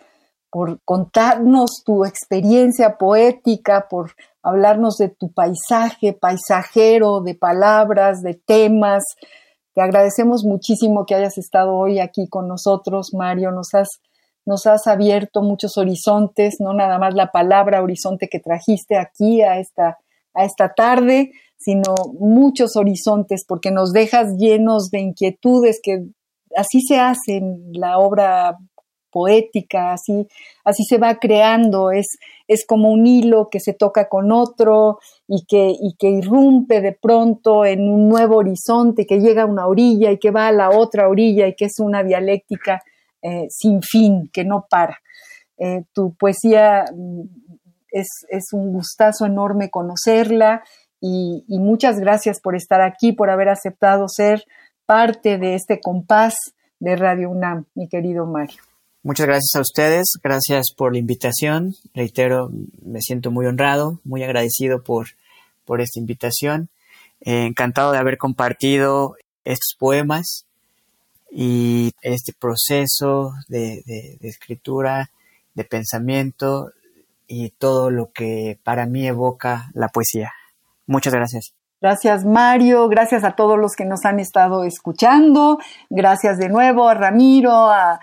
por 0.48 0.78
contarnos 0.84 1.82
tu 1.84 2.04
experiencia 2.04 2.96
poética, 2.96 3.88
por 3.90 4.12
hablarnos 4.40 4.96
de 4.98 5.08
tu 5.08 5.32
paisaje, 5.32 6.12
paisajero, 6.12 7.20
de 7.20 7.34
palabras, 7.34 8.22
de 8.22 8.34
temas. 8.34 9.02
Te 9.74 9.80
agradecemos 9.82 10.44
muchísimo 10.44 11.04
que 11.04 11.16
hayas 11.16 11.36
estado 11.36 11.74
hoy 11.74 11.98
aquí 11.98 12.28
con 12.28 12.46
nosotros, 12.46 13.12
Mario. 13.12 13.50
Nos 13.50 13.74
has 13.74 13.88
nos 14.46 14.66
has 14.68 14.86
abierto 14.86 15.42
muchos 15.42 15.76
horizontes, 15.78 16.58
no 16.60 16.74
nada 16.74 17.00
más 17.00 17.14
la 17.14 17.32
palabra 17.32 17.82
horizonte 17.82 18.28
que 18.28 18.38
trajiste 18.38 18.96
aquí 18.96 19.42
a 19.42 19.58
esta, 19.58 19.98
a 20.32 20.44
esta 20.44 20.74
tarde, 20.74 21.32
sino 21.58 21.94
muchos 22.18 22.76
horizontes, 22.76 23.44
porque 23.46 23.70
nos 23.70 23.92
dejas 23.92 24.36
llenos 24.38 24.90
de 24.90 25.00
inquietudes 25.00 25.80
que 25.82 26.06
así 26.56 26.80
se 26.80 26.98
hace 26.98 27.36
en 27.36 27.72
la 27.72 27.98
obra 27.98 28.56
poética, 29.10 29.92
así, 29.92 30.28
así 30.64 30.84
se 30.84 30.98
va 30.98 31.18
creando, 31.18 31.90
es, 31.90 32.06
es 32.46 32.64
como 32.66 32.90
un 32.90 33.06
hilo 33.06 33.48
que 33.50 33.58
se 33.58 33.72
toca 33.72 34.08
con 34.08 34.32
otro 34.32 34.98
y 35.26 35.44
que, 35.46 35.70
y 35.70 35.94
que 35.98 36.10
irrumpe 36.10 36.80
de 36.80 36.92
pronto 36.92 37.64
en 37.64 37.88
un 37.88 38.08
nuevo 38.08 38.36
horizonte, 38.36 39.06
que 39.06 39.20
llega 39.20 39.42
a 39.42 39.46
una 39.46 39.66
orilla 39.66 40.10
y 40.12 40.18
que 40.18 40.30
va 40.30 40.48
a 40.48 40.52
la 40.52 40.70
otra 40.70 41.08
orilla 41.08 41.46
y 41.46 41.54
que 41.54 41.66
es 41.66 41.80
una 41.80 42.02
dialéctica 42.02 42.82
eh, 43.22 43.46
sin 43.50 43.82
fin, 43.82 44.30
que 44.32 44.44
no 44.44 44.66
para. 44.68 44.98
Eh, 45.56 45.84
tu 45.92 46.14
poesía 46.14 46.84
mm, 46.94 47.22
es, 47.90 48.06
es, 48.28 48.52
un 48.52 48.72
gustazo 48.72 49.26
enorme 49.26 49.70
conocerla 49.70 50.62
y, 51.00 51.44
muchas 51.48 51.98
gracias 52.00 52.40
por 52.40 52.56
estar 52.56 52.80
aquí, 52.80 53.12
por 53.12 53.30
haber 53.30 53.48
aceptado 53.48 54.08
ser 54.08 54.44
parte 54.86 55.38
de 55.38 55.54
este 55.54 55.80
compás 55.80 56.34
de 56.80 56.96
Radio 56.96 57.30
UNAM, 57.30 57.66
mi 57.74 57.88
querido 57.88 58.26
Mario. 58.26 58.62
Muchas 59.02 59.26
gracias 59.26 59.54
a 59.54 59.60
ustedes, 59.60 60.06
gracias 60.22 60.72
por 60.76 60.92
la 60.92 60.98
invitación. 60.98 61.74
Reitero, 61.94 62.50
me 62.84 63.00
siento 63.00 63.30
muy 63.30 63.46
honrado, 63.46 64.00
muy 64.04 64.22
agradecido 64.22 64.82
por, 64.82 65.08
por 65.64 65.80
esta 65.80 66.00
invitación. 66.00 66.68
Eh, 67.20 67.46
encantado 67.46 67.92
de 67.92 67.98
haber 67.98 68.18
compartido 68.18 69.16
estos 69.44 69.76
poemas 69.78 70.46
y 71.30 71.92
este 72.02 72.32
proceso 72.32 73.34
de, 73.48 73.82
de 73.86 74.28
escritura, 74.28 75.10
de 75.54 75.64
pensamiento 75.64 76.72
y 77.26 77.50
todo 77.50 77.90
lo 77.90 78.10
que 78.10 78.58
para 78.64 78.86
mí 78.86 79.06
evoca 79.06 79.70
la 79.74 79.88
poesía. 79.88 80.32
Muchas 80.88 81.14
gracias. 81.14 81.54
Gracias 81.80 82.24
Mario, 82.24 82.88
gracias 82.88 83.22
a 83.22 83.36
todos 83.36 83.56
los 83.56 83.76
que 83.76 83.84
nos 83.84 84.04
han 84.04 84.18
estado 84.18 84.64
escuchando, 84.64 85.58
gracias 85.88 86.36
de 86.36 86.48
nuevo 86.48 86.88
a 86.88 86.94
Ramiro, 86.94 87.52
a, 87.52 88.00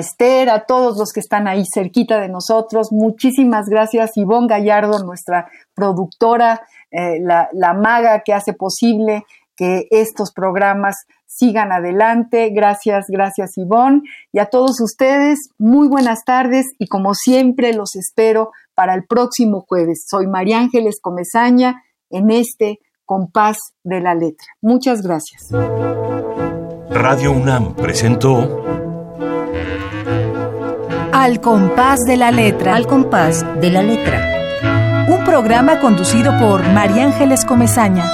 Esther, 0.00 0.50
a 0.50 0.64
todos 0.66 0.98
los 0.98 1.12
que 1.12 1.20
están 1.20 1.46
ahí 1.46 1.62
cerquita 1.72 2.20
de 2.20 2.28
nosotros. 2.28 2.88
Muchísimas 2.90 3.68
gracias 3.68 4.16
Ivonne 4.16 4.48
Gallardo, 4.48 4.98
nuestra 5.04 5.48
productora, 5.76 6.62
eh, 6.90 7.20
la, 7.20 7.48
la 7.52 7.72
maga 7.72 8.22
que 8.24 8.32
hace 8.32 8.52
posible 8.52 9.22
que 9.54 9.86
estos 9.92 10.32
programas 10.32 11.06
sigan 11.26 11.70
adelante. 11.70 12.50
Gracias, 12.50 13.06
gracias 13.08 13.56
Ivonne. 13.56 14.02
Y 14.32 14.40
a 14.40 14.46
todos 14.46 14.80
ustedes, 14.80 15.50
muy 15.56 15.86
buenas 15.86 16.24
tardes 16.24 16.66
y 16.80 16.88
como 16.88 17.14
siempre 17.14 17.74
los 17.74 17.94
espero 17.94 18.50
para 18.74 18.94
el 18.94 19.04
próximo 19.04 19.64
jueves. 19.68 20.04
Soy 20.08 20.26
María 20.26 20.58
Ángeles 20.58 20.96
Comezaña 21.00 21.83
en 22.10 22.30
este 22.30 22.78
compás 23.04 23.58
de 23.82 24.00
la 24.00 24.14
letra. 24.14 24.46
Muchas 24.60 25.02
gracias. 25.02 25.48
Radio 26.90 27.32
UNAM 27.32 27.74
presentó 27.74 28.64
Al 31.12 31.40
compás 31.40 32.00
de 32.06 32.16
la 32.16 32.30
letra. 32.30 32.74
Al 32.76 32.86
compás 32.86 33.44
de 33.60 33.70
la 33.70 33.82
letra. 33.82 35.06
Un 35.08 35.24
programa 35.24 35.80
conducido 35.80 36.32
por 36.38 36.62
María 36.72 37.04
Ángeles 37.04 37.44
Comezaña. 37.44 38.04